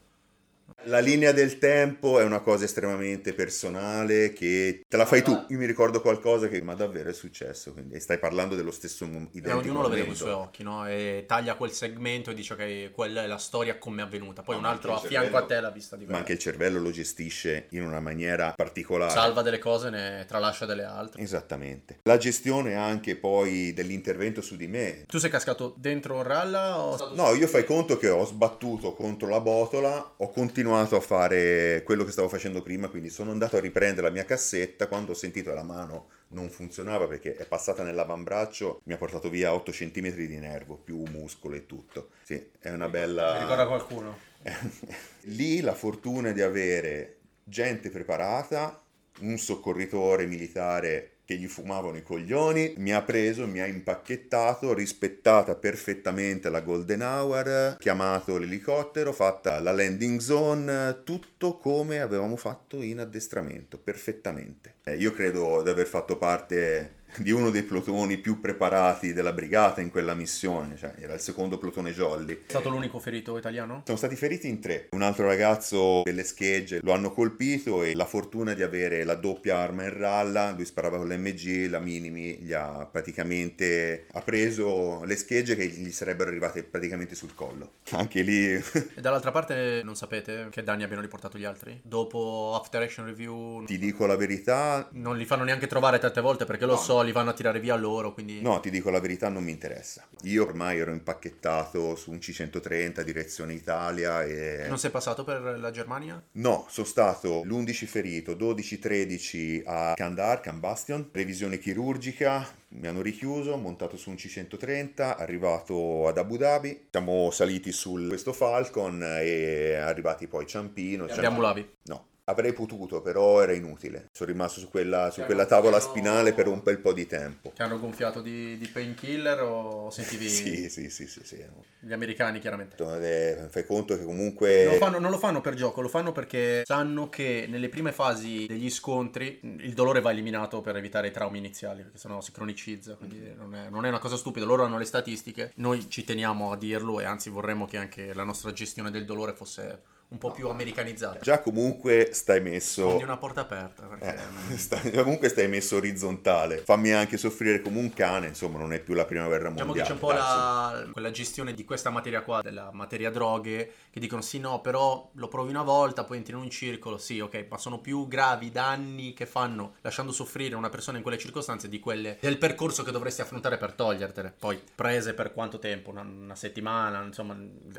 La 0.85 0.99
linea 0.99 1.33
del 1.33 1.59
tempo 1.59 2.21
è 2.21 2.25
una 2.25 2.41
cosa 2.41 2.65
estremamente 2.65 3.35
personale 3.35 4.33
che 4.33 4.83
te 4.89 4.97
la 4.97 5.05
fai 5.05 5.23
tu. 5.23 5.33
Io 5.49 5.59
mi 5.59 5.67
ricordo 5.67 6.01
qualcosa 6.01 6.49
che 6.49 6.63
ma 6.63 6.75
davvero 6.75 7.11
è 7.11 7.13
successo, 7.13 7.75
quindi 7.75 8.01
stai 8.01 8.19
parlando 8.19 8.55
dello 8.57 8.71
stesso 8.71 9.07
mo- 9.07 9.19
E 9.33 9.39
identico 9.39 9.59
ognuno 9.59 9.83
lo 9.83 9.89
vede 9.91 10.05
con 10.05 10.13
i 10.15 10.17
suoi 10.17 10.31
occhi, 10.31 10.63
no? 10.63 10.87
E 10.89 11.25
taglia 11.27 11.55
quel 11.55 11.73
segmento 11.73 12.31
e 12.31 12.35
dice 12.35 12.57
che 12.57 12.91
quella 12.95 13.23
è 13.23 13.27
la 13.27 13.37
storia 13.37 13.77
come 13.79 14.01
è 14.01 14.05
avvenuta. 14.07 14.41
Poi 14.43 14.55
Ma 14.55 14.61
un 14.61 14.67
altro 14.69 14.95
a 14.95 15.01
fianco 15.01 15.37
a 15.37 15.45
te 15.45 15.61
l'ha 15.61 15.71
vista 15.71 15.97
Ma 15.97 16.01
diversa. 16.01 16.21
anche 16.21 16.33
il 16.33 16.39
cervello 16.39 16.81
lo 16.81 16.91
gestisce 16.91 17.67
in 17.71 17.83
una 17.83 18.01
maniera 18.01 18.55
particolare. 18.57 19.13
Salva 19.13 19.43
delle 19.43 19.59
cose 19.59 19.89
e 19.89 19.91
ne 19.91 20.25
tralascia 20.27 20.65
delle 20.65 20.85
altre. 20.85 21.21
Esattamente. 21.21 21.99
La 22.05 22.17
gestione 22.17 22.75
anche 22.75 23.17
poi 23.17 23.75
dell'intervento 23.75 24.41
su 24.41 24.57
di 24.57 24.67
me. 24.67 25.05
Tu 25.07 25.19
sei 25.19 25.29
cascato 25.29 25.75
dentro 25.77 26.15
un 26.17 26.23
ralla 26.23 26.79
o... 26.81 27.13
No, 27.15 27.35
io 27.35 27.47
fai 27.47 27.65
conto 27.67 27.99
che 27.99 28.09
ho 28.09 28.25
sbattuto 28.25 28.95
contro 28.95 29.29
la 29.29 29.41
botola, 29.41 30.15
ho 30.17 30.31
continuato 30.31 30.69
a 30.79 31.01
fare 31.01 31.83
quello 31.85 32.05
che 32.05 32.13
stavo 32.13 32.29
facendo 32.29 32.63
prima, 32.63 32.89
quindi 32.89 33.11
sono 33.11 33.31
andato 33.31 33.57
a 33.57 33.61
riprendere 33.61 34.07
la 34.07 34.13
mia 34.13 34.25
cassetta, 34.25 34.87
quando 34.87 35.13
ho 35.13 35.15
sentito 35.15 35.53
la 35.53 35.63
mano 35.63 36.09
non 36.29 36.51
funzionava 36.51 37.07
perché 37.07 37.35
è 37.35 37.45
passata 37.45 37.83
nell'avambraccio, 37.83 38.81
mi 38.85 38.93
ha 38.93 38.97
portato 38.97 39.29
via 39.29 39.53
8 39.53 39.73
cm 39.73 40.11
di 40.15 40.39
nervo, 40.39 40.77
più 40.77 41.03
muscolo 41.11 41.57
e 41.57 41.67
tutto. 41.67 42.11
Sì, 42.23 42.51
è 42.59 42.71
una 42.71 42.89
bella... 42.89 43.35
Mi 43.35 43.41
ricorda 43.41 43.67
qualcuno? 43.67 44.19
Lì 45.23 45.61
la 45.61 45.75
fortuna 45.75 46.33
di 46.33 46.43
avere 46.43 47.19
gente 47.45 47.91
preparata, 47.91 48.83
un 49.21 49.37
soccorritore 49.39 50.27
militare 50.27 51.17
che 51.31 51.37
gli 51.37 51.47
fumavano 51.47 51.97
i 51.97 52.03
coglioni, 52.03 52.75
mi 52.79 52.93
ha 52.93 53.03
preso, 53.03 53.47
mi 53.47 53.61
ha 53.61 53.67
impacchettato, 53.67 54.75
rispettata 54.75 55.55
perfettamente 55.55 56.51
la 56.51 56.61
Golden 56.61 57.03
Hour, 57.03 57.77
chiamato 57.79 58.37
l'elicottero, 58.37 59.13
fatta 59.13 59.61
la 59.61 59.71
landing 59.71 60.19
zone, 60.19 61.03
tutto 61.05 61.57
come 61.59 62.01
avevamo 62.01 62.35
fatto 62.35 62.83
in 62.83 62.99
addestramento, 62.99 63.79
perfettamente. 63.79 64.75
Eh, 64.83 64.97
io 64.97 65.13
credo 65.13 65.63
di 65.63 65.71
aver 65.71 65.87
fatto 65.87 66.19
parte 66.19 66.99
di 67.19 67.31
uno 67.31 67.51
dei 67.51 67.63
plotoni 67.63 68.17
più 68.19 68.41
preparati 68.41 69.13
della 69.13 69.33
brigata 69.33 69.81
in 69.81 69.91
quella 69.91 70.15
missione, 70.15 70.77
cioè 70.77 70.95
era 70.99 71.15
il 71.15 71.21
secondo 71.21 71.59
plotone 71.59 71.93
Jolly. 71.93 72.35
È 72.47 72.51
stato 72.51 72.69
l'unico 72.71 72.99
ferito 72.99 73.37
italiano? 73.37 73.83
Sono 73.85 73.97
stati 73.99 74.17
feriti 74.17 74.49
in 74.49 74.61
tre. 74.61 74.89
Un 74.91 75.03
altro 75.03 75.27
ragazzo 75.27 76.03
delle 76.05 76.25
schegge 76.25 76.81
lo 76.83 76.93
hanno 76.93 77.13
colpito 77.13 77.83
e 77.83 77.95
la 77.95 78.05
fortuna 78.07 78.55
di 78.55 78.63
avere 78.63 79.05
la 79.05 79.15
doppia 79.15 79.59
arma 79.59 79.85
in 79.85 79.97
ralla, 79.97 80.51
lui 80.53 80.65
sparava 80.65 80.97
con 80.99 81.09
l'MG, 81.09 81.69
la 81.69 81.79
Minimi 81.81 82.37
gli 82.41 82.53
ha 82.53 82.87
praticamente 82.91 84.07
ha 84.13 84.21
preso 84.21 85.03
le 85.05 85.17
schegge 85.17 85.57
che 85.57 85.67
gli 85.67 85.91
sarebbero 85.91 86.31
arrivate 86.31 86.63
praticamente 86.63 87.15
sul 87.15 87.35
collo. 87.35 87.73
Anche 87.93 88.23
lì 88.23 88.53
E 88.55 88.65
dall'altra 89.01 89.31
parte 89.31 89.83
non 89.85 89.95
sapete 89.97 90.49
che 90.51 90.63
danni 90.63 90.83
abbiano 90.83 91.03
riportato 91.03 91.39
gli 91.39 91.45
altri? 91.45 91.79
Dopo 91.83 92.53
After 92.61 92.83
Action 92.83 93.07
Review 93.07 93.65
ti 93.65 93.79
dico 93.79 94.07
la 94.07 94.17
verità, 94.17 94.89
non 94.93 95.17
li 95.17 95.25
fanno 95.25 95.45
neanche 95.45 95.67
trovare 95.67 95.99
tante 95.99 96.21
volte 96.21 96.45
perché 96.45 96.65
lo 96.67 96.73
No. 96.73 96.79
so, 96.79 97.00
li 97.03 97.13
vanno 97.13 97.31
a 97.31 97.33
tirare 97.33 97.61
via 97.61 97.77
loro, 97.77 98.13
quindi... 98.13 98.41
No, 98.41 98.61
ti 98.61 98.71
dico 98.71 98.91
la 98.91 99.01
verità, 99.01 99.29
non 99.29 99.43
mi 99.45 99.51
interessa. 99.51 100.07
Io 100.23 100.45
ormai 100.45 100.79
ero 100.79 100.93
impacchettato 100.93 101.97
su 101.97 102.11
un 102.11 102.17
C130 102.19 103.03
direzione 103.03 103.53
Italia 103.55 104.23
e... 104.25 104.67
Non 104.69 104.79
sei 104.79 104.91
passato 104.91 105.25
per 105.25 105.59
la 105.59 105.71
Germania? 105.71 106.23
No, 106.33 106.67
sono 106.69 106.87
stato 106.87 107.43
l'11 107.45 107.87
ferito, 107.87 108.33
12-13 108.33 109.63
a 109.65 109.95
Kandahar, 109.95 110.41
Kambastion, 110.41 111.09
revisione 111.13 111.59
chirurgica, 111.59 112.47
mi 112.69 112.87
hanno 112.87 113.03
richiuso, 113.03 113.57
montato 113.57 113.97
su 113.97 114.11
un 114.11 114.17
C130, 114.17 115.17
arrivato 115.19 116.07
ad 116.07 116.19
Abu 116.19 116.37
Dhabi, 116.37 116.87
siamo 116.91 117.31
saliti 117.31 117.73
su 117.73 118.07
questo 118.09 118.33
Falcon 118.33 119.03
e 119.03 119.75
arrivati 119.75 120.27
poi 120.27 120.45
a 120.45 120.47
Ciampino. 120.47 121.05
Abbiamo 121.05 121.21
Ciampino- 121.21 121.43
Lavi. 121.43 121.71
No, 121.85 122.07
avrei 122.25 122.53
potuto, 122.53 123.01
però 123.01 123.43
era 123.43 123.53
inutile. 123.53 124.09
Sono 124.13 124.31
rimasto 124.31 124.61
su 124.61 124.69
quella, 124.69 125.11
su 125.11 125.23
quella 125.23 125.47
tavola 125.47 125.79
chiaro. 125.79 125.93
spinale 125.93 126.33
per 126.33 126.47
un 126.47 126.61
bel 126.63 126.79
po' 126.79 126.93
di 126.93 127.07
tempo. 127.07 127.53
Ti 127.55 127.63
hanno 127.63 127.79
gonfiato 127.79 128.21
di, 128.21 128.57
di 128.57 128.69
painkiller 128.69 129.41
o 129.43 129.91
sentivi 129.91 130.29
Sì, 130.29 130.69
sì, 130.69 130.91
sì, 130.91 131.07
sì, 131.07 131.21
sì. 131.25 131.45
gli 131.81 131.93
americani 131.93 132.39
chiaramente? 132.39 132.77
Eh, 133.01 133.49
Fai 133.49 133.67
conto 133.67 133.97
che 133.97 134.05
comunque... 134.05 134.65
Non 134.65 134.73
lo, 134.75 134.79
fanno, 134.79 134.99
non 134.99 135.11
lo 135.11 135.19
fanno 135.19 135.41
per 135.41 135.55
gioco, 135.55 135.81
lo 135.81 135.89
fanno 135.89 136.13
perché 136.13 136.63
sanno 136.65 137.09
che 137.09 137.47
nelle 137.49 137.69
prime 137.69 137.93
fasi 137.93 138.47
degli 138.47 138.71
scontri 138.71 139.41
il 139.43 139.73
dolore 139.75 140.01
va 140.01 140.11
eliminato 140.11 140.61
per 140.61 140.77
evitare 140.77 141.09
i 141.09 141.13
traumi 141.13 141.39
iniziali, 141.39 141.83
perché 141.83 141.99
sennò 141.99 142.21
si 142.21 142.33
cronicizza, 142.33 142.95
quindi 142.95 143.33
non 143.37 143.55
è, 143.55 143.69
non 143.69 143.85
è 143.85 143.89
una 143.89 143.99
cosa 143.99 144.17
stupida. 144.17 144.45
Loro 144.45 144.65
hanno 144.65 144.79
le 144.79 144.85
statistiche, 144.85 145.53
noi 145.57 145.89
ci 145.89 146.05
teniamo 146.05 146.53
a 146.53 146.57
dirlo 146.57 147.01
e 147.01 147.05
anzi 147.05 147.31
vorremmo 147.31 147.67
che 147.67 147.77
anche 147.77 148.15
la 148.15 148.25
nostra 148.25 148.53
gestione 148.53 148.91
del 148.91 149.05
dolore 149.05 149.33
fosse 149.33 149.83
un 150.11 150.19
po' 150.19 150.33
più 150.33 150.49
americanizzata. 150.49 151.21
Già 151.21 151.41
comunque 151.41 152.11
stai 152.13 152.41
messo... 152.41 152.85
Quindi 152.85 153.05
una 153.05 153.17
porta 153.17 153.43
aperta. 153.43 153.85
Perché, 153.85 154.19
Eh, 154.51 154.57
stai- 154.59 154.91
comunque 154.91 155.29
stai 155.29 155.47
messo 155.49 155.77
orizzontale. 155.77 156.59
Fammi 156.59 156.91
anche 156.91 157.17
soffrire 157.17 157.61
come 157.61 157.79
un 157.79 157.93
cane, 157.93 158.27
insomma, 158.27 158.59
non 158.59 158.73
è 158.73 158.81
più 158.81 158.95
la 158.95 159.05
prima 159.05 159.27
guerra 159.27 159.51
Diciamo 159.51 159.67
mondiale. 159.67 159.89
che 159.89 159.95
c'è 159.95 160.01
un 160.01 160.09
po' 160.09 160.13
la, 160.13 160.89
quella 160.91 161.11
gestione 161.13 161.55
di 161.55 161.65
questa 161.65 161.91
materia 161.91 162.23
qua, 162.23 162.43
della 162.43 162.71
materia 162.73 163.11
droghe, 163.11 163.73
che 163.89 164.01
dicono 164.01 164.21
sì, 164.21 164.41
no, 164.41 164.61
però 164.61 165.09
lo 165.15 165.29
provi 165.29 165.51
una 165.51 165.63
volta, 165.63 166.03
poi 166.03 166.17
entri 166.17 166.33
in 166.33 166.41
un 166.41 166.51
circolo, 166.51 166.99
sì, 166.99 167.21
ok, 167.21 167.47
ma 167.49 167.57
sono 167.59 167.79
più 167.79 168.09
gravi 168.09 168.47
i 168.47 168.51
danni 168.51 169.13
che 169.13 169.27
fanno 169.27 169.75
lasciando 169.83 170.11
soffrire 170.11 170.57
una 170.57 170.71
persona 170.71 170.97
in 170.97 171.03
quelle 171.05 171.19
circostanze 171.19 171.69
di 171.69 171.79
quelle 171.79 172.19
del 172.21 172.37
percorso 172.37 172.83
che 172.83 172.91
dovresti 172.91 173.21
affrontare 173.21 173.59
per 173.59 173.75
togliertele. 173.75 174.35
Poi 174.37 174.61
prese 174.75 175.15
per 175.15 175.33
quanto 175.33 175.61
tempo? 175.61 175.91
Una, 175.91 176.01
una 176.03 176.35
settimana, 176.35 177.01
insomma... 177.05 177.37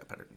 Per... 0.07 0.27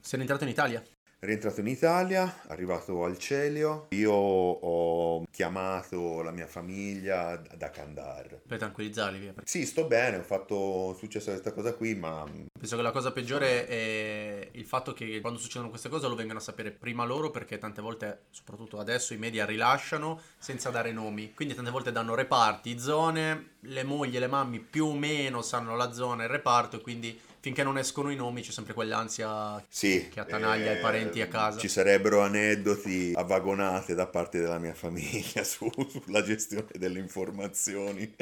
Sei 0.00 0.20
entrato 0.20 0.44
in 0.44 0.50
Italia? 0.50 0.82
Rientrato 1.18 1.60
in 1.60 1.68
Italia, 1.68 2.42
arrivato 2.48 3.02
al 3.02 3.16
Celio, 3.16 3.86
io 3.92 4.12
ho 4.12 5.26
chiamato 5.30 6.20
la 6.20 6.30
mia 6.30 6.46
famiglia 6.46 7.36
da 7.56 7.70
Kandahar. 7.70 8.42
Per 8.46 8.58
tranquillizzarli, 8.58 9.18
via. 9.18 9.32
perché 9.32 9.48
Sì, 9.48 9.64
sto 9.64 9.86
bene, 9.86 10.18
ho 10.18 10.22
fatto, 10.22 10.92
è 10.92 10.98
successa 10.98 11.30
questa 11.30 11.54
cosa 11.54 11.72
qui, 11.72 11.94
ma 11.94 12.24
Penso 12.58 12.76
che 12.76 12.82
la 12.82 12.90
cosa 12.90 13.12
peggiore 13.12 13.66
è 13.66 14.48
il 14.52 14.64
fatto 14.66 14.92
che 14.92 15.20
quando 15.22 15.38
succedono 15.38 15.70
queste 15.70 15.88
cose 15.88 16.06
lo 16.06 16.14
vengano 16.14 16.38
a 16.38 16.42
sapere 16.42 16.70
prima 16.70 17.06
loro 17.06 17.30
perché 17.30 17.56
tante 17.56 17.80
volte, 17.80 18.24
soprattutto 18.28 18.78
adesso, 18.78 19.14
i 19.14 19.18
media 19.18 19.46
rilasciano 19.46 20.20
senza 20.36 20.68
dare 20.68 20.92
nomi. 20.92 21.32
Quindi 21.32 21.54
tante 21.54 21.70
volte 21.70 21.92
danno 21.92 22.14
reparti, 22.14 22.78
zone, 22.78 23.54
le 23.60 23.84
mogli 23.84 24.16
e 24.16 24.20
le 24.20 24.26
mamme 24.26 24.58
più 24.58 24.84
o 24.84 24.94
meno 24.94 25.40
sanno 25.40 25.76
la 25.76 25.92
zona 25.92 26.22
e 26.22 26.26
il 26.26 26.32
reparto 26.32 26.76
e 26.76 26.80
quindi 26.82 27.18
finché 27.46 27.62
non 27.62 27.78
escono 27.78 28.10
i 28.10 28.16
nomi 28.16 28.42
c'è 28.42 28.50
sempre 28.50 28.74
quell'ansia 28.74 29.64
sì. 29.68 30.08
Che 30.08 30.18
attanaglia 30.18 30.72
i 30.72 30.80
parenti 30.80 31.20
a 31.20 31.28
casa. 31.28 31.60
Ci 31.60 31.68
sarebbero 31.68 32.20
aneddoti 32.22 33.12
avvagonate 33.14 33.94
da 33.94 34.08
parte 34.08 34.40
della 34.40 34.58
mia 34.58 34.74
famiglia 34.74 35.44
su- 35.46 35.70
sulla 36.02 36.24
gestione 36.24 36.66
delle 36.72 36.98
informazioni. 36.98 38.12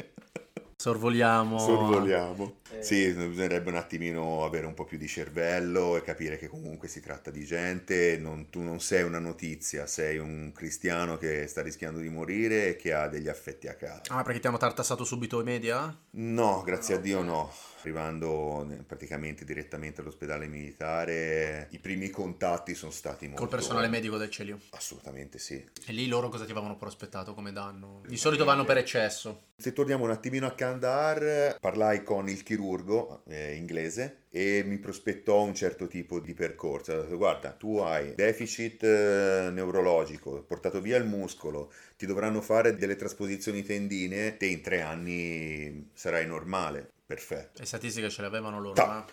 sorvoliamo. 0.75 1.57
Sorvoliamo. 1.57 2.57
Eh. 2.79 2.83
Sì, 2.83 3.11
bisognerebbe 3.11 3.69
un 3.69 3.75
attimino 3.77 4.45
avere 4.45 4.65
un 4.65 4.73
po' 4.73 4.85
più 4.85 4.97
di 4.97 5.07
cervello 5.07 5.97
e 5.97 6.01
capire 6.01 6.37
che 6.37 6.47
comunque 6.47 6.87
si 6.87 6.99
tratta 7.01 7.31
di 7.31 7.43
gente, 7.45 8.17
non- 8.17 8.49
tu 8.49 8.61
non 8.61 8.79
sei 8.79 9.03
una 9.03 9.19
notizia, 9.19 9.87
sei 9.87 10.17
un 10.17 10.51
cristiano 10.53 11.17
che 11.17 11.47
sta 11.47 11.61
rischiando 11.61 11.99
di 11.99 12.09
morire 12.09 12.69
e 12.69 12.75
che 12.75 12.93
ha 12.93 13.07
degli 13.07 13.27
affetti 13.27 13.67
a 13.67 13.75
casa. 13.75 14.01
Ah, 14.07 14.23
perché 14.23 14.39
ti 14.39 14.47
hanno 14.47 14.57
tartassato 14.57 15.03
subito 15.03 15.39
i 15.39 15.43
media? 15.43 15.95
No, 16.11 16.63
grazie 16.63 16.95
a 16.95 16.97
Dio 16.97 17.21
no. 17.21 17.51
Arrivando 17.81 18.67
eh, 18.71 18.77
praticamente 18.77 19.45
direttamente 19.45 20.01
all'ospedale 20.01 20.47
militare, 20.47 21.67
i 21.69 21.77
primi 21.77 22.09
contatti 22.09 22.73
sono 22.73 22.91
stati 22.91 23.27
molto... 23.27 23.41
Col 23.41 23.49
personale 23.49 23.87
medico 23.87 24.17
del 24.17 24.31
Celio. 24.31 24.59
Assolutamente 24.71 25.37
sì. 25.37 25.63
E 25.85 25.91
lì 25.91 26.07
loro 26.07 26.29
cosa 26.29 26.45
ti 26.45 26.51
avevano 26.51 26.77
prospettato 26.77 27.35
come 27.35 27.51
danno? 27.51 28.01
Di 28.07 28.17
solito 28.17 28.43
vanno 28.43 28.65
per 28.65 28.77
eccesso. 28.77 29.49
Se 29.57 29.71
torniamo 29.71 30.03
un 30.03 30.09
attimino 30.09 30.47
a 30.47 30.53
Kandahar, 30.53 31.59
parlai 31.59 32.01
con 32.03 32.27
il 32.27 32.41
chirurgo 32.65 33.23
eh, 33.27 33.55
inglese 33.55 34.23
e 34.29 34.63
mi 34.65 34.77
prospettò 34.77 35.41
un 35.43 35.53
certo 35.53 35.87
tipo 35.87 36.19
di 36.19 36.33
percorso. 36.33 36.91
Ha 36.93 37.01
detto, 37.01 37.17
guarda, 37.17 37.51
tu 37.51 37.77
hai 37.77 38.15
deficit 38.15 38.83
eh, 38.83 39.49
neurologico, 39.51 40.41
portato 40.43 40.81
via 40.81 40.97
il 40.97 41.05
muscolo, 41.05 41.71
ti 41.95 42.05
dovranno 42.05 42.41
fare 42.41 42.75
delle 42.75 42.95
trasposizioni 42.95 43.63
tendine, 43.63 44.37
te 44.37 44.47
in 44.47 44.61
tre 44.61 44.81
anni 44.81 45.89
sarai 45.93 46.25
normale. 46.25 46.89
Perfetto. 47.05 47.59
Le 47.59 47.67
statistiche 47.67 48.09
ce 48.09 48.21
le 48.21 48.27
avevano 48.27 48.59
loro, 48.59 48.73
Ta- 48.73 49.05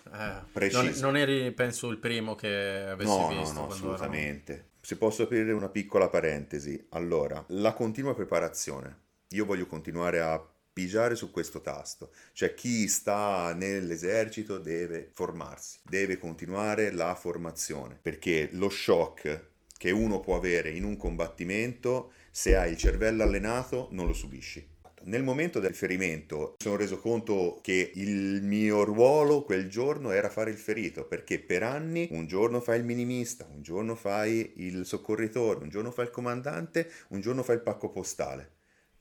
eh? 0.55 0.65
Eh, 0.65 0.71
non, 0.71 0.91
non 0.97 1.15
eri, 1.15 1.51
penso, 1.51 1.89
il 1.89 1.99
primo 1.99 2.33
che 2.33 2.47
avessi 2.47 3.07
No, 3.07 3.29
no, 3.29 3.39
visto. 3.39 3.53
no, 3.59 3.65
quando 3.67 3.73
assolutamente. 3.93 4.65
Se 4.81 4.97
posso 4.97 5.23
aprire 5.23 5.51
una 5.51 5.69
piccola 5.69 6.09
parentesi, 6.09 6.87
allora, 6.89 7.43
la 7.49 7.73
continua 7.73 8.15
preparazione. 8.15 9.01
Io 9.29 9.45
voglio 9.45 9.67
continuare 9.67 10.21
a 10.21 10.43
pigiare 10.73 11.15
su 11.15 11.29
questo 11.29 11.61
tasto, 11.61 12.11
cioè 12.33 12.55
chi 12.55 12.87
sta 12.87 13.53
nell'esercito 13.53 14.57
deve 14.57 15.11
formarsi, 15.13 15.79
deve 15.83 16.17
continuare 16.17 16.91
la 16.91 17.13
formazione, 17.13 17.97
perché 18.01 18.49
lo 18.53 18.69
shock 18.69 19.51
che 19.77 19.91
uno 19.91 20.19
può 20.19 20.35
avere 20.35 20.71
in 20.71 20.83
un 20.83 20.97
combattimento, 20.97 22.13
se 22.31 22.55
hai 22.55 22.71
il 22.71 22.77
cervello 22.77 23.21
allenato, 23.21 23.89
non 23.91 24.07
lo 24.07 24.13
subisci. 24.13 24.71
Nel 25.05 25.23
momento 25.23 25.59
del 25.59 25.75
ferimento 25.75 26.55
mi 26.59 26.63
sono 26.63 26.77
reso 26.77 26.97
conto 26.97 27.59
che 27.61 27.91
il 27.95 28.41
mio 28.41 28.85
ruolo 28.85 29.43
quel 29.43 29.67
giorno 29.67 30.11
era 30.11 30.29
fare 30.29 30.51
il 30.51 30.57
ferito, 30.57 31.05
perché 31.05 31.39
per 31.39 31.63
anni 31.63 32.07
un 32.11 32.25
giorno 32.25 32.61
fai 32.61 32.79
il 32.79 32.85
minimista, 32.85 33.45
un 33.51 33.61
giorno 33.61 33.95
fai 33.95 34.53
il 34.57 34.85
soccorritore, 34.85 35.61
un 35.61 35.69
giorno 35.69 35.91
fai 35.91 36.05
il 36.05 36.11
comandante, 36.11 36.89
un 37.09 37.19
giorno 37.19 37.43
fai 37.43 37.55
il 37.57 37.61
pacco 37.61 37.89
postale. 37.89 38.52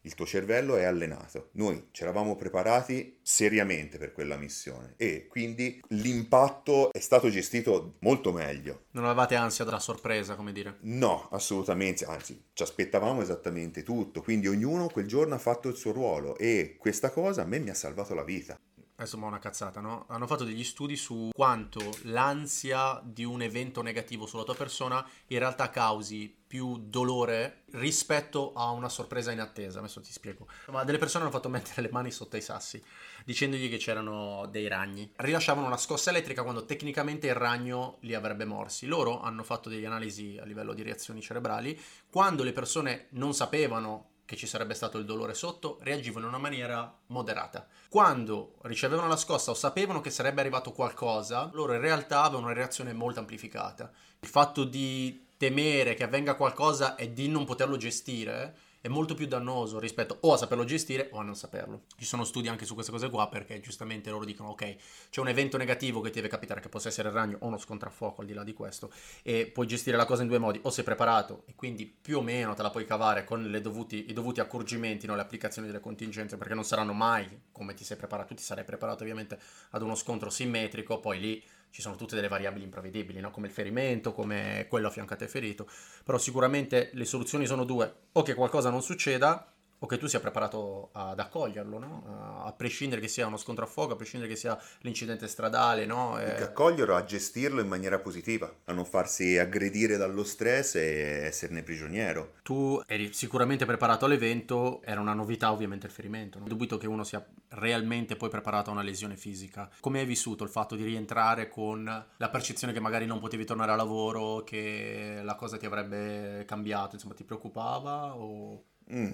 Il 0.04 0.14
tuo 0.14 0.26
cervello 0.26 0.76
è 0.76 0.82
allenato. 0.82 1.50
Noi 1.52 1.88
ci 1.92 2.02
eravamo 2.02 2.34
preparati 2.34 3.18
seriamente 3.22 3.98
per 3.98 4.12
quella 4.12 4.36
missione 4.36 4.94
e 4.96 5.28
quindi 5.28 5.80
l'impatto 5.90 6.92
è 6.92 6.98
stato 6.98 7.30
gestito 7.30 7.94
molto 8.00 8.32
meglio. 8.32 8.86
Non 8.92 9.04
avevate 9.04 9.36
ansia 9.36 9.64
della 9.64 9.78
sorpresa, 9.78 10.34
come 10.34 10.50
dire. 10.50 10.78
No, 10.80 11.28
assolutamente, 11.30 12.04
anzi, 12.04 12.46
ci 12.52 12.64
aspettavamo 12.64 13.22
esattamente 13.22 13.84
tutto, 13.84 14.22
quindi 14.22 14.48
ognuno 14.48 14.88
quel 14.88 15.06
giorno 15.06 15.36
ha 15.36 15.38
fatto 15.38 15.68
il 15.68 15.76
suo 15.76 15.92
ruolo 15.92 16.36
e 16.36 16.74
questa 16.78 17.10
cosa 17.10 17.42
a 17.42 17.46
me 17.46 17.60
mi 17.60 17.70
ha 17.70 17.74
salvato 17.74 18.12
la 18.14 18.24
vita. 18.24 18.58
Adesso 19.02 19.18
ma 19.18 19.26
una 19.26 19.40
cazzata, 19.40 19.80
no? 19.80 20.04
Hanno 20.08 20.28
fatto 20.28 20.44
degli 20.44 20.62
studi 20.62 20.94
su 20.94 21.30
quanto 21.34 21.80
l'ansia 22.02 23.00
di 23.02 23.24
un 23.24 23.42
evento 23.42 23.82
negativo 23.82 24.26
sulla 24.26 24.44
tua 24.44 24.54
persona 24.54 25.04
in 25.26 25.40
realtà 25.40 25.70
causi 25.70 26.32
più 26.46 26.78
dolore 26.78 27.64
rispetto 27.72 28.52
a 28.54 28.70
una 28.70 28.88
sorpresa 28.88 29.32
inattesa. 29.32 29.80
Adesso 29.80 30.02
ti 30.02 30.12
spiego. 30.12 30.46
Ma 30.68 30.84
delle 30.84 30.98
persone 30.98 31.24
hanno 31.24 31.32
fatto 31.32 31.48
mettere 31.48 31.82
le 31.82 31.90
mani 31.90 32.12
sotto 32.12 32.36
i 32.36 32.40
sassi 32.40 32.80
dicendogli 33.24 33.68
che 33.68 33.78
c'erano 33.78 34.46
dei 34.48 34.68
ragni. 34.68 35.10
Rilasciavano 35.16 35.66
una 35.66 35.76
scossa 35.76 36.10
elettrica 36.10 36.44
quando 36.44 36.64
tecnicamente 36.64 37.26
il 37.26 37.34
ragno 37.34 37.96
li 38.02 38.14
avrebbe 38.14 38.44
morsi. 38.44 38.86
Loro 38.86 39.20
hanno 39.20 39.42
fatto 39.42 39.68
delle 39.68 39.86
analisi 39.86 40.38
a 40.40 40.44
livello 40.44 40.74
di 40.74 40.82
reazioni 40.82 41.20
cerebrali. 41.20 41.76
Quando 42.08 42.44
le 42.44 42.52
persone 42.52 43.06
non 43.10 43.34
sapevano 43.34 44.10
che 44.32 44.38
ci 44.38 44.46
sarebbe 44.46 44.72
stato 44.72 44.96
il 44.96 45.04
dolore 45.04 45.34
sotto, 45.34 45.76
reagivano 45.82 46.24
in 46.24 46.32
una 46.32 46.40
maniera 46.40 46.90
moderata. 47.08 47.66
Quando 47.90 48.54
ricevevano 48.62 49.06
la 49.06 49.18
scossa 49.18 49.50
o 49.50 49.54
sapevano 49.54 50.00
che 50.00 50.08
sarebbe 50.08 50.40
arrivato 50.40 50.72
qualcosa, 50.72 51.50
loro 51.52 51.74
in 51.74 51.82
realtà 51.82 52.22
avevano 52.22 52.46
una 52.46 52.54
reazione 52.54 52.94
molto 52.94 53.20
amplificata. 53.20 53.92
Il 54.20 54.28
fatto 54.28 54.64
di 54.64 55.26
temere 55.36 55.92
che 55.92 56.04
avvenga 56.04 56.34
qualcosa 56.34 56.94
e 56.94 57.12
di 57.12 57.28
non 57.28 57.44
poterlo 57.44 57.76
gestire 57.76 58.56
è 58.82 58.88
molto 58.88 59.14
più 59.14 59.26
dannoso 59.26 59.78
rispetto 59.78 60.18
o 60.22 60.32
a 60.32 60.36
saperlo 60.36 60.64
gestire 60.64 61.08
o 61.12 61.18
a 61.18 61.22
non 61.22 61.36
saperlo. 61.36 61.84
Ci 61.96 62.04
sono 62.04 62.24
studi 62.24 62.48
anche 62.48 62.64
su 62.64 62.74
queste 62.74 62.90
cose 62.90 63.08
qua 63.08 63.28
perché 63.28 63.60
giustamente 63.60 64.10
loro 64.10 64.24
dicono 64.24 64.50
ok, 64.50 64.76
c'è 65.08 65.20
un 65.20 65.28
evento 65.28 65.56
negativo 65.56 66.00
che 66.00 66.08
ti 66.08 66.16
deve 66.16 66.26
capitare, 66.26 66.60
che 66.60 66.68
possa 66.68 66.88
essere 66.88 67.08
il 67.08 67.14
ragno 67.14 67.36
o 67.40 67.46
uno 67.46 67.58
scontrafuoco 67.58 68.22
al 68.22 68.26
di 68.26 68.32
là 68.34 68.42
di 68.42 68.52
questo, 68.52 68.92
e 69.22 69.46
puoi 69.46 69.68
gestire 69.68 69.96
la 69.96 70.04
cosa 70.04 70.22
in 70.22 70.28
due 70.28 70.38
modi, 70.38 70.58
o 70.64 70.70
sei 70.70 70.82
preparato 70.82 71.44
e 71.46 71.54
quindi 71.54 71.86
più 71.86 72.18
o 72.18 72.22
meno 72.22 72.54
te 72.54 72.62
la 72.62 72.70
puoi 72.70 72.84
cavare 72.84 73.24
con 73.24 73.56
dovuti, 73.62 74.10
i 74.10 74.12
dovuti 74.12 74.40
accorgimenti, 74.40 75.06
no? 75.06 75.14
le 75.14 75.22
applicazioni 75.22 75.68
delle 75.68 75.80
contingenze, 75.80 76.36
perché 76.36 76.54
non 76.54 76.64
saranno 76.64 76.92
mai 76.92 77.42
come 77.52 77.74
ti 77.74 77.84
sei 77.84 77.96
preparato, 77.96 78.30
tu 78.30 78.34
ti 78.34 78.42
sarai 78.42 78.64
preparato 78.64 79.02
ovviamente 79.04 79.38
ad 79.70 79.82
uno 79.82 79.94
scontro 79.94 80.28
simmetrico, 80.28 80.98
poi 80.98 81.20
lì 81.20 81.44
ci 81.72 81.80
sono 81.80 81.96
tutte 81.96 82.14
delle 82.14 82.28
variabili 82.28 82.64
imprevedibili, 82.64 83.18
no? 83.18 83.30
come 83.30 83.48
il 83.48 83.52
ferimento, 83.52 84.12
come 84.12 84.66
quello 84.68 84.88
affiancato 84.88 85.24
e 85.24 85.28
ferito, 85.28 85.66
però 86.04 86.18
sicuramente 86.18 86.90
le 86.92 87.06
soluzioni 87.06 87.46
sono 87.46 87.64
due, 87.64 87.92
o 88.12 88.22
che 88.22 88.34
qualcosa 88.34 88.70
non 88.70 88.82
succeda 88.82 89.51
o 89.82 89.86
che 89.86 89.98
tu 89.98 90.06
sia 90.06 90.20
preparato 90.20 90.90
ad 90.92 91.18
accoglierlo, 91.18 91.78
no? 91.78 92.42
a 92.44 92.52
prescindere 92.52 93.00
che 93.00 93.08
sia 93.08 93.26
uno 93.26 93.36
scontro 93.36 93.64
a 93.64 93.66
fuoco, 93.66 93.94
a 93.94 93.96
prescindere 93.96 94.30
che 94.30 94.38
sia 94.38 94.56
l'incidente 94.80 95.26
stradale. 95.26 95.86
No? 95.86 96.20
E... 96.20 96.34
Che 96.34 96.42
accoglierlo, 96.44 96.94
a 96.94 97.04
gestirlo 97.04 97.60
in 97.60 97.66
maniera 97.66 97.98
positiva, 97.98 98.52
a 98.66 98.72
non 98.72 98.84
farsi 98.84 99.38
aggredire 99.38 99.96
dallo 99.96 100.22
stress 100.22 100.76
e 100.76 101.24
esserne 101.24 101.64
prigioniero. 101.64 102.34
Tu 102.42 102.80
eri 102.86 103.12
sicuramente 103.12 103.66
preparato 103.66 104.04
all'evento, 104.04 104.80
era 104.84 105.00
una 105.00 105.14
novità 105.14 105.50
ovviamente 105.50 105.86
il 105.86 105.92
ferimento, 105.92 106.38
no? 106.38 106.46
dubito 106.46 106.78
che 106.78 106.86
uno 106.86 107.02
sia 107.02 107.24
realmente 107.48 108.14
poi 108.14 108.28
preparato 108.28 108.70
a 108.70 108.74
una 108.74 108.82
lesione 108.82 109.16
fisica. 109.16 109.68
Come 109.80 109.98
hai 109.98 110.06
vissuto 110.06 110.44
il 110.44 110.50
fatto 110.50 110.76
di 110.76 110.84
rientrare 110.84 111.48
con 111.48 111.84
la 112.16 112.30
percezione 112.30 112.72
che 112.72 112.80
magari 112.80 113.06
non 113.06 113.18
potevi 113.18 113.44
tornare 113.44 113.72
a 113.72 113.76
lavoro, 113.76 114.44
che 114.44 115.18
la 115.24 115.34
cosa 115.34 115.56
ti 115.56 115.66
avrebbe 115.66 116.44
cambiato, 116.46 116.94
insomma 116.94 117.14
ti 117.14 117.24
preoccupava 117.24 118.14
o... 118.14 118.66
Mm. 118.92 119.12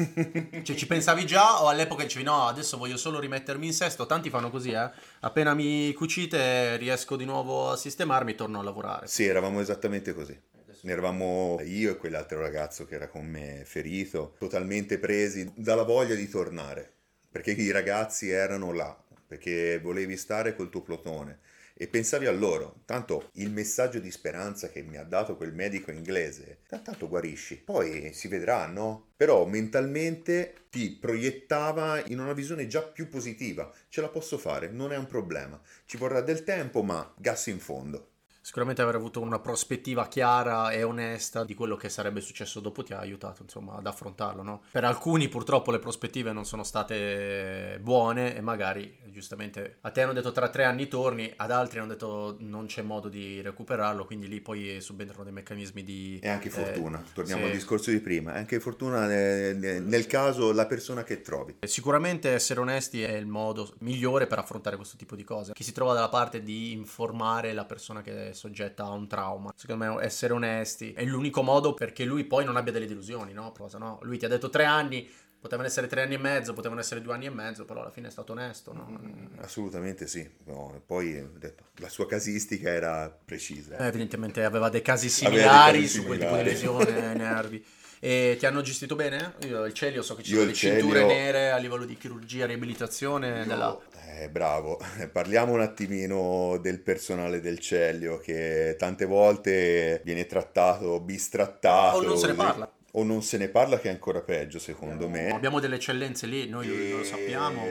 cioè 0.62 0.76
ci 0.76 0.86
pensavi 0.86 1.26
già 1.26 1.62
o 1.62 1.68
all'epoca 1.68 2.04
dicevi 2.04 2.24
no 2.24 2.46
adesso 2.46 2.76
voglio 2.78 2.96
solo 2.96 3.18
rimettermi 3.18 3.66
in 3.66 3.72
sesto 3.72 4.06
tanti 4.06 4.30
fanno 4.30 4.50
così 4.50 4.70
eh. 4.70 4.90
Appena 5.20 5.52
mi 5.54 5.92
cucite 5.92 6.76
riesco 6.76 7.16
di 7.16 7.24
nuovo 7.24 7.70
a 7.70 7.76
sistemarmi 7.76 8.34
torno 8.34 8.60
a 8.60 8.62
lavorare. 8.62 9.06
Sì 9.06 9.24
eravamo 9.26 9.60
esattamente 9.60 10.14
così. 10.14 10.38
Ne 10.82 10.92
eravamo 10.92 11.60
io 11.62 11.90
e 11.90 11.96
quell'altro 11.96 12.40
ragazzo 12.40 12.86
che 12.86 12.94
era 12.94 13.08
con 13.08 13.26
me 13.26 13.64
ferito 13.66 14.34
totalmente 14.38 14.98
presi 14.98 15.52
dalla 15.54 15.82
voglia 15.82 16.14
di 16.14 16.28
tornare 16.28 16.90
perché 17.30 17.50
i 17.50 17.70
ragazzi 17.70 18.30
erano 18.30 18.72
là 18.72 18.96
perché 19.26 19.78
volevi 19.78 20.16
stare 20.16 20.56
col 20.56 20.70
tuo 20.70 20.80
plotone 20.80 21.38
e 21.80 21.88
pensavi 21.88 22.26
a 22.26 22.30
loro. 22.30 22.82
Tanto 22.84 23.30
il 23.36 23.50
messaggio 23.50 24.00
di 24.00 24.10
speranza 24.10 24.68
che 24.68 24.82
mi 24.82 24.98
ha 24.98 25.02
dato 25.02 25.34
quel 25.38 25.54
medico 25.54 25.90
inglese, 25.90 26.58
tanto 26.68 27.08
guarisci, 27.08 27.56
poi 27.56 28.12
si 28.12 28.28
vedrà, 28.28 28.66
no? 28.66 29.12
Però 29.16 29.46
mentalmente 29.46 30.66
ti 30.68 30.90
proiettava 30.90 32.04
in 32.08 32.20
una 32.20 32.34
visione 32.34 32.66
già 32.66 32.82
più 32.82 33.08
positiva. 33.08 33.72
Ce 33.88 34.02
la 34.02 34.08
posso 34.08 34.36
fare, 34.36 34.68
non 34.68 34.92
è 34.92 34.98
un 34.98 35.06
problema. 35.06 35.58
Ci 35.86 35.96
vorrà 35.96 36.20
del 36.20 36.44
tempo, 36.44 36.82
ma 36.82 37.14
gas 37.16 37.46
in 37.46 37.58
fondo 37.58 38.09
sicuramente 38.42 38.80
aver 38.80 38.94
avuto 38.94 39.20
una 39.20 39.38
prospettiva 39.38 40.08
chiara 40.08 40.70
e 40.70 40.82
onesta 40.82 41.44
di 41.44 41.54
quello 41.54 41.76
che 41.76 41.90
sarebbe 41.90 42.20
successo 42.20 42.60
dopo 42.60 42.82
ti 42.82 42.94
ha 42.94 42.98
aiutato 42.98 43.42
insomma 43.42 43.76
ad 43.76 43.86
affrontarlo 43.86 44.42
no? 44.42 44.62
per 44.70 44.84
alcuni 44.84 45.28
purtroppo 45.28 45.70
le 45.70 45.78
prospettive 45.78 46.32
non 46.32 46.46
sono 46.46 46.64
state 46.64 47.78
buone 47.82 48.34
e 48.34 48.40
magari 48.40 48.96
giustamente 49.08 49.76
a 49.82 49.90
te 49.90 50.02
hanno 50.02 50.14
detto 50.14 50.32
tra 50.32 50.48
tre 50.48 50.64
anni 50.64 50.88
torni 50.88 51.30
ad 51.36 51.50
altri 51.50 51.80
hanno 51.80 51.88
detto 51.88 52.36
non 52.40 52.64
c'è 52.64 52.80
modo 52.80 53.08
di 53.08 53.42
recuperarlo 53.42 54.06
quindi 54.06 54.26
lì 54.26 54.40
poi 54.40 54.80
subentrano 54.80 55.24
dei 55.24 55.32
meccanismi 55.32 55.84
di 55.84 56.18
e 56.22 56.28
anche 56.28 56.48
fortuna 56.48 56.98
eh, 56.98 57.12
torniamo 57.12 57.42
sì. 57.42 57.48
al 57.48 57.54
discorso 57.54 57.90
di 57.90 58.00
prima 58.00 58.32
anche 58.32 58.58
fortuna 58.58 59.06
nel, 59.06 59.82
nel 59.82 60.06
caso 60.06 60.52
la 60.52 60.66
persona 60.66 61.04
che 61.04 61.20
trovi 61.20 61.56
sicuramente 61.64 62.30
essere 62.30 62.60
onesti 62.60 63.02
è 63.02 63.12
il 63.12 63.26
modo 63.26 63.74
migliore 63.80 64.26
per 64.26 64.38
affrontare 64.38 64.76
questo 64.76 64.96
tipo 64.96 65.14
di 65.14 65.24
cose 65.24 65.52
chi 65.52 65.62
si 65.62 65.72
trova 65.72 65.92
dalla 65.92 66.08
parte 66.08 66.42
di 66.42 66.72
informare 66.72 67.52
la 67.52 67.66
persona 67.66 68.00
che 68.00 68.29
soggetta 68.34 68.84
a 68.84 68.90
un 68.90 69.06
trauma. 69.06 69.52
Secondo 69.56 69.84
me 69.84 70.04
essere 70.04 70.32
onesti 70.32 70.92
è 70.92 71.04
l'unico 71.04 71.42
modo 71.42 71.74
perché 71.74 72.04
lui 72.04 72.24
poi 72.24 72.44
non 72.44 72.56
abbia 72.56 72.72
delle 72.72 72.86
delusioni, 72.86 73.32
no? 73.32 73.52
Cosa, 73.52 73.78
no? 73.78 73.98
Lui 74.02 74.18
ti 74.18 74.24
ha 74.24 74.28
detto 74.28 74.50
tre 74.50 74.64
anni, 74.64 75.08
potevano 75.40 75.66
essere 75.66 75.86
tre 75.86 76.02
anni 76.02 76.14
e 76.14 76.18
mezzo, 76.18 76.52
potevano 76.52 76.80
essere 76.80 77.00
due 77.00 77.14
anni 77.14 77.26
e 77.26 77.30
mezzo, 77.30 77.64
però 77.64 77.80
alla 77.80 77.90
fine 77.90 78.08
è 78.08 78.10
stato 78.10 78.32
onesto. 78.32 78.72
No? 78.72 78.86
Mm, 78.90 79.38
assolutamente 79.38 80.06
sì. 80.06 80.28
No, 80.44 80.82
poi 80.84 81.26
detto, 81.38 81.64
la 81.76 81.88
sua 81.88 82.06
casistica 82.06 82.68
era 82.68 83.08
precisa. 83.08 83.76
Eh, 83.78 83.86
evidentemente 83.86 84.44
aveva 84.44 84.68
dei 84.68 84.82
casi 84.82 85.08
similari 85.08 85.78
dei 85.78 85.82
casi 85.82 85.94
su 85.94 86.02
similari. 86.02 86.18
quel 86.18 86.20
tipo 86.20 86.36
di 86.36 86.84
lesione 86.84 87.08
ai 87.08 87.16
nervi. 87.16 87.64
E 88.02 88.36
ti 88.38 88.46
hanno 88.46 88.62
gestito 88.62 88.96
bene? 88.96 89.34
Io 89.46 89.66
il 89.66 89.74
Celio 89.74 90.00
so 90.02 90.16
che 90.16 90.22
ci 90.22 90.32
sono 90.32 90.46
le 90.46 90.54
cinture 90.54 91.04
nere 91.04 91.50
a 91.50 91.58
livello 91.58 91.84
di 91.84 91.98
chirurgia, 91.98 92.46
riabilitazione. 92.46 93.40
Io, 93.40 93.44
della... 93.44 93.78
eh, 94.18 94.30
bravo, 94.30 94.80
parliamo 95.12 95.52
un 95.52 95.60
attimino 95.60 96.58
del 96.62 96.80
personale 96.80 97.40
del 97.40 97.58
Celio 97.58 98.18
che 98.18 98.74
tante 98.78 99.04
volte 99.04 100.00
viene 100.02 100.24
trattato, 100.24 100.98
bistrattato. 101.00 101.98
O 101.98 102.02
non 102.02 102.16
se 102.16 102.26
ne 102.26 102.34
parla 102.34 102.72
o 102.92 103.04
non 103.04 103.22
se 103.22 103.36
ne 103.38 103.48
parla 103.48 103.78
che 103.78 103.88
è 103.88 103.92
ancora 103.92 104.20
peggio 104.20 104.58
secondo 104.58 105.04
abbiamo, 105.04 105.28
me. 105.28 105.32
Abbiamo 105.32 105.60
delle 105.60 105.76
eccellenze 105.76 106.26
lì, 106.26 106.48
noi 106.48 106.68
e... 106.68 106.90
lo 106.90 107.04
sappiamo. 107.04 107.62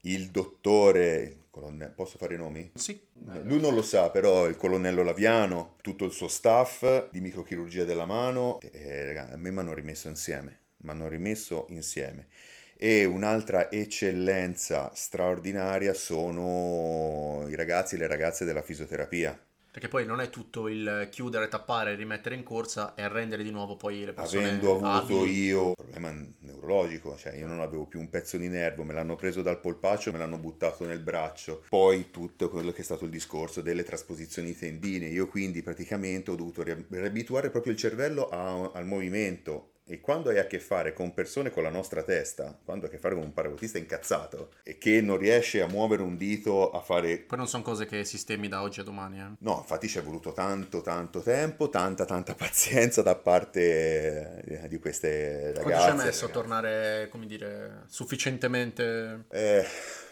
Il 0.00 0.30
dottore, 0.30 1.36
colonnello, 1.58 1.92
posso 1.94 2.18
fare 2.18 2.34
i 2.34 2.38
nomi? 2.38 2.70
Sì. 2.74 3.00
Lui 3.42 3.60
non 3.60 3.74
lo 3.74 3.82
sa, 3.82 4.10
però 4.10 4.46
il 4.46 4.56
colonnello 4.56 5.02
Laviano, 5.02 5.76
tutto 5.82 6.04
il 6.04 6.12
suo 6.12 6.28
staff 6.28 7.10
di 7.10 7.20
microchirurgia 7.20 7.84
della 7.84 8.06
mano, 8.06 8.60
eh, 8.60 9.16
a 9.16 9.36
me 9.36 9.50
mi 9.50 9.58
hanno 9.58 9.74
rimesso 9.74 10.08
insieme, 10.08 10.60
mi 10.78 10.90
hanno 10.90 11.08
rimesso 11.08 11.66
insieme. 11.70 12.28
E 12.76 13.04
un'altra 13.04 13.70
eccellenza 13.72 14.92
straordinaria 14.94 15.92
sono 15.94 17.44
i 17.48 17.56
ragazzi 17.56 17.96
e 17.96 17.98
le 17.98 18.06
ragazze 18.06 18.44
della 18.44 18.62
fisioterapia 18.62 19.36
perché 19.78 19.86
poi 19.86 20.04
non 20.04 20.20
è 20.20 20.28
tutto 20.28 20.66
il 20.66 21.06
chiudere, 21.08 21.46
tappare, 21.46 21.94
rimettere 21.94 22.34
in 22.34 22.42
corsa 22.42 22.96
e 22.96 23.02
arrendere 23.02 23.44
di 23.44 23.52
nuovo 23.52 23.76
poi 23.76 24.04
le 24.04 24.12
persone. 24.12 24.48
Avendo 24.48 24.74
avuto 24.74 25.20
abili. 25.20 25.44
io 25.44 25.66
un 25.68 25.74
problema 25.74 26.26
neurologico, 26.40 27.16
cioè 27.16 27.36
io 27.36 27.46
non 27.46 27.60
avevo 27.60 27.86
più 27.86 28.00
un 28.00 28.10
pezzo 28.10 28.36
di 28.36 28.48
nervo, 28.48 28.82
me 28.82 28.92
l'hanno 28.92 29.14
preso 29.14 29.40
dal 29.40 29.60
polpaccio, 29.60 30.10
me 30.10 30.18
l'hanno 30.18 30.38
buttato 30.38 30.84
nel 30.84 30.98
braccio. 30.98 31.62
Poi 31.68 32.10
tutto 32.10 32.50
quello 32.50 32.72
che 32.72 32.80
è 32.80 32.84
stato 32.84 33.04
il 33.04 33.10
discorso 33.12 33.62
delle 33.62 33.84
trasposizioni 33.84 34.52
tendine. 34.56 35.06
Io 35.06 35.28
quindi 35.28 35.62
praticamente 35.62 36.32
ho 36.32 36.34
dovuto 36.34 36.64
riabituare 36.64 37.50
proprio 37.50 37.70
il 37.70 37.78
cervello 37.78 38.28
a, 38.28 38.72
al 38.74 38.84
movimento 38.84 39.74
e 39.88 40.00
quando 40.00 40.30
hai 40.30 40.38
a 40.38 40.46
che 40.46 40.60
fare 40.60 40.92
con 40.92 41.14
persone 41.14 41.50
con 41.50 41.62
la 41.62 41.70
nostra 41.70 42.02
testa, 42.02 42.56
quando 42.64 42.84
hai 42.84 42.90
a 42.90 42.94
che 42.94 43.00
fare 43.00 43.14
con 43.14 43.24
un 43.24 43.32
paracadutista 43.32 43.78
incazzato 43.78 44.52
e 44.62 44.78
che 44.78 45.00
non 45.00 45.16
riesce 45.16 45.62
a 45.62 45.66
muovere 45.66 46.02
un 46.02 46.16
dito 46.16 46.70
a 46.70 46.80
fare... 46.80 47.18
Poi 47.18 47.38
non 47.38 47.48
sono 47.48 47.62
cose 47.62 47.86
che 47.86 48.04
sistemi 48.04 48.48
da 48.48 48.62
oggi 48.62 48.80
a 48.80 48.84
domani, 48.84 49.18
eh? 49.18 49.30
No, 49.38 49.58
infatti 49.58 49.88
ci 49.88 49.98
è 49.98 50.02
voluto 50.02 50.32
tanto, 50.32 50.82
tanto 50.82 51.20
tempo, 51.20 51.70
tanta, 51.70 52.04
tanta 52.04 52.34
pazienza 52.36 53.02
da 53.02 53.14
parte 53.14 54.42
eh, 54.44 54.68
di 54.68 54.78
queste 54.78 55.52
ragazze. 55.54 55.62
Quanto 55.62 55.80
ci 55.80 55.88
hai 55.88 55.96
messo 55.96 56.02
ragazze. 56.02 56.24
a 56.24 56.28
tornare, 56.28 57.08
come 57.10 57.26
dire, 57.26 57.84
sufficientemente... 57.86 59.24
Eh 59.30 59.66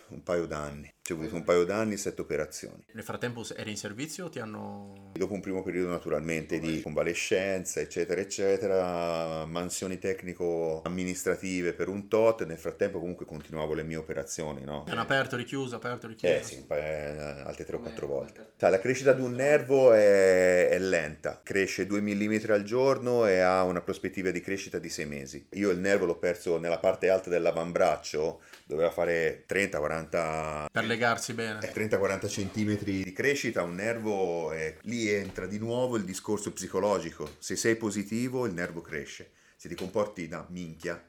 un 0.09 0.23
paio 0.23 0.47
d'anni. 0.47 0.93
Ci 1.07 1.13
ho 1.13 1.15
avuto 1.15 1.37
un 1.37 1.45
paio 1.45 1.65
d'anni, 1.65 1.97
sette 1.97 2.21
operazioni. 2.21 2.85
Nel 2.93 3.05
frattempo 3.05 3.47
eri 3.55 3.71
in 3.71 3.77
servizio 3.77 4.25
o 4.25 4.29
ti 4.29 4.41
hanno... 4.41 5.13
Dopo 5.13 5.35
un 5.35 5.41
primo 5.41 5.63
periodo 5.63 5.91
naturalmente 5.91 6.59
di 6.59 6.83
convalescenza, 6.83 7.79
eccetera, 7.79 8.21
eccetera, 8.21 9.47
mansioni 9.47 10.01
tecnico-amministrative 10.01 11.75
per 11.75 11.87
un 11.87 12.09
tot, 12.09 12.45
nel 12.45 12.59
frattempo 12.59 12.99
comunque 12.99 13.25
continuavo 13.25 13.73
le 13.75 13.85
mie 13.85 13.95
operazioni, 13.95 14.65
no? 14.65 14.85
Hanno 14.89 15.01
aperto, 15.01 15.37
richiuso, 15.37 15.77
aperto, 15.77 16.09
richiuso? 16.09 16.35
Eh 16.35 16.43
sì, 16.43 16.67
eh, 16.71 17.41
altre 17.45 17.65
tre 17.65 17.77
o 17.77 17.79
quattro 17.79 18.09
volte. 18.09 18.55
Cioè, 18.57 18.69
la 18.71 18.81
crescita 18.81 19.13
di 19.13 19.21
un 19.21 19.33
nervo 19.33 19.93
è, 19.93 20.71
è 20.71 20.79
lenta, 20.81 21.41
cresce 21.41 21.87
2 21.87 22.01
mm 22.01 22.51
al 22.51 22.65
giorno 22.65 23.27
e 23.27 23.39
ha 23.39 23.63
una 23.63 23.81
prospettiva 23.81 24.33
di 24.33 24.41
crescita 24.41 24.81
di 24.81 24.89
6 24.89 25.07
mesi. 25.07 25.47
Io 25.53 25.71
il 25.71 25.79
nervo 25.79 26.05
l'ho 26.05 26.19
perso 26.19 26.59
nella 26.59 26.79
parte 26.79 27.11
alta 27.11 27.31
dell'avambraccio, 27.31 28.41
doveva 28.65 28.91
fare 28.91 29.45
30-40 29.49 30.65
per 30.73 30.85
legarsi 30.97 31.35
bene. 31.35 31.61
30-40 31.61 32.25
eh, 32.25 32.29
centimetri 32.29 33.03
di 33.05 33.13
crescita 33.13 33.63
un 33.63 33.75
nervo 33.75 34.51
è... 34.53 34.77
lì 34.83 35.09
entra 35.09 35.47
di 35.47 35.59
nuovo 35.59 35.97
il 35.97 36.05
discorso 36.05 36.53
psicologico. 36.53 37.37
Se 37.39 37.55
sei 37.55 37.77
positivo 37.77 38.47
il 38.47 38.55
nervo 38.55 38.81
cresce. 38.81 39.33
Se 39.57 39.69
ti 39.69 39.75
comporti 39.75 40.27
da 40.27 40.47
minchia 40.51 41.03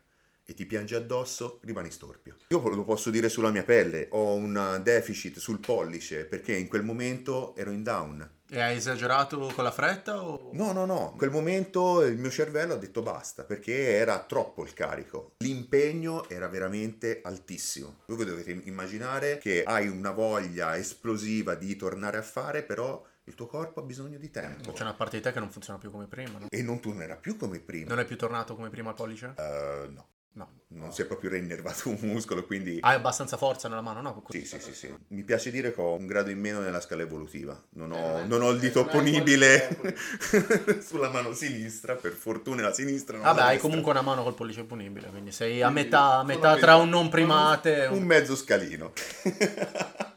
e 0.45 0.53
ti 0.53 0.65
piangi 0.65 0.95
addosso, 0.95 1.59
rimani 1.63 1.91
storpio. 1.91 2.35
Io 2.49 2.59
lo 2.69 2.83
posso 2.83 3.09
dire 3.09 3.27
sulla 3.27 3.51
mia 3.51 3.63
pelle, 3.63 4.07
ho 4.11 4.33
un 4.35 4.79
deficit 4.83 5.39
sul 5.39 5.59
pollice 5.59 6.25
perché 6.25 6.55
in 6.55 6.67
quel 6.67 6.83
momento 6.83 7.55
ero 7.55 7.71
in 7.71 7.83
down 7.83 8.35
E 8.49 8.61
hai 8.61 8.77
esagerato 8.77 9.51
con 9.53 9.63
la 9.63 9.71
fretta 9.71 10.23
o... 10.23 10.51
No, 10.53 10.71
no, 10.71 10.85
no, 10.85 11.09
in 11.11 11.17
quel 11.17 11.31
momento 11.31 12.01
il 12.03 12.17
mio 12.17 12.29
cervello 12.29 12.73
ha 12.73 12.77
detto 12.77 13.01
basta 13.01 13.43
perché 13.43 13.95
era 13.95 14.23
troppo 14.23 14.63
il 14.63 14.73
carico. 14.73 15.33
L'impegno 15.39 16.29
era 16.29 16.47
veramente 16.47 17.19
altissimo. 17.23 17.97
Voi 18.05 18.25
dovete 18.25 18.51
immaginare 18.63 19.37
che 19.37 19.63
hai 19.63 19.89
una 19.89 20.11
voglia 20.11 20.77
esplosiva 20.77 21.55
di 21.55 21.75
tornare 21.75 22.17
a 22.17 22.21
fare, 22.21 22.63
però 22.63 23.03
il 23.25 23.35
tuo 23.35 23.47
corpo 23.47 23.81
ha 23.81 23.83
bisogno 23.83 24.17
di 24.17 24.31
tempo. 24.31 24.71
C'è 24.71 24.83
una 24.83 24.93
parte 24.93 25.17
di 25.17 25.23
te 25.23 25.33
che 25.33 25.39
non 25.39 25.51
funziona 25.51 25.77
più 25.77 25.91
come 25.91 26.07
prima, 26.07 26.39
no? 26.39 26.47
E 26.49 26.61
non 26.61 26.79
tornerà 26.79 27.17
più 27.17 27.35
come 27.35 27.59
prima. 27.59 27.89
Non 27.89 27.99
è 27.99 28.05
più 28.05 28.15
tornato 28.15 28.55
come 28.55 28.69
prima 28.69 28.91
al 28.91 28.95
pollice? 28.95 29.33
Uh, 29.35 29.91
no. 29.91 30.07
No. 30.37 30.47
Non 30.67 30.93
si 30.93 31.01
è 31.01 31.05
proprio 31.05 31.31
reinnervato 31.31 31.89
un 31.89 31.97
muscolo, 32.01 32.45
quindi... 32.45 32.77
Hai 32.79 32.93
abbastanza 32.93 33.37
forza 33.37 33.67
nella 33.67 33.81
mano, 33.81 34.01
no? 34.01 34.23
Sì, 34.29 34.45
sì, 34.45 34.59
sì, 34.59 34.71
sì. 34.71 34.93
Mi 35.07 35.23
piace 35.23 35.49
dire 35.49 35.73
che 35.73 35.81
ho 35.81 35.95
un 35.95 36.05
grado 36.05 36.29
in 36.29 36.39
meno 36.39 36.59
nella 36.59 36.79
scala 36.79 37.01
evolutiva. 37.01 37.59
Non 37.71 37.91
ho, 37.91 38.23
non 38.27 38.43
ho 38.43 38.51
il 38.51 38.59
dito 38.59 38.81
opponibile 38.81 39.67
sulla 40.85 41.09
mano 41.09 41.33
sinistra, 41.33 41.95
per 41.95 42.11
fortuna 42.11 42.61
la 42.61 42.71
sinistra 42.71 43.17
non 43.17 43.25
Vabbè, 43.25 43.41
hai 43.41 43.57
comunque 43.57 43.89
una 43.89 44.01
mano 44.01 44.21
col 44.21 44.35
pollice 44.35 44.61
opponibile, 44.61 45.07
quindi 45.07 45.31
sei 45.31 45.63
a 45.63 45.71
metà, 45.71 46.19
a 46.19 46.23
metà 46.23 46.55
tra 46.57 46.75
un 46.75 46.89
non 46.89 47.09
primate... 47.09 47.87
Un 47.89 48.03
mezzo 48.03 48.35
scalino. 48.35 48.93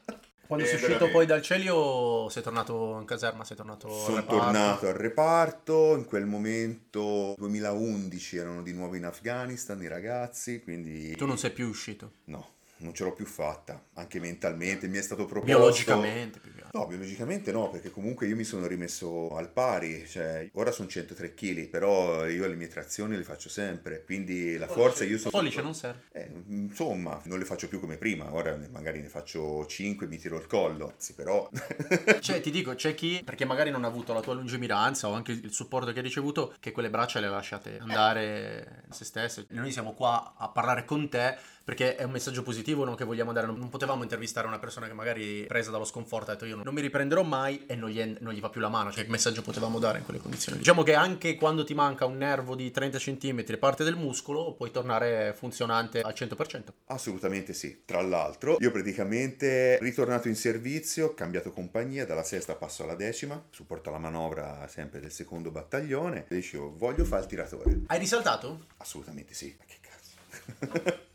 Quando 0.50 0.66
sei 0.66 0.82
uscito 0.82 1.08
poi 1.10 1.26
dal 1.26 1.42
Celio 1.42 2.28
sei 2.28 2.42
tornato 2.42 2.98
in 2.98 3.04
caserma, 3.04 3.44
sei 3.44 3.56
tornato 3.56 3.88
Sono 3.88 4.16
al 4.16 4.26
tornato 4.26 4.88
al 4.88 4.94
reparto, 4.94 5.94
in 5.94 6.04
quel 6.04 6.26
momento 6.26 7.34
2011 7.38 8.36
erano 8.36 8.60
di 8.60 8.72
nuovo 8.72 8.96
in 8.96 9.04
Afghanistan 9.04 9.80
i 9.80 9.86
ragazzi, 9.86 10.60
quindi... 10.60 11.14
Tu 11.14 11.24
non 11.24 11.38
sei 11.38 11.52
più 11.52 11.68
uscito? 11.68 12.14
No, 12.24 12.54
non 12.78 12.92
ce 12.94 13.04
l'ho 13.04 13.12
più 13.12 13.26
fatta, 13.26 13.80
anche 13.94 14.18
mentalmente, 14.18 14.88
mi 14.88 14.98
è 14.98 15.02
stato 15.02 15.24
proposto... 15.24 15.56
Biologicamente 15.56 16.40
più 16.40 16.50
No, 16.72 16.86
biologicamente 16.86 17.50
no, 17.50 17.68
perché 17.68 17.90
comunque 17.90 18.26
io 18.26 18.36
mi 18.36 18.44
sono 18.44 18.66
rimesso 18.66 19.36
al 19.36 19.50
pari, 19.50 20.06
cioè 20.06 20.48
ora 20.54 20.70
sono 20.70 20.88
103 20.88 21.34
kg, 21.34 21.68
però 21.68 22.26
io 22.26 22.46
le 22.46 22.54
mie 22.54 22.68
trazioni 22.68 23.16
le 23.16 23.24
faccio 23.24 23.48
sempre, 23.48 24.04
quindi 24.04 24.56
la 24.56 24.68
forza 24.68 25.04
io 25.04 25.18
sono... 25.18 25.30
Pollice 25.30 25.62
non 25.62 25.74
serve. 25.74 26.02
Eh, 26.12 26.30
insomma, 26.46 27.20
non 27.24 27.38
le 27.38 27.44
faccio 27.44 27.66
più 27.66 27.80
come 27.80 27.96
prima, 27.96 28.32
ora 28.32 28.56
magari 28.70 29.00
ne 29.00 29.08
faccio 29.08 29.66
5 29.66 30.06
mi 30.06 30.18
tiro 30.18 30.36
il 30.36 30.46
collo, 30.46 30.94
sì 30.96 31.14
però... 31.14 31.48
cioè 32.20 32.40
ti 32.40 32.52
dico, 32.52 32.74
c'è 32.74 32.94
chi, 32.94 33.22
perché 33.24 33.44
magari 33.44 33.70
non 33.70 33.82
ha 33.82 33.88
avuto 33.88 34.12
la 34.12 34.20
tua 34.20 34.34
lungimiranza 34.34 35.08
o 35.08 35.12
anche 35.12 35.32
il 35.32 35.52
supporto 35.52 35.90
che 35.90 35.98
hai 35.98 36.04
ricevuto, 36.04 36.54
che 36.60 36.70
quelle 36.70 36.90
braccia 36.90 37.18
le 37.18 37.28
lasciate 37.28 37.78
andare 37.80 38.84
se 38.90 39.04
stesse. 39.04 39.46
Noi 39.50 39.72
siamo 39.72 39.92
qua 39.92 40.34
a 40.36 40.48
parlare 40.48 40.84
con 40.84 41.08
te 41.08 41.36
perché 41.70 41.94
è 41.94 42.02
un 42.02 42.10
messaggio 42.10 42.42
positivo 42.42 42.84
no, 42.84 42.94
che 42.94 43.04
vogliamo 43.04 43.32
dare. 43.32 43.46
Non 43.46 43.68
potevamo 43.68 44.02
intervistare 44.02 44.46
una 44.46 44.58
persona 44.58 44.88
che 44.88 44.92
magari 44.92 45.44
presa 45.46 45.70
dallo 45.70 45.84
sconforto 45.84 46.30
ha 46.30 46.34
detto 46.34 46.46
io 46.46 46.59
non 46.64 46.74
mi 46.74 46.80
riprenderò 46.80 47.22
mai 47.22 47.64
e 47.66 47.74
non 47.74 47.90
gli, 47.90 47.98
è, 47.98 48.16
non 48.20 48.32
gli, 48.32 48.40
va 48.40 48.50
più 48.50 48.60
la 48.60 48.68
mano. 48.68 48.90
Cioè 48.92 49.04
che 49.04 49.10
messaggio 49.10 49.42
potevamo 49.42 49.78
dare 49.78 49.98
in 49.98 50.04
quelle 50.04 50.20
condizioni? 50.20 50.58
Diciamo 50.58 50.82
che 50.82 50.94
anche 50.94 51.36
quando 51.36 51.64
ti 51.64 51.74
manca 51.74 52.04
un 52.06 52.16
nervo 52.16 52.54
di 52.54 52.70
30 52.70 52.98
cm, 52.98 53.58
parte 53.58 53.84
del 53.84 53.96
muscolo, 53.96 54.54
puoi 54.54 54.70
tornare 54.70 55.34
funzionante 55.36 56.00
al 56.00 56.14
100%. 56.16 56.64
Assolutamente 56.86 57.52
sì. 57.52 57.82
Tra 57.84 58.00
l'altro 58.02 58.56
io 58.58 58.70
praticamente 58.70 59.78
ritornato 59.80 60.28
in 60.28 60.36
servizio, 60.36 61.14
cambiato 61.14 61.50
compagnia, 61.52 62.06
dalla 62.06 62.24
sesta 62.24 62.54
passo 62.54 62.82
alla 62.84 62.94
decima, 62.94 63.42
supporto 63.50 63.90
la 63.90 63.98
manovra 63.98 64.66
sempre 64.68 65.00
del 65.00 65.12
secondo 65.12 65.50
battaglione 65.50 66.26
e 66.28 66.34
dicevo 66.34 66.74
voglio 66.76 67.04
fare 67.04 67.22
il 67.22 67.28
tiratore. 67.28 67.80
Hai 67.86 67.98
risaltato? 67.98 68.66
Assolutamente 68.78 69.34
sì. 69.34 69.54
Ma 69.58 69.64
che 69.66 69.78
cazzo? 69.80 71.08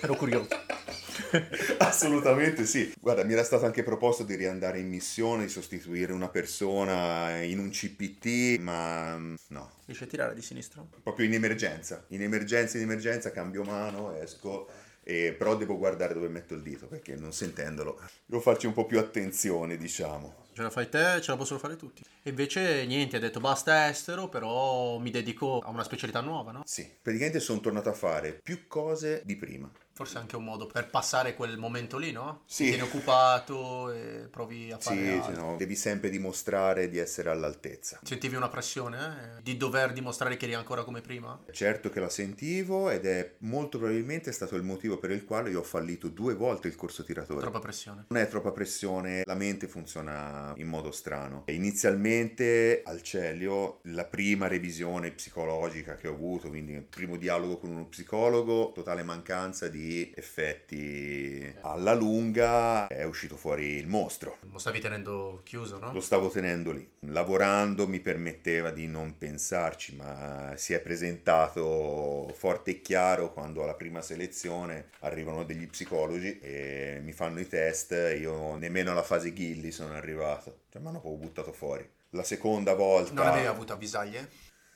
Ero 0.00 0.14
curioso. 0.14 0.48
Assolutamente 1.78 2.64
sì. 2.64 2.92
Guarda, 3.00 3.24
mi 3.24 3.32
era 3.32 3.42
stato 3.42 3.66
anche 3.66 3.82
proposto 3.82 4.22
di 4.22 4.34
riandare 4.34 4.78
in 4.78 4.88
missione, 4.88 5.44
di 5.44 5.50
sostituire 5.50 6.12
una 6.12 6.28
persona 6.28 7.42
in 7.42 7.58
un 7.58 7.70
CPT, 7.70 8.58
ma 8.60 9.16
mm, 9.16 9.34
no. 9.48 9.72
Riesci 9.86 10.04
a 10.04 10.06
tirare 10.06 10.34
di 10.34 10.42
sinistra? 10.42 10.84
Proprio 11.02 11.26
in 11.26 11.34
emergenza. 11.34 12.04
In 12.08 12.22
emergenza, 12.22 12.76
in 12.76 12.84
emergenza, 12.84 13.30
cambio 13.30 13.64
mano, 13.64 14.14
esco. 14.14 14.68
E 15.02 15.32
però 15.32 15.56
devo 15.56 15.78
guardare 15.78 16.12
dove 16.12 16.28
metto 16.28 16.52
il 16.52 16.60
dito 16.60 16.86
perché 16.86 17.16
non 17.16 17.32
sentendolo 17.32 17.98
devo 18.26 18.42
farci 18.42 18.66
un 18.66 18.74
po' 18.74 18.84
più 18.84 18.98
attenzione, 18.98 19.78
diciamo. 19.78 20.47
Ce 20.58 20.64
la 20.64 20.70
fai 20.70 20.88
te, 20.88 21.20
ce 21.20 21.30
la 21.30 21.36
possono 21.36 21.60
fare 21.60 21.76
tutti. 21.76 22.02
E 22.20 22.30
invece 22.30 22.84
niente, 22.84 23.14
ha 23.14 23.20
detto 23.20 23.38
basta 23.38 23.88
estero, 23.88 24.28
però 24.28 24.98
mi 24.98 25.12
dedico 25.12 25.60
a 25.60 25.70
una 25.70 25.84
specialità 25.84 26.20
nuova, 26.20 26.50
no? 26.50 26.62
Sì, 26.64 26.98
praticamente 27.00 27.38
sono 27.38 27.60
tornato 27.60 27.90
a 27.90 27.92
fare 27.92 28.40
più 28.42 28.66
cose 28.66 29.22
di 29.24 29.36
prima. 29.36 29.70
Forse 29.98 30.18
anche 30.18 30.36
un 30.36 30.44
modo 30.44 30.68
per 30.68 30.88
passare 30.90 31.34
quel 31.34 31.58
momento 31.58 31.98
lì, 31.98 32.12
no? 32.12 32.42
Sì. 32.46 32.62
Ti 32.62 32.68
tieni 32.68 32.84
occupato 32.84 33.90
e 33.90 34.28
provi 34.30 34.70
a 34.70 34.78
fare 34.78 34.96
Sì, 34.96 35.08
altro. 35.08 35.34
sì, 35.34 35.40
no, 35.40 35.56
devi 35.56 35.74
sempre 35.74 36.08
dimostrare 36.08 36.88
di 36.88 36.98
essere 36.98 37.30
all'altezza. 37.30 37.98
Sentivi 38.04 38.36
una 38.36 38.48
pressione 38.48 39.38
eh? 39.38 39.42
di 39.42 39.56
dover 39.56 39.92
dimostrare 39.92 40.36
che 40.36 40.44
eri 40.44 40.54
ancora 40.54 40.84
come 40.84 41.00
prima? 41.00 41.42
Certo 41.50 41.90
che 41.90 41.98
la 41.98 42.10
sentivo 42.10 42.90
ed 42.90 43.06
è 43.06 43.34
molto 43.38 43.78
probabilmente 43.78 44.30
stato 44.30 44.54
il 44.54 44.62
motivo 44.62 44.98
per 44.98 45.10
il 45.10 45.24
quale 45.24 45.50
io 45.50 45.58
ho 45.58 45.64
fallito 45.64 46.06
due 46.06 46.34
volte 46.34 46.68
il 46.68 46.76
corso 46.76 47.02
tiratore. 47.02 47.40
Troppa 47.40 47.58
pressione. 47.58 48.04
Non 48.06 48.22
è 48.22 48.28
troppa 48.28 48.52
pressione, 48.52 49.22
la 49.24 49.34
mente 49.34 49.66
funziona 49.66 50.52
in 50.58 50.68
modo 50.68 50.92
strano. 50.92 51.42
Inizialmente 51.48 52.82
al 52.84 53.02
Celio 53.02 53.80
la 53.86 54.04
prima 54.04 54.46
revisione 54.46 55.10
psicologica 55.10 55.96
che 55.96 56.06
ho 56.06 56.14
avuto, 56.14 56.50
quindi 56.50 56.74
il 56.74 56.84
primo 56.84 57.16
dialogo 57.16 57.58
con 57.58 57.70
uno 57.70 57.86
psicologo, 57.86 58.70
totale 58.72 59.02
mancanza 59.02 59.66
di 59.66 59.86
effetti 60.14 61.54
alla 61.62 61.94
lunga, 61.94 62.86
è 62.86 63.04
uscito 63.04 63.36
fuori 63.36 63.76
il 63.76 63.86
mostro. 63.86 64.38
Lo 64.50 64.58
stavi 64.58 64.80
tenendo 64.80 65.40
chiuso, 65.44 65.78
no? 65.78 65.92
Lo 65.92 66.00
stavo 66.00 66.28
tenendo 66.28 66.72
lì. 66.72 66.88
Lavorando 67.00 67.86
mi 67.86 68.00
permetteva 68.00 68.70
di 68.70 68.86
non 68.86 69.16
pensarci, 69.18 69.96
ma 69.96 70.52
si 70.56 70.72
è 70.72 70.80
presentato 70.80 72.32
forte 72.36 72.70
e 72.72 72.80
chiaro 72.80 73.32
quando 73.32 73.62
alla 73.62 73.74
prima 73.74 74.02
selezione 74.02 74.90
arrivano 75.00 75.44
degli 75.44 75.66
psicologi 75.66 76.38
e 76.40 77.00
mi 77.02 77.12
fanno 77.12 77.40
i 77.40 77.48
test. 77.48 77.92
Io 78.18 78.56
nemmeno 78.56 78.90
alla 78.90 79.02
fase 79.02 79.32
Ghilli 79.32 79.70
sono 79.70 79.94
arrivato. 79.94 80.60
Cioè, 80.70 80.80
mi 80.80 80.88
hanno 80.88 81.00
proprio 81.00 81.22
buttato 81.22 81.52
fuori. 81.52 81.88
La 82.10 82.22
seconda 82.22 82.74
volta... 82.74 83.12
Non 83.12 83.26
avevi 83.26 83.46
avuto 83.46 83.72
avvisaglie? 83.72 84.28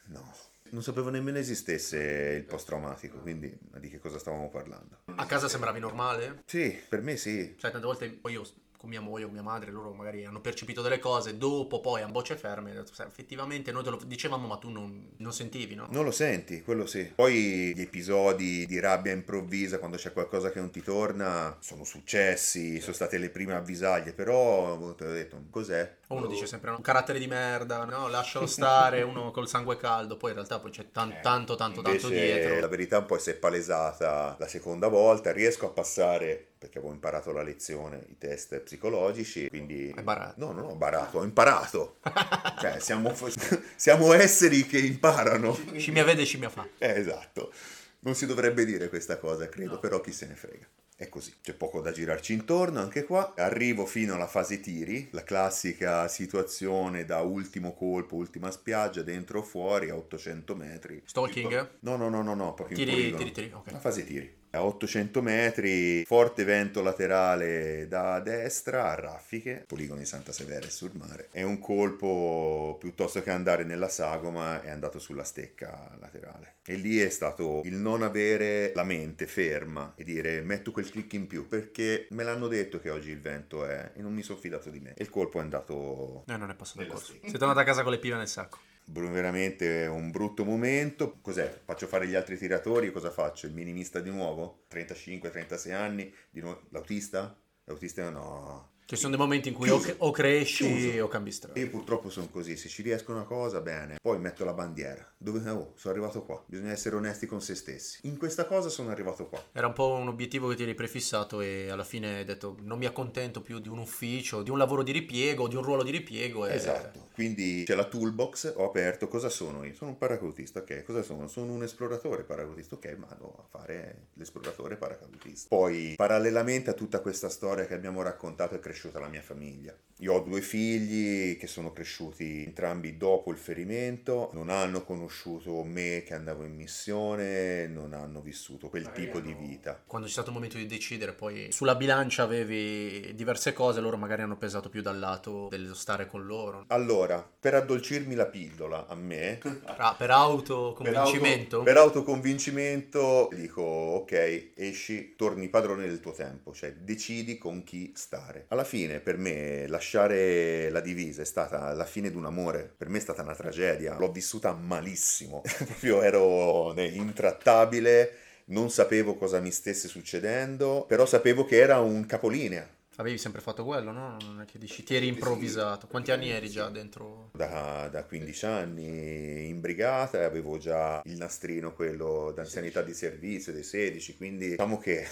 No. 0.06 0.50
Non 0.72 0.82
sapevo 0.82 1.10
nemmeno 1.10 1.36
esistesse 1.36 1.98
il 2.38 2.44
post 2.44 2.66
traumatico, 2.66 3.18
quindi 3.18 3.54
di 3.78 3.90
che 3.90 3.98
cosa 3.98 4.18
stavamo 4.18 4.48
parlando? 4.48 5.00
A 5.16 5.26
casa 5.26 5.46
sembravi 5.46 5.78
normale? 5.78 6.44
Sì, 6.46 6.74
per 6.88 7.02
me 7.02 7.18
sì. 7.18 7.54
Cioè, 7.58 7.70
tante 7.70 7.86
volte 7.86 8.08
poi 8.08 8.32
io 8.32 8.42
con 8.82 8.90
mia 8.90 9.00
moglie, 9.00 9.26
con 9.26 9.34
mia 9.34 9.42
madre, 9.42 9.70
loro 9.70 9.92
magari 9.92 10.24
hanno 10.24 10.40
percepito 10.40 10.82
delle 10.82 10.98
cose, 10.98 11.38
dopo 11.38 11.80
poi 11.80 12.02
a 12.02 12.08
bocce 12.08 12.34
ferme, 12.36 12.72
detto, 12.72 13.00
effettivamente 13.04 13.70
noi 13.70 13.84
te 13.84 13.90
lo 13.90 14.00
dicevamo 14.04 14.48
ma 14.48 14.56
tu 14.56 14.70
non, 14.70 15.10
non, 15.18 15.32
sentivi, 15.32 15.76
no? 15.76 15.86
Non 15.90 16.02
lo 16.02 16.10
senti, 16.10 16.62
quello 16.62 16.84
sì. 16.84 17.12
Poi 17.14 17.72
gli 17.76 17.80
episodi 17.80 18.66
di 18.66 18.80
rabbia 18.80 19.12
improvvisa 19.12 19.78
quando 19.78 19.98
c'è 19.98 20.12
qualcosa 20.12 20.50
che 20.50 20.58
non 20.58 20.70
ti 20.70 20.82
torna 20.82 21.56
sono 21.60 21.84
successi, 21.84 22.80
sono 22.80 22.94
state 22.94 23.18
le 23.18 23.30
prime 23.30 23.54
avvisaglie, 23.54 24.14
però 24.14 24.94
te 24.94 25.04
l'ho 25.04 25.12
detto, 25.12 25.44
cos'è? 25.48 25.98
Uno 26.14 26.26
dice 26.26 26.46
sempre 26.46 26.70
un 26.70 26.80
carattere 26.80 27.18
di 27.18 27.26
merda, 27.26 27.84
no, 27.84 28.08
lascialo 28.08 28.46
stare, 28.46 29.02
uno 29.02 29.30
col 29.30 29.48
sangue 29.48 29.76
caldo, 29.76 30.16
poi 30.16 30.30
in 30.30 30.36
realtà 30.36 30.58
poi 30.58 30.70
c'è 30.70 30.90
tan- 30.90 31.18
tanto, 31.22 31.54
tanto, 31.54 31.82
tanto 31.82 32.08
dietro. 32.08 32.60
La 32.60 32.68
verità 32.68 33.02
poi 33.02 33.18
si 33.18 33.30
è 33.30 33.34
palesata 33.34 34.36
la 34.38 34.48
seconda 34.48 34.88
volta, 34.88 35.32
riesco 35.32 35.66
a 35.66 35.70
passare 35.70 36.46
perché 36.62 36.78
avevo 36.78 36.92
imparato 36.92 37.32
la 37.32 37.42
lezione, 37.42 38.04
i 38.08 38.18
test 38.18 38.60
psicologici, 38.60 39.48
quindi... 39.48 39.92
Hai 39.96 40.04
barato? 40.04 40.34
No, 40.36 40.52
non 40.52 40.66
ho 40.66 40.76
barato, 40.76 41.18
ho 41.18 41.24
imparato. 41.24 41.96
cioè, 42.60 42.78
siamo, 42.78 43.12
siamo, 43.74 44.12
esseri 44.12 44.64
che 44.64 44.78
imparano. 44.78 45.58
Scimmia 45.76 46.04
vede, 46.04 46.24
scimmia 46.24 46.50
fa. 46.50 46.64
Eh, 46.78 47.00
esatto. 47.00 47.52
Non 48.00 48.14
si 48.14 48.26
dovrebbe 48.26 48.64
dire 48.64 48.88
questa 48.88 49.18
cosa, 49.18 49.48
credo, 49.48 49.72
no. 49.72 49.78
però 49.80 50.00
chi 50.00 50.12
se 50.12 50.26
ne 50.26 50.36
frega. 50.36 50.66
È 51.02 51.08
così, 51.08 51.32
c'è 51.42 51.52
poco 51.54 51.80
da 51.80 51.90
girarci 51.90 52.32
intorno 52.32 52.78
anche 52.78 53.02
qua. 53.02 53.32
Arrivo 53.34 53.86
fino 53.86 54.14
alla 54.14 54.28
fase 54.28 54.60
tiri, 54.60 55.08
la 55.10 55.24
classica 55.24 56.06
situazione 56.06 57.04
da 57.04 57.22
ultimo 57.22 57.74
colpo, 57.74 58.14
ultima 58.14 58.52
spiaggia, 58.52 59.02
dentro 59.02 59.40
o 59.40 59.42
fuori 59.42 59.90
a 59.90 59.96
800 59.96 60.54
metri. 60.54 61.02
Stalking? 61.04 61.70
No, 61.80 61.96
no, 61.96 62.08
no, 62.08 62.22
no, 62.22 62.34
no 62.34 62.54
proprio 62.54 62.76
tiri, 62.76 63.08
in 63.08 63.16
tiri, 63.16 63.32
tiri, 63.32 63.50
ok. 63.52 63.72
La 63.72 63.80
fase 63.80 64.04
tiri 64.04 64.41
a 64.54 64.64
800 64.64 65.22
metri, 65.22 66.04
forte 66.04 66.44
vento 66.44 66.82
laterale 66.82 67.86
da 67.88 68.20
destra 68.20 68.90
a 68.90 68.94
raffiche, 68.94 69.64
poligono 69.66 70.00
di 70.00 70.06
Santa 70.06 70.32
Severa 70.32 70.68
sul 70.68 70.90
mare. 70.94 71.28
È 71.30 71.42
un 71.42 71.58
colpo 71.58 72.76
piuttosto 72.78 73.22
che 73.22 73.30
andare 73.30 73.64
nella 73.64 73.88
sagoma, 73.88 74.62
è 74.62 74.70
andato 74.70 74.98
sulla 74.98 75.24
stecca 75.24 75.96
laterale. 75.98 76.56
E 76.64 76.74
lì 76.74 76.98
è 76.98 77.08
stato 77.08 77.62
il 77.64 77.74
non 77.74 78.02
avere 78.02 78.72
la 78.74 78.84
mente 78.84 79.26
ferma 79.26 79.94
e 79.96 80.04
dire 80.04 80.42
metto 80.42 80.70
quel 80.70 80.90
click 80.90 81.14
in 81.14 81.26
più 81.26 81.48
perché 81.48 82.06
me 82.10 82.22
l'hanno 82.22 82.46
detto 82.46 82.78
che 82.78 82.90
oggi 82.90 83.10
il 83.10 83.20
vento 83.20 83.64
è 83.64 83.92
e 83.94 84.02
non 84.02 84.12
mi 84.12 84.22
sono 84.22 84.38
fidato 84.38 84.68
di 84.68 84.80
me. 84.80 84.94
E 84.94 85.02
il 85.02 85.10
colpo 85.10 85.38
è 85.38 85.42
andato. 85.42 86.24
Eh, 86.28 86.36
non 86.36 86.50
è 86.50 86.54
passato 86.54 86.82
il 86.82 86.88
corso. 86.88 87.14
Sei 87.22 87.38
tornato 87.38 87.58
a 87.58 87.64
casa 87.64 87.82
con 87.82 87.92
le 87.92 87.98
pive 87.98 88.16
nel 88.16 88.28
sacco 88.28 88.58
veramente 88.92 89.86
un 89.86 90.10
brutto 90.10 90.44
momento. 90.44 91.18
Cos'è? 91.20 91.60
Faccio 91.64 91.86
fare 91.86 92.06
gli 92.06 92.14
altri 92.14 92.36
tiratori? 92.36 92.92
Cosa 92.92 93.10
faccio? 93.10 93.46
Il 93.46 93.54
minimista 93.54 94.00
di 94.00 94.10
nuovo? 94.10 94.64
35-36 94.70 95.72
anni? 95.72 96.14
Di 96.30 96.40
nuovo? 96.40 96.62
L'autista? 96.70 97.36
L'autista 97.64 98.08
no. 98.10 98.71
Ci 98.84 98.96
sono 98.96 99.16
dei 99.16 99.18
momenti 99.18 99.48
in 99.48 99.54
cui 99.54 99.68
o, 99.70 99.78
Chiuso. 99.78 99.94
o 99.98 100.10
cresci 100.10 100.66
Chiuso. 100.66 101.04
o 101.04 101.08
cambi 101.08 101.30
strada. 101.32 101.58
Io 101.58 101.70
purtroppo 101.70 102.10
sono 102.10 102.28
così, 102.28 102.56
se 102.56 102.68
ci 102.68 102.82
riesco 102.82 103.12
una 103.12 103.24
cosa, 103.24 103.60
bene. 103.60 103.96
Poi 104.00 104.18
metto 104.18 104.44
la 104.44 104.52
bandiera. 104.52 105.06
Dove 105.16 105.38
oh, 105.50 105.72
sono 105.76 105.94
arrivato 105.94 106.22
qua. 106.22 106.42
Bisogna 106.46 106.72
essere 106.72 106.96
onesti 106.96 107.26
con 107.26 107.40
se 107.40 107.54
stessi. 107.54 108.00
In 108.02 108.18
questa 108.18 108.44
cosa 108.44 108.68
sono 108.68 108.90
arrivato 108.90 109.26
qua. 109.26 109.42
Era 109.52 109.68
un 109.68 109.72
po' 109.72 109.92
un 109.92 110.08
obiettivo 110.08 110.48
che 110.48 110.56
ti 110.56 110.62
eri 110.64 110.74
prefissato 110.74 111.40
e 111.40 111.70
alla 111.70 111.84
fine 111.84 112.18
hai 112.18 112.24
detto 112.24 112.56
non 112.62 112.78
mi 112.78 112.86
accontento 112.86 113.40
più 113.40 113.60
di 113.60 113.68
un 113.68 113.78
ufficio, 113.78 114.42
di 114.42 114.50
un 114.50 114.58
lavoro 114.58 114.82
di 114.82 114.92
ripiego, 114.92 115.48
di 115.48 115.56
un 115.56 115.62
ruolo 115.62 115.82
di 115.82 115.90
ripiego. 115.90 116.46
E... 116.46 116.54
Esatto. 116.54 117.08
Quindi 117.14 117.64
c'è 117.64 117.74
la 117.74 117.84
toolbox, 117.84 118.54
ho 118.56 118.64
aperto, 118.64 119.06
cosa 119.08 119.28
sono 119.28 119.64
io? 119.64 119.74
Sono 119.74 119.90
un 119.90 119.98
paracadutista, 119.98 120.60
ok. 120.60 120.82
Cosa 120.82 121.02
sono? 121.02 121.28
Sono 121.28 121.52
un 121.52 121.62
esploratore 121.62 122.24
paracadutista, 122.24 122.74
ok, 122.74 122.96
vado 122.96 123.34
a 123.38 123.44
fare 123.48 124.06
l'esploratore 124.14 124.76
paracadutista. 124.76 125.48
Poi, 125.48 125.94
parallelamente 125.96 126.70
a 126.70 126.72
tutta 126.72 127.00
questa 127.00 127.28
storia 127.28 127.66
che 127.66 127.74
abbiamo 127.74 128.02
raccontato, 128.02 128.54
è 128.54 128.60
cresciuta 128.72 128.98
la 128.98 129.08
mia 129.08 129.20
famiglia. 129.20 129.76
Io 129.98 130.14
ho 130.14 130.20
due 130.20 130.40
figli 130.40 131.36
che 131.36 131.46
sono 131.46 131.72
cresciuti 131.72 132.42
entrambi 132.44 132.96
dopo 132.96 133.30
il 133.30 133.36
ferimento, 133.36 134.30
non 134.32 134.48
hanno 134.48 134.82
conosciuto 134.82 135.62
me 135.62 136.02
che 136.04 136.14
andavo 136.14 136.42
in 136.42 136.56
missione, 136.56 137.68
non 137.68 137.92
hanno 137.92 138.20
vissuto 138.20 138.68
quel 138.68 138.90
tipo 138.90 139.20
di 139.20 139.32
vita. 139.32 139.80
Quando 139.86 140.08
c'è 140.08 140.12
stato 140.12 140.30
il 140.30 140.34
momento 140.34 140.56
di 140.56 140.66
decidere, 140.66 141.12
poi 141.12 141.52
sulla 141.52 141.76
bilancia 141.76 142.24
avevi 142.24 143.14
diverse 143.14 143.52
cose, 143.52 143.80
loro 143.80 143.96
magari 143.96 144.22
hanno 144.22 144.36
pesato 144.36 144.70
più 144.70 144.82
dal 144.82 144.98
lato 144.98 145.46
dello 145.48 145.74
stare 145.74 146.06
con 146.08 146.26
loro. 146.26 146.64
Allora, 146.68 147.24
per 147.38 147.54
addolcirmi 147.54 148.14
la 148.16 148.26
pillola 148.26 148.88
a 148.88 148.96
me, 148.96 149.38
Ah, 149.76 149.94
per 149.96 150.10
autoconvincimento? 150.10 151.62
Per, 151.62 151.76
auto- 151.76 152.02
per 152.02 152.04
autoconvincimento 152.06 153.28
dico 153.32 153.62
ok, 153.62 154.50
esci, 154.56 155.14
torni 155.14 155.48
padrone 155.48 155.86
del 155.86 156.00
tuo 156.00 156.12
tempo, 156.12 156.52
cioè 156.52 156.72
decidi 156.72 157.38
con 157.38 157.62
chi 157.62 157.92
stare. 157.94 158.46
Alla 158.48 158.61
fine 158.64 159.00
per 159.00 159.16
me 159.16 159.66
lasciare 159.68 160.70
la 160.70 160.80
divisa 160.80 161.22
è 161.22 161.24
stata 161.24 161.72
la 161.72 161.84
fine 161.84 162.10
di 162.10 162.16
un 162.16 162.26
amore, 162.26 162.72
per 162.76 162.88
me 162.88 162.98
è 162.98 163.00
stata 163.00 163.22
una 163.22 163.34
tragedia, 163.34 163.96
l'ho 163.98 164.10
vissuta 164.10 164.52
malissimo, 164.52 165.42
proprio 165.64 166.02
ero 166.02 166.74
intrattabile, 166.76 168.12
non 168.46 168.70
sapevo 168.70 169.16
cosa 169.16 169.40
mi 169.40 169.50
stesse 169.50 169.88
succedendo, 169.88 170.84
però 170.86 171.06
sapevo 171.06 171.44
che 171.44 171.56
era 171.58 171.80
un 171.80 172.06
capolinea. 172.06 172.68
Avevi 172.96 173.16
sempre 173.16 173.40
fatto 173.40 173.64
quello, 173.64 173.90
no? 173.90 174.18
Non 174.22 174.42
è 174.42 174.44
che 174.44 174.58
dici, 174.58 174.82
ti 174.82 174.94
eri 174.94 175.06
improvvisato. 175.06 175.86
Quanti 175.86 176.10
anni 176.10 176.28
eri 176.28 176.50
già 176.50 176.68
dentro? 176.68 177.30
Da, 177.32 177.88
da 177.90 178.04
15 178.04 178.44
anni 178.44 179.48
in 179.48 179.60
brigata 179.60 180.20
e 180.20 180.24
avevo 180.24 180.58
già 180.58 181.00
il 181.06 181.16
nastrino, 181.16 181.72
quello 181.72 182.32
d'anzianità 182.34 182.82
di 182.82 182.92
servizio, 182.92 183.52
dei 183.52 183.62
16, 183.62 184.16
quindi 184.16 184.50
diciamo 184.50 184.78
che 184.78 185.06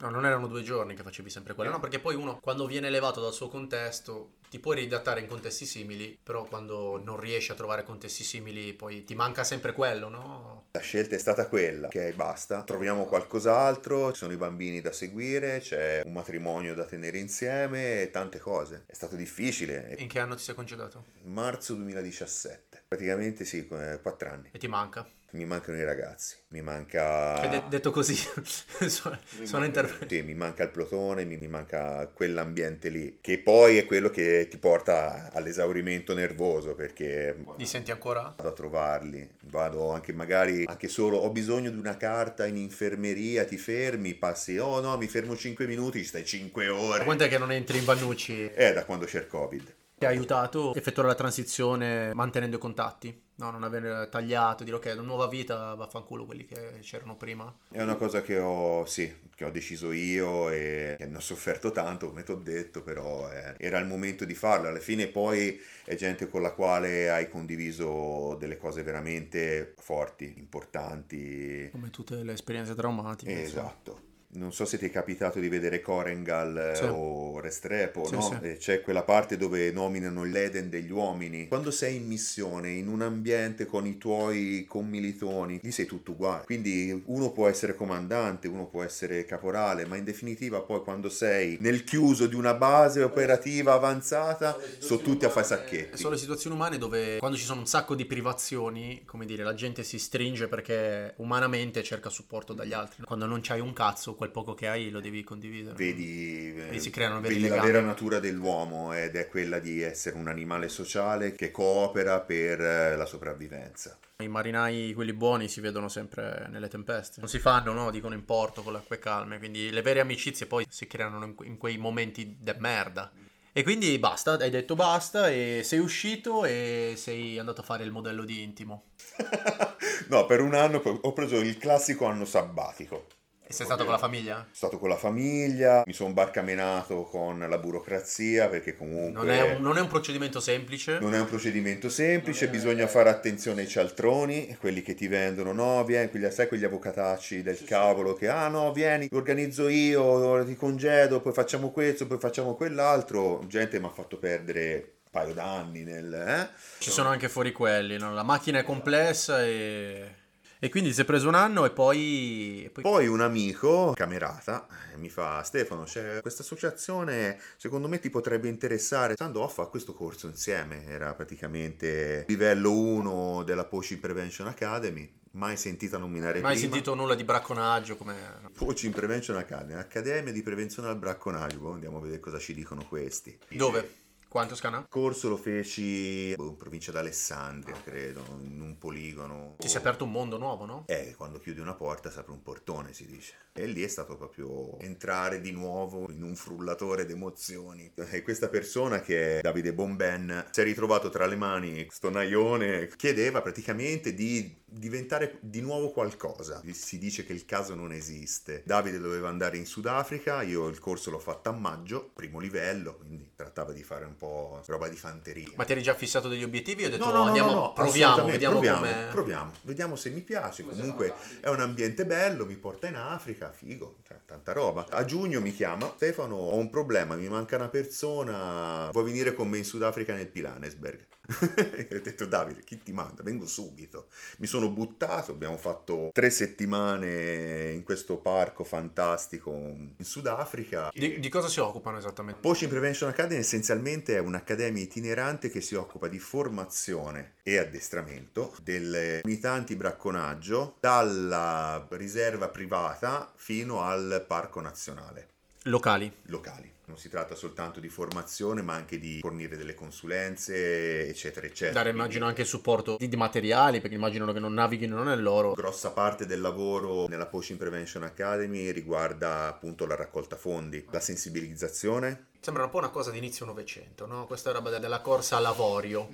No, 0.00 0.08
non 0.10 0.24
erano 0.24 0.46
due 0.46 0.62
giorni 0.62 0.94
che 0.94 1.02
facevi 1.02 1.28
sempre 1.28 1.54
quello, 1.54 1.70
no? 1.70 1.80
Perché 1.80 1.98
poi 1.98 2.14
uno, 2.14 2.38
quando 2.40 2.66
viene 2.66 2.86
elevato 2.86 3.20
dal 3.20 3.34
suo 3.34 3.48
contesto, 3.48 4.32
ti 4.48 4.58
puoi 4.58 4.76
ridattare 4.76 5.20
in 5.20 5.26
contesti 5.26 5.66
simili, 5.66 6.18
però 6.22 6.44
quando 6.44 7.00
non 7.02 7.18
riesci 7.20 7.52
a 7.52 7.54
trovare 7.54 7.84
contesti 7.84 8.24
simili, 8.24 8.72
poi 8.72 9.04
ti 9.04 9.14
manca 9.14 9.44
sempre 9.44 9.72
quello, 9.72 10.08
no? 10.08 10.64
la 10.72 10.80
scelta 10.80 11.16
è 11.16 11.18
stata 11.18 11.48
quella, 11.48 11.88
ok 11.88 12.14
basta, 12.14 12.62
troviamo 12.62 13.04
qualcos'altro, 13.04 14.12
ci 14.12 14.18
sono 14.18 14.32
i 14.32 14.36
bambini 14.36 14.80
da 14.80 14.92
seguire, 14.92 15.58
c'è 15.60 16.02
un 16.04 16.12
matrimonio 16.12 16.74
da 16.74 16.84
tenere 16.84 17.18
insieme 17.18 18.02
e 18.02 18.10
tante 18.10 18.38
cose. 18.38 18.84
È 18.86 18.94
stato 18.94 19.16
difficile, 19.16 19.94
In 19.98 20.08
che 20.08 20.20
anno 20.20 20.34
ti 20.36 20.42
sei 20.42 20.54
congedato? 20.54 21.04
marzo 21.24 21.74
2017, 21.74 22.84
praticamente 22.88 23.44
sì, 23.44 23.66
eh, 23.68 23.98
quattro 24.00 24.30
anni. 24.30 24.48
E 24.52 24.58
ti 24.58 24.68
manca? 24.68 25.06
Mi 25.32 25.44
mancano 25.44 25.78
i 25.78 25.84
ragazzi, 25.84 26.34
mi 26.48 26.60
manca... 26.60 27.46
De- 27.48 27.62
detto 27.68 27.92
così, 27.92 28.16
sono, 28.88 29.64
interventi. 29.64 30.16
Sì, 30.16 30.22
mi 30.22 30.34
manca 30.34 30.64
il 30.64 30.70
plotone, 30.70 31.24
mi, 31.24 31.36
mi 31.36 31.46
manca 31.46 32.08
quell'ambiente 32.12 32.88
lì, 32.88 33.18
che 33.20 33.38
poi 33.38 33.76
è 33.76 33.86
quello 33.86 34.10
che 34.10 34.48
ti 34.50 34.58
porta 34.58 35.30
all'esaurimento 35.32 36.14
nervoso, 36.14 36.74
perché 36.74 37.36
Li 37.56 37.66
senti 37.66 37.92
ancora? 37.92 38.34
vado 38.36 38.48
a 38.48 38.52
trovarli, 38.52 39.30
vado 39.42 39.90
anche 39.90 40.12
magari, 40.12 40.64
anche 40.66 40.88
solo, 40.88 41.18
ho 41.18 41.30
bisogno 41.30 41.70
di 41.70 41.78
una 41.78 41.96
carta 41.96 42.44
in 42.46 42.56
infermeria, 42.56 43.44
ti 43.44 43.56
fermi, 43.56 44.14
passi, 44.14 44.58
oh 44.58 44.80
no, 44.80 44.96
mi 44.96 45.06
fermo 45.06 45.36
5 45.36 45.64
minuti, 45.66 46.00
ci 46.00 46.06
stai 46.06 46.24
5 46.24 46.66
Da 46.66 46.74
ore. 46.74 47.04
quant'è 47.04 47.28
che 47.28 47.38
non 47.38 47.52
entri 47.52 47.78
in 47.78 47.84
Vannucci? 47.84 48.46
È 48.46 48.72
da 48.72 48.84
quando 48.84 49.04
c'è 49.06 49.18
il 49.20 49.26
Covid. 49.28 49.74
Ti 50.00 50.06
ha 50.06 50.08
aiutato 50.08 50.70
a 50.70 50.78
effettuare 50.78 51.10
la 51.10 51.14
transizione 51.14 52.14
mantenendo 52.14 52.56
i 52.56 52.58
contatti? 52.58 53.14
No, 53.34 53.50
non 53.50 53.64
aver 53.64 54.08
tagliato, 54.08 54.64
dire 54.64 54.76
ok, 54.76 54.92
una 54.94 55.02
nuova 55.02 55.28
vita, 55.28 55.74
vaffanculo 55.74 56.24
quelli 56.24 56.46
che 56.46 56.78
c'erano 56.80 57.18
prima. 57.18 57.54
È 57.70 57.82
una 57.82 57.96
cosa 57.96 58.22
che 58.22 58.38
ho, 58.38 58.86
sì, 58.86 59.14
che 59.34 59.44
ho 59.44 59.50
deciso 59.50 59.92
io 59.92 60.48
e 60.48 60.94
che 60.96 61.04
ne 61.04 61.18
ho 61.18 61.20
sofferto 61.20 61.70
tanto, 61.70 62.08
come 62.08 62.22
ti 62.22 62.30
ho 62.30 62.36
detto, 62.36 62.82
però 62.82 63.30
eh, 63.30 63.56
era 63.58 63.78
il 63.78 63.86
momento 63.86 64.24
di 64.24 64.34
farlo. 64.34 64.68
Alla 64.68 64.78
fine 64.78 65.06
poi 65.06 65.60
è 65.84 65.94
gente 65.96 66.30
con 66.30 66.40
la 66.40 66.52
quale 66.52 67.10
hai 67.10 67.28
condiviso 67.28 68.36
delle 68.36 68.56
cose 68.56 68.82
veramente 68.82 69.74
forti, 69.76 70.32
importanti. 70.38 71.68
Come 71.72 71.90
tutte 71.90 72.24
le 72.24 72.32
esperienze 72.32 72.74
traumatiche. 72.74 73.32
insomma. 73.32 74.08
Non 74.32 74.52
so 74.52 74.64
se 74.64 74.78
ti 74.78 74.86
è 74.86 74.90
capitato 74.90 75.40
di 75.40 75.48
vedere 75.48 75.80
Korengal 75.80 76.56
eh, 76.56 76.76
Sì. 76.76 76.84
o 76.84 77.40
Restrepo, 77.40 78.04
Sì, 78.06 78.14
no? 78.14 78.38
sì. 78.40 78.56
C'è 78.58 78.80
quella 78.80 79.02
parte 79.02 79.36
dove 79.36 79.72
nominano 79.72 80.22
l'Eden 80.22 80.70
degli 80.70 80.92
uomini. 80.92 81.48
Quando 81.48 81.72
sei 81.72 81.96
in 81.96 82.06
missione, 82.06 82.70
in 82.70 82.86
un 82.86 83.02
ambiente 83.02 83.66
con 83.66 83.86
i 83.86 83.98
tuoi 83.98 84.66
commilitoni, 84.68 85.58
lì 85.60 85.72
sei 85.72 85.86
tutto 85.86 86.12
uguale. 86.12 86.44
Quindi 86.44 87.02
uno 87.06 87.32
può 87.32 87.48
essere 87.48 87.74
comandante, 87.74 88.46
uno 88.46 88.66
può 88.66 88.84
essere 88.84 89.24
caporale, 89.24 89.84
ma 89.86 89.96
in 89.96 90.04
definitiva 90.04 90.60
poi 90.60 90.80
quando 90.82 91.08
sei 91.08 91.56
nel 91.60 91.82
chiuso 91.82 92.26
di 92.28 92.36
una 92.36 92.54
base 92.54 93.02
operativa 93.02 93.72
avanzata, 93.72 94.56
sono 94.78 95.00
tutti 95.00 95.24
a 95.24 95.28
fare 95.30 95.46
sacchetti. 95.46 95.96
Sono 95.96 96.10
le 96.12 96.18
situazioni 96.18 96.54
umane 96.54 96.78
dove 96.78 97.18
quando 97.18 97.36
ci 97.36 97.44
sono 97.44 97.60
un 97.60 97.66
sacco 97.66 97.96
di 97.96 98.04
privazioni, 98.06 99.02
come 99.04 99.26
dire, 99.26 99.42
la 99.42 99.54
gente 99.54 99.82
si 99.82 99.98
stringe 99.98 100.46
perché 100.46 101.14
umanamente 101.16 101.82
cerca 101.82 102.10
supporto 102.10 102.52
dagli 102.52 102.72
altri. 102.72 103.02
Quando 103.02 103.26
non 103.26 103.40
c'hai 103.42 103.58
un 103.60 103.72
cazzo, 103.72 104.14
quel 104.20 104.30
poco 104.32 104.52
che 104.52 104.68
hai 104.68 104.90
lo 104.90 105.00
devi 105.00 105.24
condividere. 105.24 105.74
Vedi, 105.74 106.54
eh, 106.54 106.78
si 106.78 106.90
creano 106.90 107.22
vedi 107.22 107.48
la 107.48 107.58
vera 107.62 107.80
natura 107.80 108.18
dell'uomo 108.20 108.92
ed 108.92 109.16
è 109.16 109.26
quella 109.28 109.58
di 109.58 109.80
essere 109.80 110.18
un 110.18 110.28
animale 110.28 110.68
sociale 110.68 111.32
che 111.32 111.50
coopera 111.50 112.20
per 112.20 112.60
eh, 112.60 112.96
la 112.96 113.06
sopravvivenza. 113.06 113.98
I 114.18 114.28
marinai, 114.28 114.92
quelli 114.92 115.14
buoni, 115.14 115.48
si 115.48 115.62
vedono 115.62 115.88
sempre 115.88 116.48
nelle 116.50 116.68
tempeste. 116.68 117.20
Non 117.20 117.30
si 117.30 117.38
fanno, 117.38 117.72
no? 117.72 117.90
Dicono 117.90 118.14
in 118.14 118.26
porto 118.26 118.60
con 118.60 118.74
le 118.74 118.80
acque 118.80 118.98
calme. 118.98 119.38
Quindi 119.38 119.70
le 119.70 119.80
vere 119.80 120.00
amicizie 120.00 120.44
poi 120.44 120.66
si 120.68 120.86
creano 120.86 121.34
in 121.44 121.56
quei 121.56 121.78
momenti 121.78 122.36
de 122.38 122.56
merda. 122.58 123.10
E 123.52 123.62
quindi 123.62 123.98
basta, 123.98 124.34
hai 124.34 124.50
detto 124.50 124.74
basta 124.74 125.30
e 125.30 125.62
sei 125.64 125.78
uscito 125.78 126.44
e 126.44 126.92
sei 126.96 127.38
andato 127.38 127.62
a 127.62 127.64
fare 127.64 127.84
il 127.84 127.90
modello 127.90 128.24
di 128.24 128.42
intimo. 128.42 128.90
no, 130.08 130.26
per 130.26 130.42
un 130.42 130.54
anno 130.54 130.82
ho 130.84 131.12
preso 131.14 131.36
il 131.36 131.56
classico 131.56 132.04
anno 132.04 132.26
sabbatico. 132.26 133.06
E 133.50 133.52
sei 133.52 133.66
stato 133.66 133.82
con 133.82 133.92
la 133.92 133.98
famiglia? 133.98 134.34
Sono 134.36 134.48
stato 134.52 134.78
con 134.78 134.88
la 134.88 134.96
famiglia, 134.96 135.82
mi 135.84 135.92
sono 135.92 136.12
barcamenato 136.12 137.02
con 137.02 137.36
la 137.40 137.58
burocrazia 137.58 138.46
perché 138.46 138.76
comunque 138.76 139.10
Non 139.10 139.28
è, 139.28 139.42
un, 139.42 139.60
non 139.60 139.76
è 139.76 139.80
un 139.80 139.88
procedimento 139.88 140.38
semplice. 140.38 141.00
non 141.00 141.14
è 141.14 141.18
un 141.18 141.26
procedimento 141.26 141.88
semplice, 141.88 142.46
bisogna 142.46 142.86
fare 142.86 143.08
attenzione 143.08 143.62
ai 143.62 143.66
cialtroni, 143.66 144.56
quelli 144.60 144.82
che 144.82 144.94
ti 144.94 145.08
vendono, 145.08 145.52
no, 145.52 145.82
vieni, 145.82 146.10
quegli, 146.10 146.30
sai 146.30 146.46
quegli 146.46 146.62
avvocatacci 146.62 147.42
del 147.42 147.64
cavolo 147.64 148.14
che, 148.14 148.28
ah 148.28 148.46
no, 148.46 148.72
vieni, 148.72 149.08
lo 149.10 149.18
organizzo 149.18 149.66
io, 149.66 150.00
ora 150.00 150.44
ti 150.44 150.54
congedo, 150.54 151.20
poi 151.20 151.32
facciamo 151.32 151.72
questo, 151.72 152.06
poi 152.06 152.20
facciamo 152.20 152.54
quell'altro. 152.54 153.44
Gente 153.48 153.80
mi 153.80 153.86
ha 153.86 153.90
fatto 153.90 154.16
perdere 154.16 154.98
un 155.02 155.10
paio 155.10 155.34
d'anni 155.34 155.82
nel... 155.82 156.14
Eh? 156.14 156.48
Ci 156.78 156.90
sono 156.90 157.08
anche 157.08 157.28
fuori 157.28 157.50
quelli, 157.50 157.98
no? 157.98 158.14
la 158.14 158.22
macchina 158.22 158.60
è 158.60 158.62
complessa 158.62 159.44
e... 159.44 160.18
E 160.62 160.68
quindi 160.68 160.92
si 160.92 161.00
è 161.00 161.04
preso 161.06 161.26
un 161.26 161.34
anno 161.34 161.64
e 161.64 161.70
poi... 161.70 162.64
e 162.66 162.70
poi- 162.70 162.82
Poi 162.82 163.06
un 163.06 163.22
amico, 163.22 163.92
camerata, 163.94 164.66
mi 164.96 165.08
fa 165.08 165.42
Stefano, 165.42 165.84
c'è 165.84 166.20
questa 166.20 166.42
associazione, 166.42 167.40
secondo 167.56 167.88
me 167.88 167.98
ti 167.98 168.10
potrebbe 168.10 168.46
interessare. 168.48 169.14
Andò 169.16 169.42
a 169.42 169.48
fare 169.48 169.70
questo 169.70 169.94
corso 169.94 170.26
insieme, 170.26 170.86
era 170.86 171.14
praticamente 171.14 172.26
livello 172.28 172.72
1 172.72 173.42
della 173.44 173.64
Poaching 173.64 174.00
Prevention 174.00 174.48
Academy, 174.48 175.10
mai 175.32 175.56
sentita 175.56 175.96
nominare 175.96 176.40
Mai 176.40 176.52
prima. 176.56 176.68
sentito 176.70 176.94
nulla 176.94 177.14
di 177.14 177.24
bracconaggio 177.24 177.96
come... 177.96 178.14
Poaching 178.54 178.92
Prevention 178.92 179.38
Academy, 179.38 179.78
Accademia 179.80 180.30
di 180.30 180.42
Prevenzione 180.42 180.88
al 180.88 180.98
Bracconaggio, 180.98 181.58
Boh, 181.58 181.72
andiamo 181.72 181.96
a 181.96 182.00
vedere 182.02 182.20
cosa 182.20 182.38
ci 182.38 182.52
dicono 182.52 182.84
questi. 182.86 183.38
Dove? 183.48 183.94
Qua 184.30 184.42
in 184.42 184.48
Toscana? 184.48 184.86
Corso 184.88 185.28
lo 185.28 185.36
feci 185.36 186.32
boh, 186.36 186.50
in 186.50 186.56
provincia 186.56 186.92
d'Alessandria, 186.92 187.74
credo, 187.82 188.22
in 188.44 188.60
un 188.60 188.78
poligono. 188.78 189.56
Ti 189.58 189.66
si 189.66 189.74
è 189.74 189.80
aperto 189.80 190.04
un 190.04 190.12
mondo 190.12 190.38
nuovo, 190.38 190.66
no? 190.66 190.84
Eh, 190.86 191.14
quando 191.16 191.40
chiudi 191.40 191.58
una 191.58 191.74
porta 191.74 192.12
si 192.12 192.20
apre 192.20 192.30
un 192.30 192.40
portone, 192.40 192.92
si 192.92 193.06
dice. 193.06 193.34
E 193.52 193.66
lì 193.66 193.82
è 193.82 193.88
stato 193.88 194.16
proprio 194.16 194.78
entrare 194.78 195.40
di 195.40 195.50
nuovo 195.50 196.08
in 196.12 196.22
un 196.22 196.36
frullatore 196.36 197.06
d'emozioni. 197.06 197.92
E 197.96 198.22
questa 198.22 198.48
persona 198.48 199.00
che 199.00 199.38
è 199.38 199.40
Davide 199.40 199.74
Bomben 199.74 200.46
si 200.52 200.60
è 200.60 200.62
ritrovato 200.62 201.08
tra 201.08 201.26
le 201.26 201.34
mani 201.34 201.88
sto 201.90 202.08
naione, 202.08 202.86
chiedeva 202.94 203.42
praticamente 203.42 204.14
di 204.14 204.58
diventare 204.64 205.38
di 205.40 205.60
nuovo 205.60 205.90
qualcosa. 205.90 206.62
Si 206.70 206.98
dice 206.98 207.26
che 207.26 207.32
il 207.32 207.44
caso 207.44 207.74
non 207.74 207.92
esiste. 207.92 208.62
Davide 208.64 209.00
doveva 209.00 209.28
andare 209.28 209.56
in 209.56 209.66
Sudafrica, 209.66 210.42
io 210.42 210.68
il 210.68 210.78
corso 210.78 211.10
l'ho 211.10 211.18
fatto 211.18 211.48
a 211.48 211.52
maggio, 211.52 212.12
primo 212.14 212.38
livello, 212.38 212.94
quindi 212.94 213.32
trattava 213.34 213.72
di 213.72 213.82
fare 213.82 214.04
un 214.04 214.14
po' 214.20 214.60
roba 214.66 214.88
di 214.88 214.96
fanteria. 214.96 215.48
Ma 215.56 215.64
ti 215.64 215.72
eri 215.72 215.82
già 215.82 215.94
fissato 215.94 216.28
degli 216.28 216.42
obiettivi? 216.42 216.84
Ho 216.84 216.90
detto 216.90 217.06
No, 217.06 217.10
no, 217.10 217.18
no, 217.18 217.24
andiamo, 217.24 217.50
no, 217.52 217.60
no, 217.60 217.72
proviamo, 217.72 218.24
vediamo 218.26 218.54
proviamo, 218.56 218.78
come... 218.78 219.08
proviamo, 219.10 219.52
vediamo 219.62 219.96
se 219.96 220.10
mi 220.10 220.20
piace. 220.20 220.62
Comunque 220.62 221.14
è 221.40 221.48
un 221.48 221.60
ambiente 221.60 222.04
bello, 222.04 222.44
mi 222.44 222.56
porta 222.56 222.86
in 222.86 222.96
Africa, 222.96 223.50
figo, 223.50 223.96
cioè, 224.06 224.18
tanta 224.26 224.52
roba. 224.52 224.86
A 224.90 225.04
giugno 225.06 225.40
mi 225.40 225.54
chiama 225.54 225.90
Stefano, 225.96 226.36
ho 226.36 226.56
un 226.56 226.68
problema, 226.68 227.14
mi 227.14 227.28
manca 227.28 227.56
una 227.56 227.68
persona, 227.68 228.90
vuoi 228.92 229.04
venire 229.04 229.32
con 229.32 229.48
me 229.48 229.56
in 229.56 229.64
Sudafrica 229.64 230.14
nel 230.14 230.28
Pilanesberg? 230.28 231.06
E 231.54 231.88
ho 231.94 232.00
detto 232.00 232.26
Davide, 232.26 232.64
chi 232.64 232.82
ti 232.82 232.92
manda? 232.92 233.22
Vengo 233.22 233.46
subito. 233.46 234.08
Mi 234.38 234.46
sono 234.46 234.70
buttato, 234.70 235.32
abbiamo 235.32 235.56
fatto 235.56 236.10
tre 236.12 236.30
settimane 236.30 237.70
in 237.72 237.82
questo 237.84 238.16
parco 238.16 238.64
fantastico 238.64 239.52
in 239.52 239.94
Sudafrica. 240.04 240.90
Di, 240.92 241.20
di 241.20 241.28
cosa 241.28 241.48
si 241.48 241.60
occupano 241.60 241.98
esattamente? 241.98 242.40
Poaching 242.40 242.70
Prevention 242.70 243.10
Academy 243.10 243.40
essenzialmente 243.40 244.16
è 244.16 244.18
un'accademia 244.18 244.82
itinerante 244.82 245.50
che 245.50 245.60
si 245.60 245.74
occupa 245.74 246.08
di 246.08 246.18
formazione 246.18 247.34
e 247.42 247.58
addestramento 247.58 248.54
delle 248.62 249.20
unità 249.24 249.52
antibracconaggio 249.52 250.76
dalla 250.80 251.86
riserva 251.90 252.48
privata 252.48 253.32
fino 253.36 253.82
al 253.82 254.24
parco 254.26 254.60
nazionale 254.60 255.28
Locali. 255.64 256.10
locali. 256.26 256.72
Non 256.90 256.98
si 256.98 257.08
tratta 257.08 257.36
soltanto 257.36 257.78
di 257.78 257.88
formazione, 257.88 258.62
ma 258.62 258.74
anche 258.74 258.98
di 258.98 259.20
fornire 259.20 259.56
delle 259.56 259.74
consulenze, 259.74 261.06
eccetera, 261.06 261.46
eccetera. 261.46 261.84
Dare 261.84 261.90
immagino 261.90 262.26
anche 262.26 262.40
il 262.40 262.48
supporto 262.48 262.96
di, 262.98 263.08
di 263.08 263.14
materiali, 263.14 263.80
perché 263.80 263.94
immagino 263.94 264.32
che 264.32 264.40
non 264.40 264.54
navighino 264.54 265.04
nell'oro. 265.04 265.52
Grossa 265.52 265.92
parte 265.92 266.26
del 266.26 266.40
lavoro 266.40 267.06
nella 267.06 267.26
Poaching 267.26 267.60
Prevention 267.60 268.02
Academy 268.02 268.72
riguarda 268.72 269.46
appunto 269.46 269.86
la 269.86 269.94
raccolta 269.94 270.34
fondi, 270.34 270.84
la 270.90 270.98
sensibilizzazione, 270.98 272.26
Sembra 272.42 272.64
un 272.64 272.70
po' 272.70 272.78
una 272.78 272.88
cosa 272.88 273.10
di 273.10 273.18
inizio 273.18 273.44
Novecento, 273.44 274.06
no? 274.06 274.24
Questa 274.24 274.50
roba 274.50 274.70
de- 274.70 274.78
della 274.78 275.00
corsa 275.00 275.36
all'avorio. 275.36 276.08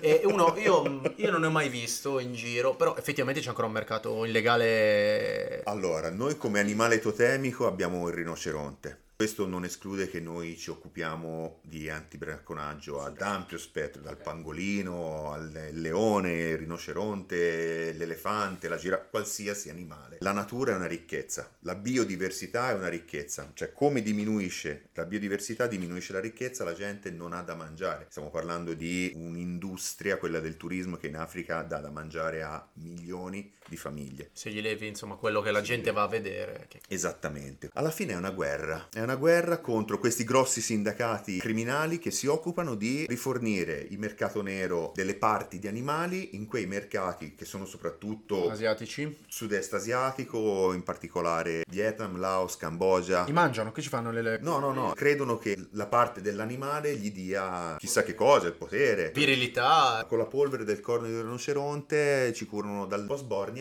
E 0.00 0.20
uno, 0.24 0.54
io, 0.56 1.02
io 1.16 1.30
non 1.32 1.40
ne 1.40 1.48
ho 1.48 1.50
mai 1.50 1.68
visto 1.68 2.20
in 2.20 2.34
giro, 2.34 2.76
però 2.76 2.96
effettivamente 2.96 3.40
c'è 3.40 3.48
ancora 3.48 3.66
un 3.66 3.72
mercato 3.72 4.24
illegale. 4.24 5.62
Allora, 5.64 6.08
noi 6.08 6.36
come 6.36 6.60
animale 6.60 7.00
totemico 7.00 7.66
abbiamo 7.66 8.06
il 8.06 8.14
rinoceronte. 8.14 9.00
Questo 9.22 9.46
non 9.46 9.62
esclude 9.62 10.08
che 10.08 10.18
noi 10.18 10.56
ci 10.56 10.70
occupiamo 10.70 11.60
di 11.62 11.88
antibracconaggio 11.88 13.00
ad 13.04 13.20
ampio 13.20 13.56
spettro, 13.56 14.02
dal 14.02 14.16
pangolino 14.16 15.30
al 15.30 15.70
leone, 15.74 16.48
il 16.48 16.58
rinoceronte, 16.58 17.92
l'elefante, 17.92 18.68
la 18.68 18.76
giraffa, 18.76 19.04
qualsiasi 19.04 19.70
animale. 19.70 20.16
La 20.22 20.32
natura 20.32 20.72
è 20.72 20.74
una 20.74 20.88
ricchezza, 20.88 21.48
la 21.60 21.76
biodiversità 21.76 22.70
è 22.70 22.74
una 22.74 22.88
ricchezza, 22.88 23.48
cioè 23.54 23.72
come 23.72 24.02
diminuisce 24.02 24.88
la 24.94 25.04
biodiversità 25.04 25.68
diminuisce 25.68 26.12
la 26.12 26.18
ricchezza, 26.18 26.64
la 26.64 26.74
gente 26.74 27.12
non 27.12 27.32
ha 27.32 27.42
da 27.42 27.54
mangiare. 27.54 28.06
Stiamo 28.08 28.30
parlando 28.30 28.74
di 28.74 29.12
un'industria, 29.14 30.16
quella 30.16 30.40
del 30.40 30.56
turismo, 30.56 30.96
che 30.96 31.06
in 31.06 31.16
Africa 31.16 31.62
dà 31.62 31.78
da 31.78 31.90
mangiare 31.90 32.42
a 32.42 32.68
milioni 32.72 33.54
di 33.72 33.78
famiglie. 33.78 34.28
Se 34.34 34.50
gli 34.50 34.60
levi, 34.60 34.86
insomma, 34.86 35.14
quello 35.14 35.40
che 35.40 35.50
la 35.50 35.62
gente 35.62 35.92
va 35.92 36.02
a 36.02 36.08
vedere. 36.08 36.66
che- 36.68 36.80
Esattamente. 36.88 37.70
Alla 37.72 37.90
fine 37.90 38.12
è 38.12 38.16
una 38.16 38.30
guerra. 38.30 38.88
È 38.92 39.00
una 39.00 39.14
guerra 39.16 39.60
contro 39.60 39.98
questi 39.98 40.24
grossi 40.24 40.60
sindacati 40.60 41.38
criminali 41.38 41.98
che 41.98 42.10
si 42.10 42.26
occupano 42.26 42.74
di 42.74 43.06
rifornire 43.08 43.86
il 43.90 43.98
mercato 43.98 44.42
nero 44.42 44.92
delle 44.94 45.14
parti 45.14 45.58
di 45.58 45.68
animali 45.68 46.36
in 46.36 46.46
quei 46.46 46.66
mercati 46.66 47.34
che 47.34 47.44
sono 47.46 47.64
soprattutto 47.64 48.50
Asiatici. 48.50 49.16
sud-est 49.26 49.72
asiatico, 49.72 50.72
in 50.74 50.82
particolare 50.82 51.62
Vietnam, 51.68 52.18
Laos, 52.18 52.56
Cambogia. 52.58 53.24
Li 53.24 53.32
mangiano? 53.32 53.72
Che 53.72 53.80
ci 53.80 53.88
fanno 53.88 54.10
le... 54.12 54.20
le... 54.22 54.38
No, 54.42 54.58
no, 54.58 54.72
no, 54.72 54.92
credono 54.92 55.38
che 55.38 55.56
la 55.72 55.86
parte 55.86 56.20
dell'animale 56.20 56.94
gli 56.96 57.10
dia 57.10 57.76
chissà 57.78 58.02
che 58.02 58.14
cosa, 58.14 58.48
il 58.48 58.52
potere. 58.54 59.12
Virilità. 59.14 60.04
Con 60.08 60.18
la 60.18 60.26
polvere 60.26 60.64
del 60.64 60.80
corno 60.80 61.06
di 61.06 61.16
rinoceronte 61.16 62.32
ci 62.34 62.44
curano 62.46 62.86
dal 62.86 63.04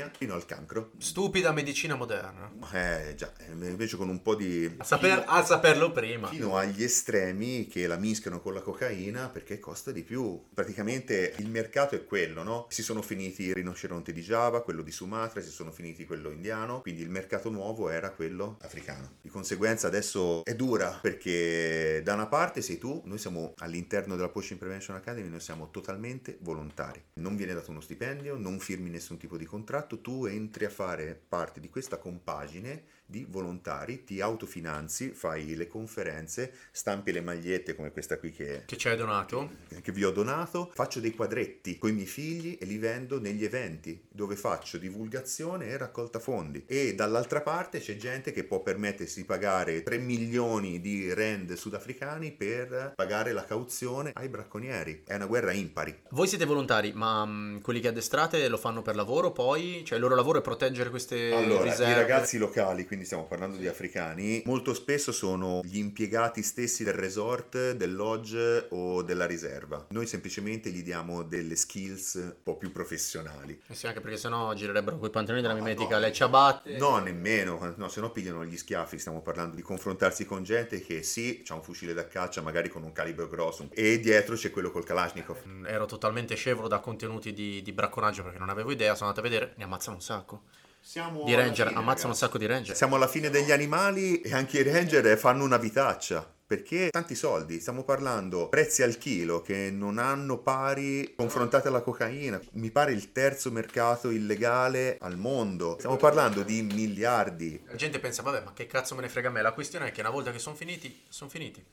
Bosbornia 0.02 0.12
fino 0.18 0.34
al 0.34 0.46
cancro. 0.46 0.92
Stupida 0.98 1.52
medicina 1.52 1.96
moderna. 1.96 2.52
Eh 2.74 3.14
già, 3.16 3.32
invece 3.50 3.98
con 3.98 4.10
un 4.10 4.22
po' 4.22 4.36
di... 4.36 4.74
A, 4.78 4.84
saper- 4.84 5.24
a 5.28 5.44
saperlo 5.46 5.92
prima. 5.92 6.28
fino 6.28 6.58
agli 6.58 6.84
estremi 6.84 7.68
che 7.68 7.86
la 7.88 7.98
mischiano 7.98 8.42
con 8.42 8.54
la 8.54 8.62
cocaina 8.62 9.30
perché 9.30 9.60
costa 9.60 9.92
di 9.92 10.04
più. 10.04 10.42
Praticamente 10.54 11.36
il 11.38 11.50
mercato 11.50 11.96
è 11.96 12.06
quello, 12.06 12.44
no? 12.44 12.66
Si 12.70 12.82
sono 12.82 13.02
finiti 13.02 13.44
il 13.44 13.54
rinoceronte 13.54 14.12
di 14.12 14.22
Java, 14.22 14.64
quello 14.64 14.82
di 14.82 14.92
Sumatra, 14.92 15.42
si 15.42 15.50
sono 15.50 15.72
finiti 15.72 16.06
quello 16.06 16.32
indiano, 16.32 16.82
quindi 16.82 17.02
il 17.02 17.10
mercato 17.10 17.50
nuovo 17.50 17.90
era 17.90 18.12
quello 18.12 18.58
africano. 18.62 19.18
Di 19.22 19.30
conseguenza 19.30 19.88
adesso 19.88 20.44
è 20.46 20.56
dura 20.56 21.00
perché 21.02 22.02
da 22.04 22.14
una 22.14 22.28
parte 22.28 22.62
sei 22.62 22.78
tu, 22.78 23.02
noi 23.06 23.18
siamo 23.18 23.54
all'interno 23.58 24.16
della 24.16 24.30
Poaching 24.30 24.60
Prevention 24.60 24.96
Academy, 24.96 25.28
noi 25.28 25.40
siamo 25.40 25.70
totalmente 25.70 26.38
volontari. 26.42 27.02
Non 27.16 27.36
viene 27.36 27.54
dato 27.54 27.72
uno 27.72 27.82
stipendio, 27.82 28.38
non 28.38 28.60
firmi 28.60 28.90
nessun 28.90 29.18
tipo 29.18 29.38
di 29.38 29.46
contratto, 29.46 29.91
tu 30.00 30.26
entri 30.26 30.66
a 30.66 30.70
fare 30.70 31.16
parte 31.16 31.60
di 31.60 31.70
questa 31.70 31.98
compagine 31.98 32.84
di 33.12 33.28
volontari, 33.30 34.04
ti 34.06 34.22
autofinanzi, 34.22 35.10
fai 35.12 35.56
le 35.56 35.68
conferenze, 35.68 36.52
stampi 36.72 37.12
le 37.12 37.22
magliette 37.22 37.76
come 37.76 37.92
questa 37.92 38.18
qui 38.18 38.32
che, 38.32 38.64
Che 38.66 38.78
ci 38.78 38.88
hai 38.88 38.98
donato? 38.98 39.50
che 39.82 39.92
vi 39.92 40.04
ho 40.04 40.12
donato, 40.12 40.72
faccio 40.74 41.00
dei 41.00 41.14
quadretti 41.14 41.78
con 41.78 41.90
i 41.90 41.94
miei 41.94 42.08
figli 42.08 42.58
e 42.60 42.66
li 42.66 42.78
vendo 42.78 43.20
negli 43.20 43.44
eventi 43.44 44.02
dove 44.10 44.36
faccio 44.36 44.78
divulgazione 44.78 45.68
e 45.68 45.78
raccolta 45.78 46.20
fondi. 46.20 46.64
E 46.66 46.96
dall'altra 46.96 47.42
parte 47.42 47.80
c'è 47.80 47.98
gente 47.98 48.32
che 48.32 48.44
può 48.46 48.62
permettersi 48.62 49.20
di 49.22 49.26
pagare 49.26 49.84
3 49.84 49.98
milioni 49.98 50.80
di 50.80 51.14
rand 51.14 51.54
sudafricani 51.54 52.32
per 52.32 52.94
pagare 52.96 53.34
la 53.34 53.44
cauzione 53.44 54.12
ai 54.14 54.30
bracconieri. 54.30 55.04
È 55.06 55.16
una 55.16 55.26
guerra 55.26 55.52
impari. 55.52 55.94
Voi 56.12 56.28
siete 56.28 56.46
volontari, 56.46 56.94
ma 56.94 57.26
mm, 57.26 57.58
quelli 57.60 57.82
che 57.82 57.90
addestrate 57.90 58.48
lo 58.48 58.58
fanno 58.58 58.82
per 58.82 58.96
lavoro 58.96 59.32
poi? 59.32 59.84
Cioè 59.84 59.98
il 59.98 60.04
loro 60.04 60.16
lavoro 60.16 60.40
è 60.40 60.42
proteggere 60.42 60.90
queste 60.90 61.34
Allora, 61.34 61.64
riserve? 61.64 61.92
i 61.92 61.96
ragazzi 61.96 62.38
locali, 62.38 62.86
quindi 62.86 63.01
stiamo 63.06 63.26
parlando 63.26 63.58
di 63.58 63.68
africani, 63.68 64.42
molto 64.46 64.74
spesso 64.74 65.12
sono 65.12 65.62
gli 65.64 65.78
impiegati 65.78 66.42
stessi 66.44 66.84
del 66.84 66.94
resort, 66.94 67.72
del 67.72 67.96
lodge 67.96 68.68
o 68.70 69.02
della 69.02 69.26
riserva. 69.26 69.88
Noi 69.90 70.08
semplicemente 70.08 70.70
gli 70.70 70.84
diamo 70.84 71.24
delle 71.24 71.56
skills 71.56 72.14
un 72.16 72.36
po' 72.44 72.58
più 72.58 72.72
professionali. 72.72 73.60
Eh 73.68 73.76
sì, 73.76 73.88
anche 73.88 74.02
perché 74.02 74.18
sennò 74.18 74.54
girerebbero 74.54 74.98
quei 74.98 75.12
pantaloni 75.12 75.42
della 75.42 75.54
mimetica, 75.54 75.96
no. 75.96 76.02
le 76.02 76.12
ciabatte. 76.12 76.78
No, 76.78 77.00
nemmeno, 77.00 77.74
no, 77.76 77.88
se 77.88 78.00
no 78.02 78.12
pigliano 78.12 78.46
gli 78.46 78.58
schiaffi, 78.58 78.98
stiamo 78.98 79.22
parlando 79.22 79.56
di 79.56 79.62
confrontarsi 79.62 80.26
con 80.26 80.44
gente 80.44 80.82
che 80.82 81.04
sì, 81.04 81.44
ha 81.48 81.54
un 81.54 81.64
fucile 81.64 81.94
da 81.94 82.08
caccia, 82.08 82.42
magari 82.42 82.70
con 82.70 82.84
un 82.84 82.92
calibro 82.92 83.28
grosso, 83.28 83.70
e 83.74 84.00
dietro 84.00 84.36
c'è 84.36 84.52
quello 84.52 84.72
col 84.72 84.84
Kalashnikov. 84.84 85.38
Mm, 85.48 85.66
Ero 85.66 85.86
totalmente 85.86 86.36
scevro 86.36 86.68
da 86.68 86.80
contenuti 86.80 87.34
di, 87.34 87.62
di 87.62 87.72
bracconaggio 87.72 88.24
perché 88.24 88.40
non 88.40 88.50
avevo 88.50 88.72
idea, 88.72 88.96
sono 88.96 89.10
andato 89.10 89.26
a 89.26 89.30
vedere, 89.30 89.54
ne 89.58 89.64
ammazzano 89.64 89.96
un 89.96 90.02
sacco. 90.02 90.44
Siamo 90.84 91.24
Di 91.24 91.36
ranger, 91.36 91.72
ammazzano 91.76 92.10
un 92.10 92.16
sacco 92.16 92.40
di 92.40 92.48
ranger. 92.48 92.76
Siamo 92.76 92.96
alla 92.96 93.08
fine 93.08 93.30
degli 93.30 93.52
animali 93.52 94.20
e 94.22 94.34
anche 94.34 94.60
i 94.60 94.64
ranger 94.64 95.16
fanno 95.18 95.44
una 95.44 95.58
vitaccia. 95.58 96.28
Perché 96.52 96.90
tanti 96.90 97.16
soldi, 97.16 97.62
stiamo 97.62 97.86
parlando 97.86 98.50
prezzi 98.50 98.84
al 98.84 98.98
chilo 98.98 99.40
che 99.40 99.72
non 99.72 99.98
hanno 99.98 100.40
pari 100.40 101.14
confrontati 101.16 101.70
alla 101.70 101.80
cocaina. 101.80 102.42
Mi 102.56 102.72
pare 102.72 102.92
il 102.92 103.14
terzo 103.14 103.50
mercato 103.52 104.10
illegale 104.10 104.98
al 105.00 105.16
mondo. 105.16 105.78
Stiamo 105.78 105.96
parlando 105.96 106.44
di 106.44 106.62
miliardi. 106.62 107.64
La 107.68 107.76
gente 107.76 108.00
pensa, 108.00 108.22
vabbè, 108.22 108.44
ma 108.44 108.52
che 108.52 108.68
cazzo 108.68 108.96
me 108.96 109.02
ne 109.02 109.08
frega 109.08 109.30
a 109.30 109.32
me? 109.32 109.42
La 109.42 109.54
questione 109.54 109.88
è 109.88 109.92
che 109.94 110.02
una 110.02 110.10
volta 110.10 110.34
che 110.34 110.40
sono 110.40 110.58
finiti, 110.58 111.04
sono 111.08 111.30
finiti. 111.30 111.64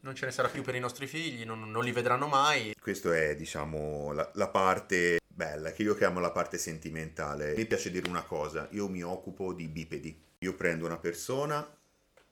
Non 0.00 0.14
ce 0.14 0.26
ne 0.26 0.32
sarà 0.32 0.48
più 0.48 0.60
per 0.60 0.74
i 0.74 0.80
nostri 0.80 1.06
figli, 1.06 1.46
non, 1.46 1.70
non 1.70 1.82
li 1.82 1.90
vedranno 1.90 2.26
mai. 2.26 2.74
Questa 2.78 3.16
è, 3.16 3.34
diciamo, 3.34 4.12
la, 4.12 4.30
la 4.34 4.48
parte 4.48 5.20
bella, 5.26 5.72
che 5.72 5.82
io 5.82 5.94
chiamo 5.94 6.20
la 6.20 6.30
parte 6.30 6.58
sentimentale. 6.58 7.54
Mi 7.56 7.64
piace 7.64 7.90
dire 7.90 8.06
una 8.06 8.24
cosa, 8.24 8.68
io 8.72 8.86
mi 8.86 9.02
occupo 9.02 9.54
di 9.54 9.66
bipedi. 9.66 10.28
Io 10.42 10.54
prendo 10.54 10.86
una 10.86 10.96
persona, 10.96 11.66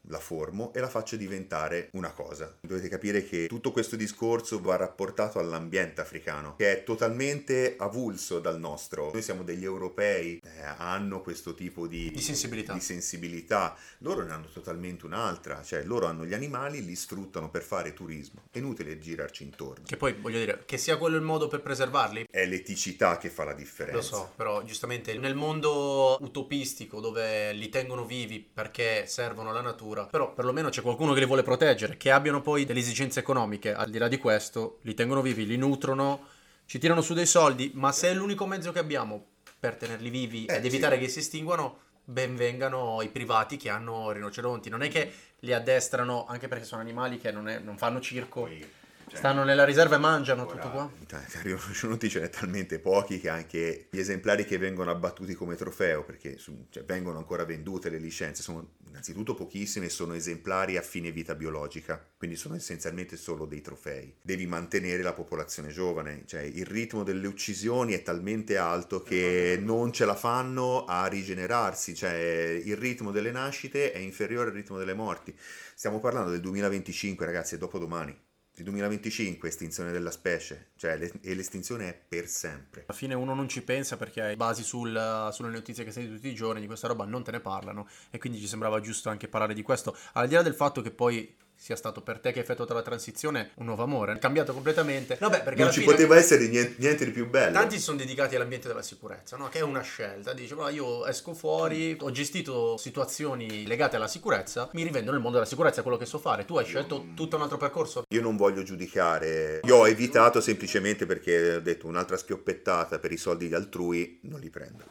la 0.09 0.19
formo 0.19 0.73
e 0.75 0.81
la 0.81 0.89
faccio 0.89 1.17
diventare 1.17 1.89
una 1.93 2.13
cosa. 2.13 2.57
Dovete 2.61 2.89
capire 2.89 3.25
che 3.25 3.47
tutto 3.47 3.71
questo 3.71 3.97
discorso 3.97 4.61
va 4.61 4.77
rapportato 4.77 5.39
all'ambiente 5.39 6.01
africano, 6.01 6.57
che 6.57 6.73
è 6.73 6.85
totalmente 6.85 7.77
avulso 7.79 8.41
dal 8.41 8.59
nostro. 8.59 9.11
Noi 9.13 9.23
siamo 9.23 9.43
degli 9.43 9.65
europei, 9.65 10.41
eh, 10.43 10.63
hanno 10.77 11.21
questo 11.21 11.55
tipo 11.55 11.87
di, 11.87 12.11
di, 12.11 12.21
sensibilità. 12.21 12.73
di 12.73 12.81
sensibilità, 12.81 13.77
loro 13.99 14.23
ne 14.23 14.33
hanno 14.33 14.49
totalmente 14.53 15.07
un'altra, 15.07 15.63
cioè 15.63 15.83
loro 15.85 16.07
hanno 16.07 16.25
gli 16.25 16.35
animali, 16.35 16.85
li 16.85 16.97
sfruttano 16.97 17.51
per 17.51 17.63
fare 17.63 17.93
turismo, 17.95 18.43
è 18.51 18.59
inutile 18.59 18.99
girarci 18.99 19.43
intorno. 19.43 19.85
Che 19.87 19.97
poi 19.97 20.15
voglio 20.15 20.39
dire, 20.39 20.63
che 20.65 20.79
sia 20.79 20.97
quello 20.97 21.17
il 21.17 21.23
modo 21.23 21.49
per 21.49 21.61
preservarli? 21.61 22.27
È 22.31 22.45
l'eticità 22.45 23.19
che 23.19 23.31
fa 23.31 23.45
la 23.45 23.55
differenza. 23.55 23.97
Lo 23.97 24.03
so, 24.03 24.33
però 24.37 24.63
giustamente 24.65 25.17
nel 25.19 25.35
mondo 25.35 26.17
utopistico 26.21 27.01
dove 27.01 27.53
li 27.53 27.69
tengono 27.69 28.05
vivi 28.05 28.41
perché 28.41 29.07
servono 29.07 29.51
alla 29.51 29.61
natura, 29.61 29.98
però 30.07 30.33
perlomeno 30.33 30.69
c'è 30.69 30.83
qualcuno 30.83 31.13
che 31.13 31.21
li 31.21 31.27
vuole 31.27 31.43
proteggere, 31.43 31.97
che 31.97 32.11
abbiano 32.11 32.41
poi 32.41 32.65
delle 32.65 32.81
esigenze 32.81 33.21
economiche, 33.21 33.75
al 33.75 33.91
di 33.91 33.99
là 33.99 34.09
di 34.09 34.19
questo, 34.19 34.79
li 34.83 34.95
tengono 34.95 35.23
vivi, 35.23 35.47
li 35.47 35.57
nutrono, 35.57 36.27
ci 36.67 36.79
tirano 36.79 37.01
su 37.01 37.15
dei 37.15 37.27
soldi, 37.27 37.71
ma 37.75 37.93
se 37.93 38.11
è 38.11 38.15
l'unico 38.15 38.47
mezzo 38.47 38.73
che 38.73 38.79
abbiamo 38.79 39.25
per 39.59 39.77
tenerli 39.77 40.11
vivi 40.11 40.45
Eh, 40.45 40.57
ed 40.57 40.65
evitare 40.65 40.97
sì. 40.97 41.03
che 41.03 41.09
si 41.09 41.19
estinguano, 41.21 41.79
ben 42.05 42.37
vengano 42.37 43.03
i 43.03 43.09
privati 43.09 43.57
che 43.57 43.69
hanno 43.71 44.11
rinoceronti. 44.13 44.69
Non 44.71 44.83
è 44.83 44.89
che 44.89 45.13
li 45.41 45.53
addestrano, 45.53 46.27
anche 46.27 46.49
perché 46.49 46.65
sono 46.65 46.81
animali 46.81 47.19
che 47.19 47.31
non, 47.31 47.49
è- 47.49 47.59
non 47.59 47.77
fanno 47.77 48.01
circo, 48.01 48.43
Poi, 48.43 48.67
stanno 49.13 49.45
nella 49.45 49.65
riserva 49.65 49.97
e 49.97 49.99
mangiano 49.99 50.43
ora, 50.47 50.53
tutto 50.53 50.71
qua. 50.71 50.91
cioè, 51.07 51.21
rinoceronti 51.43 52.09
ce 52.09 52.21
n'è 52.21 52.31
talmente 52.31 52.79
pochi 52.79 53.19
che 53.21 53.29
anche 53.29 53.87
gli 53.91 53.99
esemplari 53.99 54.45
che 54.45 54.59
vengono 54.59 54.91
abbattuti 54.91 55.35
come 55.35 55.57
trofeo, 55.57 56.05
perché 56.05 56.39
su- 56.39 56.67
cioè, 56.71 56.85
vengono 56.85 57.19
ancora 57.19 57.45
vendute 57.45 57.89
le 57.89 57.99
licenze, 57.99 58.43
sono 58.43 58.77
innanzitutto 58.89 59.35
pochissime 59.35 59.89
sono 59.89 60.15
esemplari 60.15 60.77
a 60.77 60.83
fine 60.83 61.13
vita 61.13 61.35
biologica, 61.35 62.05
quindi 62.17 62.37
sono 62.37 62.57
essenzialmente 62.57 63.17
solo 63.17 63.45
dei 63.45 63.61
trofei. 63.61 64.15
Devi 64.21 64.47
mantenere 64.47 65.03
la 65.03 65.13
popolazione 65.13 65.69
giovane, 65.69 66.25
cioè 66.27 66.41
il 66.41 66.67
ritmo 66.67 67.03
delle 67.05 67.27
uccisioni 67.27 67.93
è 67.93 68.03
talmente 68.03 68.57
alto 68.57 69.03
che 69.03 69.59
non 69.61 69.93
ce 69.93 70.05
la 70.05 70.17
fanno 70.17 70.85
a 70.85 71.07
rigenerarsi, 71.07 71.95
cioè 71.95 72.13
il 72.13 72.77
ritmo 72.77 73.13
delle 73.13 73.31
nascite 73.31 73.93
è 73.93 73.99
inferiore 73.99 74.49
al 74.49 74.55
ritmo 74.55 74.79
delle 74.79 74.95
morti. 74.95 75.37
Stiamo 75.75 76.01
parlando 76.01 76.31
del 76.31 76.41
2025, 76.41 77.25
ragazzi, 77.25 77.55
è 77.55 77.59
dopodomani. 77.59 78.27
Il 78.59 78.65
2025 78.65 79.49
estinzione 79.49 79.93
della 79.93 80.11
specie, 80.11 80.71
cioè 80.77 80.99
e 81.23 81.35
l'estinzione 81.35 81.89
è 81.91 81.95
per 81.95 82.27
sempre. 82.27 82.85
Alla 82.89 82.99
fine 82.99 83.15
uno 83.15 83.33
non 83.33 83.49
ci 83.49 83.63
pensa 83.63 83.97
perché 83.97 84.35
basi 84.35 84.65
sul- 84.65 85.29
sulle 85.33 85.51
notizie 85.51 85.85
che 85.85 85.93
senti 85.93 86.13
tutti 86.13 86.27
i 86.27 86.35
giorni, 86.35 86.61
di 86.61 86.67
questa 86.67 86.89
roba 86.89 87.05
non 87.05 87.23
te 87.23 87.31
ne 87.31 87.39
parlano 87.39 87.89
e 88.11 88.19
quindi 88.19 88.41
ci 88.41 88.49
sembrava 88.49 88.81
giusto 88.81 89.11
anche 89.11 89.29
parlare 89.29 89.55
di 89.55 89.63
questo. 89.63 89.97
Al 90.15 90.27
di 90.27 90.35
là 90.35 90.43
del 90.43 90.55
fatto 90.55 90.81
che 90.83 90.91
poi 90.91 91.37
sia 91.61 91.75
stato 91.75 92.03
per 92.03 92.21
te 92.21 92.31
che 92.31 92.39
hai 92.39 92.45
effettuato 92.45 92.73
la 92.73 92.83
transizione 92.83 93.51
un 93.57 93.67
nuovo 93.67 93.83
amore, 93.83 94.13
è 94.13 94.19
cambiato 94.19 94.53
completamente. 94.53 95.17
Vabbè, 95.19 95.43
perché 95.43 95.63
Non 95.63 95.73
ci 95.73 95.81
fine 95.81 95.93
poteva 95.93 96.17
essere 96.17 96.47
niente, 96.47 96.77
niente 96.79 97.05
di 97.05 97.11
più 97.11 97.29
bello. 97.29 97.53
tanti 97.53 97.77
si 97.77 97.83
sono 97.83 97.99
dedicati 97.99 98.37
all'ambiente 98.37 98.69
della 98.69 98.83
sicurezza, 98.83 99.37
no? 99.37 99.49
che 99.49 99.59
è 99.59 99.63
una 99.63 99.83
scelta. 99.83 100.33
Dice, 100.33 100.55
"Guarda, 100.55 100.73
io 100.73 101.05
esco 101.07 101.35
fuori, 101.35 101.97
ho 102.01 102.11
gestito 102.13 102.77
situazioni 102.77 103.67
legate 103.67 103.97
alla 103.97 104.07
sicurezza, 104.07 104.71
mi 104.73 104.85
rivendo 104.85 105.11
nel 105.11 105.21
mondo 105.21 105.39
della 105.39 105.49
sicurezza, 105.49 105.83
quello 105.83 105.97
che 105.97 106.07
so 106.07 106.19
fare. 106.19 106.45
Tu 106.45 106.57
hai 106.57 106.65
scelto 106.65 107.09
tutto 107.15 107.37
un 107.37 107.43
altro 107.43 107.57
percorso. 107.57 108.05
Io 108.09 108.23
non 108.23 108.37
voglio 108.37 108.63
giudicare, 108.63 109.61
io 109.65 109.77
ho 109.77 109.89
evitato 109.89 110.41
semplicemente 110.41 111.07
perché 111.07 111.57
ho 111.57 111.61
detto 111.61 111.89
un'altra 111.89 112.17
schioppettata 112.17 113.01
per 113.01 113.11
i 113.11 113.17
soldi 113.17 113.49
di 113.49 113.55
altrui, 113.55 114.21
non 114.23 114.39
li 114.39 114.49
prendo. 114.49 114.85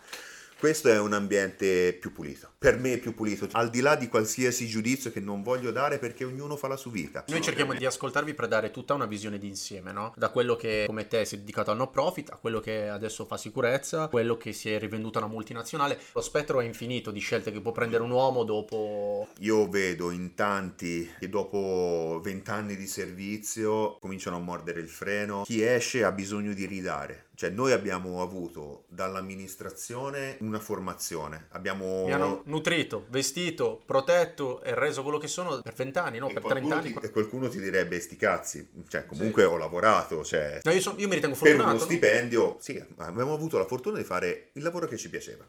Questo 0.59 0.89
è 0.89 0.97
un 0.97 1.13
ambiente 1.13 1.93
più 1.93 2.11
pulito, 2.11 2.49
per 2.57 2.79
me 2.79 2.93
è 2.93 2.97
più 2.97 3.13
pulito, 3.13 3.47
al 3.51 3.69
di 3.69 3.79
là 3.79 3.95
di 3.95 4.07
qualsiasi 4.07 4.65
giudizio 4.65 5.11
che 5.11 5.19
non 5.19 5.43
voglio 5.43 5.69
dare 5.69 5.99
perché 5.99 6.23
ognuno 6.23 6.55
fa 6.55 6.67
la 6.67 6.75
sua 6.75 6.89
vita. 6.89 7.23
Noi 7.27 7.41
cerchiamo 7.41 7.75
di 7.75 7.85
ascoltarvi 7.85 8.33
per 8.33 8.47
dare 8.47 8.71
tutta 8.71 8.95
una 8.95 9.05
visione 9.05 9.37
d'insieme, 9.37 9.91
no? 9.91 10.13
Da 10.17 10.29
quello 10.29 10.55
che 10.55 10.85
come 10.87 11.07
te 11.07 11.25
si 11.25 11.35
è 11.35 11.37
dedicato 11.37 11.69
al 11.69 11.77
no 11.77 11.91
profit, 11.91 12.31
a 12.31 12.37
quello 12.37 12.59
che 12.59 12.89
adesso 12.89 13.25
fa 13.25 13.37
sicurezza, 13.37 14.03
a 14.03 14.07
quello 14.07 14.35
che 14.35 14.51
si 14.51 14.71
è 14.71 14.79
rivenduto 14.79 15.19
a 15.19 15.25
una 15.25 15.31
multinazionale. 15.31 15.99
Lo 16.13 16.21
spettro 16.21 16.59
è 16.59 16.65
infinito 16.65 17.11
di 17.11 17.19
scelte 17.19 17.51
che 17.51 17.61
può 17.61 17.71
prendere 17.71 18.01
un 18.01 18.09
uomo 18.09 18.43
dopo 18.43 19.27
Io 19.41 19.69
vedo 19.69 20.09
in 20.09 20.33
tanti 20.33 21.07
che 21.19 21.29
dopo 21.29 22.19
vent'anni 22.23 22.75
di 22.75 22.87
servizio 22.87 23.99
cominciano 23.99 24.37
a 24.37 24.39
mordere 24.39 24.79
il 24.79 24.89
freno. 24.89 25.43
Chi 25.43 25.61
esce 25.63 26.03
ha 26.03 26.11
bisogno 26.11 26.53
di 26.53 26.65
ridare. 26.65 27.26
Cioè 27.37 27.51
noi 27.51 27.71
abbiamo 27.71 28.23
avuto 28.23 28.85
dall'amministrazione 28.87 30.37
una 30.39 30.57
formazione. 30.59 31.45
Abbiamo... 31.51 32.05
Mi 32.05 32.11
hanno 32.13 32.41
nutrito, 32.45 33.05
vestito, 33.09 33.79
protetto 33.85 34.63
e 34.63 34.73
reso 34.73 35.03
quello 35.03 35.19
che 35.19 35.27
sono 35.27 35.61
per 35.61 35.73
20 35.73 35.99
anni, 35.99 36.17
no? 36.17 36.29
E 36.29 36.33
Per 36.33 36.41
qualcuno 36.41 36.73
30 36.79 36.87
anni. 36.89 36.99
ti- 36.99 37.05
e 37.05 37.11
qualcuno 37.11 37.47
ti 37.47 37.59
direbbe 37.59 37.99
sti 37.99 38.15
cazzi, 38.15 38.67
cioè 38.87 39.05
comunque 39.05 39.43
ho 39.43 39.55
lavorato, 39.55 40.23
cioè 40.23 40.61
No, 40.63 40.71
io, 40.71 40.81
son- 40.81 40.95
io 40.97 41.07
mi 41.07 41.13
ritengo 41.13 41.35
per 41.35 41.47
fortunato. 41.49 41.69
uno 41.69 41.79
no? 41.79 41.85
stipendio, 41.85 42.57
sì, 42.59 42.83
abbiamo 42.97 43.33
avuto 43.35 43.59
la 43.59 43.65
fortuna 43.65 43.97
di 43.99 44.03
fare 44.03 44.49
il 44.53 44.63
lavoro 44.63 44.87
che 44.87 44.97
ci 44.97 45.07
piaceva. 45.11 45.47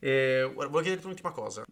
e 0.00 0.40
guarda, 0.42 0.70
volevo 0.70 0.80
chiederti 0.80 1.04
un'ultima 1.04 1.30
cosa 1.30 1.64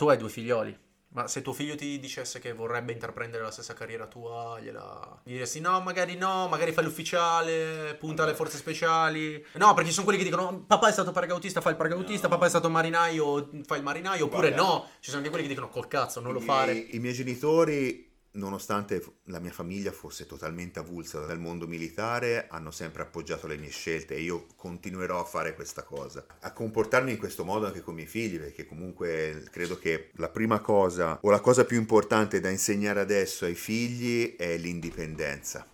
tu 0.00 0.08
hai 0.08 0.16
due 0.16 0.30
figlioli 0.30 0.78
ma 1.12 1.26
se 1.26 1.42
tuo 1.42 1.52
figlio 1.52 1.74
ti 1.74 1.98
dicesse 1.98 2.38
che 2.38 2.52
vorrebbe 2.52 2.92
intraprendere 2.92 3.42
la 3.42 3.50
stessa 3.50 3.74
carriera 3.74 4.06
tua, 4.06 4.58
gliela... 4.60 5.20
gli 5.24 5.32
diresti 5.32 5.60
no, 5.60 5.80
magari 5.80 6.16
no, 6.16 6.46
magari 6.48 6.72
fai 6.72 6.84
l'ufficiale, 6.84 7.96
punta 7.98 8.22
alle 8.22 8.34
forze 8.34 8.56
speciali. 8.56 9.44
No, 9.54 9.74
perché 9.74 9.88
ci 9.88 9.92
sono 9.94 10.04
quelli 10.06 10.22
che 10.22 10.28
dicono 10.28 10.64
papà 10.66 10.88
è 10.88 10.92
stato 10.92 11.10
paracautista, 11.10 11.60
fai 11.60 11.72
il 11.72 11.78
paracautista, 11.78 12.28
papà 12.28 12.46
è 12.46 12.48
stato 12.48 12.70
marinaio, 12.70 13.50
fai 13.66 13.78
il 13.78 13.84
marinaio, 13.84 14.26
oppure 14.26 14.52
Guarda. 14.52 14.66
no. 14.66 14.88
Ci 15.00 15.10
sono 15.10 15.18
anche 15.18 15.30
quelli 15.30 15.46
che 15.46 15.52
dicono 15.52 15.68
col 15.70 15.88
cazzo, 15.88 16.20
non 16.20 16.32
lo 16.32 16.38
I 16.40 16.42
fare. 16.44 16.72
miei- 16.72 16.96
I 16.96 16.98
miei 17.00 17.14
genitori, 17.14 18.09
nonostante 18.32 19.02
la 19.24 19.40
mia 19.40 19.50
famiglia 19.50 19.92
fosse 19.92 20.26
totalmente 20.26 20.78
avulsa 20.78 21.24
dal 21.24 21.40
mondo 21.40 21.66
militare, 21.66 22.46
hanno 22.48 22.70
sempre 22.70 23.02
appoggiato 23.02 23.46
le 23.46 23.56
mie 23.56 23.70
scelte 23.70 24.14
e 24.14 24.20
io 24.20 24.46
continuerò 24.56 25.20
a 25.20 25.24
fare 25.24 25.54
questa 25.54 25.82
cosa. 25.82 26.24
A 26.40 26.52
comportarmi 26.52 27.12
in 27.12 27.18
questo 27.18 27.44
modo 27.44 27.66
anche 27.66 27.80
con 27.80 27.94
i 27.94 27.96
miei 27.96 28.08
figli, 28.08 28.38
perché 28.38 28.66
comunque 28.66 29.44
credo 29.50 29.78
che 29.78 30.10
la 30.14 30.28
prima 30.28 30.60
cosa 30.60 31.18
o 31.20 31.30
la 31.30 31.40
cosa 31.40 31.64
più 31.64 31.78
importante 31.78 32.40
da 32.40 32.50
insegnare 32.50 33.00
adesso 33.00 33.44
ai 33.44 33.54
figli 33.54 34.36
è 34.36 34.56
l'indipendenza. 34.56 35.66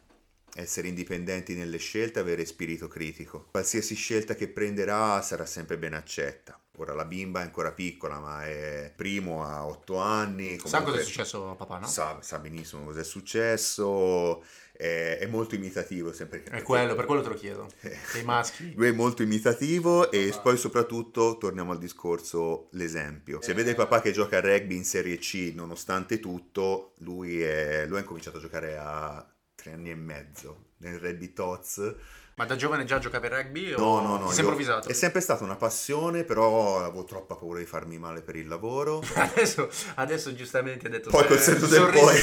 Essere 0.54 0.88
indipendenti 0.88 1.54
nelle 1.54 1.76
scelte, 1.76 2.18
avere 2.18 2.46
spirito 2.46 2.88
critico. 2.88 3.48
Qualsiasi 3.50 3.94
scelta 3.94 4.34
che 4.34 4.48
prenderà 4.48 5.20
sarà 5.20 5.44
sempre 5.44 5.76
ben 5.76 5.92
accetta. 5.92 6.58
Ora 6.78 6.92
la 6.94 7.06
bimba 7.06 7.40
è 7.40 7.42
ancora 7.42 7.72
piccola, 7.72 8.18
ma 8.18 8.44
è 8.44 8.92
primo 8.94 9.44
a 9.44 9.66
otto 9.66 9.96
anni. 9.96 10.56
Sa 10.56 10.62
cosa 10.62 10.76
comunque 10.78 11.00
è 11.00 11.04
successo 11.04 11.50
a 11.50 11.54
papà, 11.54 11.78
no? 11.78 11.86
Sa, 11.86 12.18
sa 12.20 12.38
benissimo 12.38 12.84
cosa 12.84 13.00
è 13.00 13.04
successo, 13.04 14.42
è, 14.72 15.18
è 15.20 15.26
molto 15.26 15.54
imitativo 15.54 16.12
sempre. 16.12 16.42
È 16.42 16.62
quello, 16.62 16.94
per 16.94 17.06
quello 17.06 17.22
te 17.22 17.28
lo 17.28 17.34
chiedo. 17.34 17.66
Eh. 17.80 17.96
Dei 18.12 18.24
maschi. 18.24 18.74
Lui 18.74 18.88
è 18.88 18.92
molto 18.92 19.22
imitativo 19.22 20.10
e 20.10 20.38
poi 20.42 20.58
soprattutto 20.58 21.38
torniamo 21.38 21.72
al 21.72 21.78
discorso 21.78 22.68
l'esempio. 22.72 23.40
Se 23.40 23.54
vede 23.54 23.74
papà 23.74 24.02
che 24.02 24.12
gioca 24.12 24.36
a 24.36 24.40
rugby 24.40 24.76
in 24.76 24.84
Serie 24.84 25.16
C 25.16 25.52
nonostante 25.54 26.20
tutto, 26.20 26.92
lui, 26.98 27.40
è, 27.40 27.86
lui 27.86 27.96
ha 27.96 28.00
incominciato 28.00 28.36
a 28.36 28.40
giocare 28.40 28.76
a 28.76 29.26
tre 29.54 29.72
anni 29.72 29.90
e 29.90 29.94
mezzo 29.94 30.64
nel 30.78 30.98
rugby 30.98 31.32
Tots. 31.32 31.94
Ma 32.38 32.44
da 32.44 32.54
giovane 32.54 32.84
già 32.84 32.98
giocavi 32.98 33.26
a 33.28 33.30
rugby 33.30 33.72
o 33.72 33.78
No, 33.78 34.00
no, 34.02 34.18
no. 34.18 34.30
sei 34.30 34.40
improvvisato? 34.40 34.90
È 34.90 34.92
sempre 34.92 35.22
stata 35.22 35.42
una 35.42 35.56
passione, 35.56 36.22
però 36.22 36.84
avevo 36.84 37.02
troppa 37.04 37.34
paura 37.34 37.60
di 37.60 37.64
farmi 37.64 37.96
male 37.96 38.20
per 38.20 38.36
il 38.36 38.46
lavoro. 38.46 39.02
Adesso, 39.16 39.70
adesso 39.94 40.34
giustamente 40.34 40.86
ha 40.86 40.90
detto 40.90 41.08
Poi 41.08 41.26
col 41.26 41.38
senso 41.38 41.66
del 41.66 41.88
poi. 41.90 42.14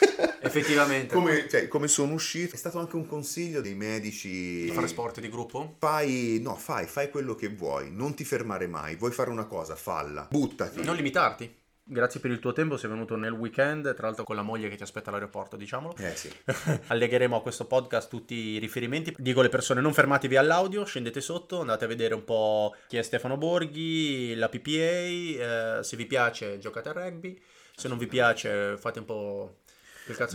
effettivamente. 0.40 1.12
Come, 1.14 1.46
cioè, 1.50 1.68
come 1.68 1.86
sono 1.86 2.14
uscito? 2.14 2.54
È 2.54 2.58
stato 2.58 2.78
anche 2.78 2.96
un 2.96 3.06
consiglio 3.06 3.60
dei 3.60 3.74
medici. 3.74 4.68
Fare 4.70 4.88
sport 4.88 5.20
di 5.20 5.28
gruppo? 5.28 5.76
Fai, 5.78 6.38
no, 6.42 6.56
fai, 6.56 6.86
fai 6.86 7.10
quello 7.10 7.34
che 7.34 7.48
vuoi, 7.48 7.90
non 7.92 8.14
ti 8.14 8.24
fermare 8.24 8.66
mai. 8.66 8.96
Vuoi 8.96 9.12
fare 9.12 9.28
una 9.28 9.44
cosa, 9.44 9.76
falla, 9.76 10.28
buttati. 10.30 10.82
Non 10.82 10.96
limitarti. 10.96 11.60
Grazie 11.84 12.20
per 12.20 12.30
il 12.30 12.38
tuo 12.38 12.52
tempo, 12.52 12.76
sei 12.76 12.88
venuto 12.88 13.16
nel 13.16 13.32
weekend, 13.32 13.94
tra 13.94 14.06
l'altro 14.06 14.22
con 14.24 14.36
la 14.36 14.42
moglie 14.42 14.68
che 14.68 14.76
ti 14.76 14.82
aspetta 14.84 15.10
all'aeroporto, 15.10 15.56
diciamolo. 15.56 15.96
Eh 15.96 16.14
sì. 16.14 16.30
Allegheremo 16.86 17.36
a 17.36 17.42
questo 17.42 17.66
podcast 17.66 18.08
tutti 18.08 18.34
i 18.34 18.58
riferimenti. 18.58 19.14
Dico 19.18 19.40
alle 19.40 19.48
persone: 19.48 19.80
non 19.80 19.92
fermatevi 19.92 20.36
all'audio, 20.36 20.84
scendete 20.84 21.20
sotto, 21.20 21.60
andate 21.60 21.84
a 21.84 21.88
vedere 21.88 22.14
un 22.14 22.24
po' 22.24 22.74
chi 22.86 22.98
è 22.98 23.02
Stefano 23.02 23.36
Borghi, 23.36 24.34
la 24.36 24.48
PPA. 24.48 24.70
eh, 24.70 25.78
se 25.82 25.96
vi 25.96 26.06
piace, 26.06 26.58
giocate 26.58 26.88
a 26.90 26.92
rugby. 26.92 27.40
Se 27.74 27.88
non 27.88 27.98
vi 27.98 28.06
piace, 28.06 28.76
fate 28.76 29.00
un 29.00 29.04
po' 29.04 29.61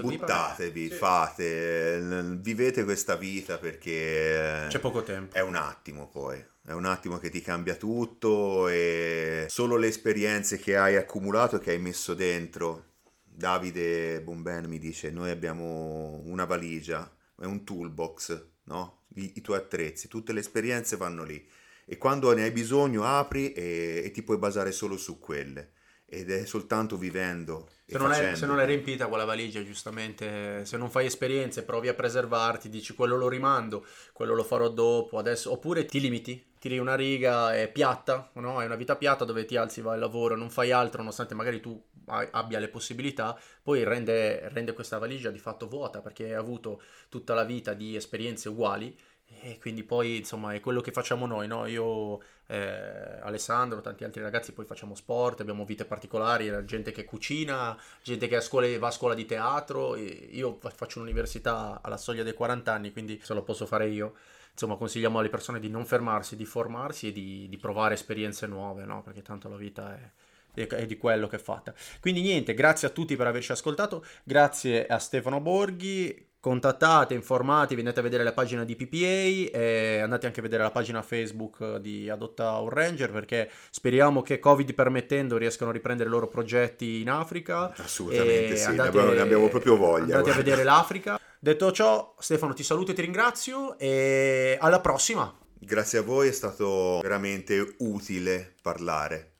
Buttatevi, 0.01 0.89
fate, 0.89 1.99
l- 1.99 2.39
vivete 2.39 2.83
questa 2.83 3.15
vita 3.15 3.57
perché 3.57 4.65
C'è 4.69 4.79
poco 4.79 5.03
tempo. 5.03 5.35
è 5.35 5.41
un 5.41 5.55
attimo 5.55 6.07
poi. 6.07 6.43
È 6.65 6.71
un 6.73 6.85
attimo 6.85 7.17
che 7.17 7.29
ti 7.29 7.41
cambia 7.41 7.75
tutto 7.75 8.67
e 8.67 9.45
solo 9.49 9.77
le 9.77 9.87
esperienze 9.87 10.57
che 10.57 10.75
hai 10.77 10.95
accumulato, 10.95 11.59
che 11.59 11.71
hai 11.71 11.79
messo 11.79 12.13
dentro. 12.13 12.85
Davide 13.23 14.21
Bomben 14.21 14.65
mi 14.65 14.79
dice: 14.79 15.09
Noi 15.09 15.29
abbiamo 15.29 16.21
una 16.25 16.45
valigia, 16.45 17.09
è 17.39 17.45
un 17.45 17.63
toolbox, 17.63 18.45
no? 18.63 19.03
I, 19.15 19.33
i 19.35 19.41
tuoi 19.41 19.57
attrezzi, 19.57 20.07
tutte 20.07 20.33
le 20.33 20.41
esperienze 20.41 20.97
vanno 20.97 21.23
lì. 21.23 21.47
E 21.85 21.97
quando 21.97 22.33
ne 22.33 22.43
hai 22.43 22.51
bisogno, 22.51 23.05
apri 23.05 23.53
e, 23.53 24.01
e 24.03 24.11
ti 24.11 24.21
puoi 24.23 24.37
basare 24.37 24.71
solo 24.73 24.97
su 24.97 25.19
quelle. 25.19 25.71
Ed 26.07 26.31
è 26.31 26.45
soltanto 26.45 26.97
vivendo 26.97 27.67
se 27.89 27.97
non, 27.97 28.11
è, 28.11 28.35
se 28.35 28.45
non, 28.45 28.59
è, 28.59 28.65
riempita 28.65 29.07
quella 29.07 29.23
valigia, 29.23 29.63
giustamente, 29.63 30.65
se 30.65 30.75
non 30.75 30.89
fai 30.89 31.05
esperienze, 31.05 31.63
provi 31.63 31.87
a 31.87 31.93
preservarti, 31.93 32.67
dici 32.67 32.93
quello 32.93 33.15
lo 33.15 33.29
rimando, 33.29 33.85
quello 34.11 34.35
lo 34.35 34.43
farò 34.43 34.67
dopo, 34.67 35.17
adesso, 35.17 35.53
oppure 35.53 35.85
ti 35.85 36.01
limiti, 36.01 36.47
tiri 36.59 36.79
una 36.79 36.95
riga, 36.95 37.55
è 37.55 37.71
piatta, 37.71 38.29
no? 38.33 38.57
Hai 38.57 38.65
una 38.65 38.75
vita 38.75 38.97
piatta 38.97 39.23
dove 39.23 39.45
ti 39.45 39.55
alzi, 39.55 39.79
vai 39.79 39.93
al 39.93 40.01
lavoro, 40.01 40.35
non 40.35 40.49
fai 40.49 40.71
altro, 40.71 40.97
nonostante 40.97 41.33
magari 41.33 41.61
tu 41.61 41.81
abbia 42.07 42.59
le 42.59 42.67
possibilità, 42.67 43.39
poi 43.63 43.85
rende, 43.85 44.49
rende 44.49 44.73
questa 44.73 44.97
valigia 44.97 45.31
di 45.31 45.39
fatto 45.39 45.69
vuota 45.69 46.01
perché 46.01 46.25
hai 46.25 46.33
avuto 46.33 46.81
tutta 47.07 47.33
la 47.33 47.45
vita 47.45 47.73
di 47.73 47.95
esperienze 47.95 48.49
uguali 48.49 48.97
e 49.41 49.57
quindi 49.59 49.83
poi 49.83 50.17
insomma 50.17 50.53
è 50.53 50.59
quello 50.59 50.81
che 50.81 50.91
facciamo 50.91 51.25
noi, 51.25 51.47
no? 51.47 51.65
Io, 51.65 52.19
eh, 52.47 53.19
Alessandro, 53.21 53.81
tanti 53.81 54.03
altri 54.03 54.21
ragazzi 54.21 54.51
poi 54.51 54.65
facciamo 54.65 54.95
sport, 54.95 55.41
abbiamo 55.41 55.65
vite 55.65 55.85
particolari, 55.85 56.51
gente 56.65 56.91
che 56.91 57.05
cucina, 57.05 57.77
gente 58.01 58.27
che 58.27 58.37
a 58.37 58.41
scuola, 58.41 58.67
va 58.79 58.87
a 58.87 58.91
scuola 58.91 59.13
di 59.13 59.25
teatro, 59.25 59.95
io 59.95 60.57
faccio 60.73 60.99
un'università 60.99 61.79
alla 61.81 61.97
soglia 61.97 62.23
dei 62.23 62.33
40 62.33 62.73
anni, 62.73 62.91
quindi 62.91 63.19
se 63.21 63.33
lo 63.33 63.43
posso 63.43 63.65
fare 63.65 63.87
io. 63.87 64.15
Insomma, 64.51 64.75
consigliamo 64.75 65.19
alle 65.19 65.29
persone 65.29 65.59
di 65.59 65.69
non 65.69 65.85
fermarsi, 65.85 66.35
di 66.35 66.45
formarsi 66.45 67.09
e 67.09 67.11
di, 67.11 67.47
di 67.47 67.57
provare 67.57 67.93
esperienze 67.93 68.47
nuove, 68.47 68.85
no? 68.85 69.03
Perché 69.03 69.21
tanto 69.21 69.49
la 69.49 69.55
vita 69.55 69.95
è, 69.95 70.65
è 70.65 70.85
di 70.87 70.97
quello 70.97 71.27
che 71.27 71.35
è 71.35 71.39
fatta. 71.39 71.73
Quindi 71.99 72.21
niente, 72.21 72.55
grazie 72.55 72.87
a 72.87 72.91
tutti 72.91 73.15
per 73.15 73.27
averci 73.27 73.51
ascoltato, 73.51 74.03
grazie 74.23 74.87
a 74.87 74.97
Stefano 74.97 75.39
Borghi, 75.39 76.26
contattate, 76.39 77.13
informatevi, 77.13 77.79
andate 77.79 77.99
a 77.99 78.03
vedere 78.03 78.23
la 78.23 78.33
pagina 78.33 78.63
di 78.63 78.75
PPA 78.75 79.57
e 79.57 79.99
andate 80.01 80.27
anche 80.27 80.39
a 80.39 80.43
vedere 80.43 80.63
la 80.63 80.71
pagina 80.71 81.01
Facebook 81.01 81.77
di 81.77 82.09
Adotta 82.09 82.57
un 82.59 82.69
Ranger 82.69 83.11
perché 83.11 83.49
speriamo 83.69 84.21
che 84.21 84.39
Covid 84.39 84.73
permettendo 84.73 85.37
riescano 85.37 85.71
a 85.71 85.73
riprendere 85.73 86.09
i 86.09 86.11
loro 86.11 86.27
progetti 86.27 87.01
in 87.01 87.09
Africa. 87.09 87.73
Assolutamente 87.75 88.55
sì, 88.55 88.65
andate, 88.65 89.01
ne, 89.01 89.19
abbiamo, 89.19 89.47
proprio 89.49 89.75
voglia. 89.75 90.15
Andate 90.17 90.21
guarda. 90.21 90.31
a 90.31 90.43
vedere 90.43 90.63
l'Africa. 90.63 91.19
Detto 91.39 91.71
ciò, 91.71 92.15
Stefano 92.19 92.53
ti 92.53 92.63
saluto 92.63 92.91
e 92.91 92.93
ti 92.93 93.01
ringrazio 93.01 93.77
e 93.77 94.57
alla 94.59 94.79
prossima. 94.79 95.33
Grazie 95.59 95.99
a 95.99 96.01
voi, 96.03 96.27
è 96.29 96.31
stato 96.31 96.99
veramente 97.01 97.75
utile 97.79 98.55
parlare 98.61 99.33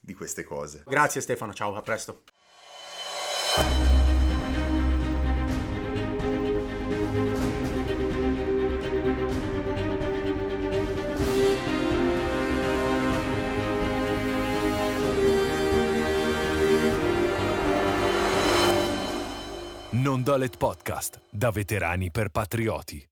di 0.00 0.14
queste 0.14 0.42
cose. 0.42 0.82
Grazie 0.86 1.20
Stefano, 1.20 1.52
ciao, 1.54 1.74
a 1.74 1.82
presto. 1.82 2.22
Dolet 20.30 20.56
Podcast, 20.56 21.20
da 21.28 21.50
veterani 21.50 22.12
per 22.12 22.28
patrioti. 22.28 23.09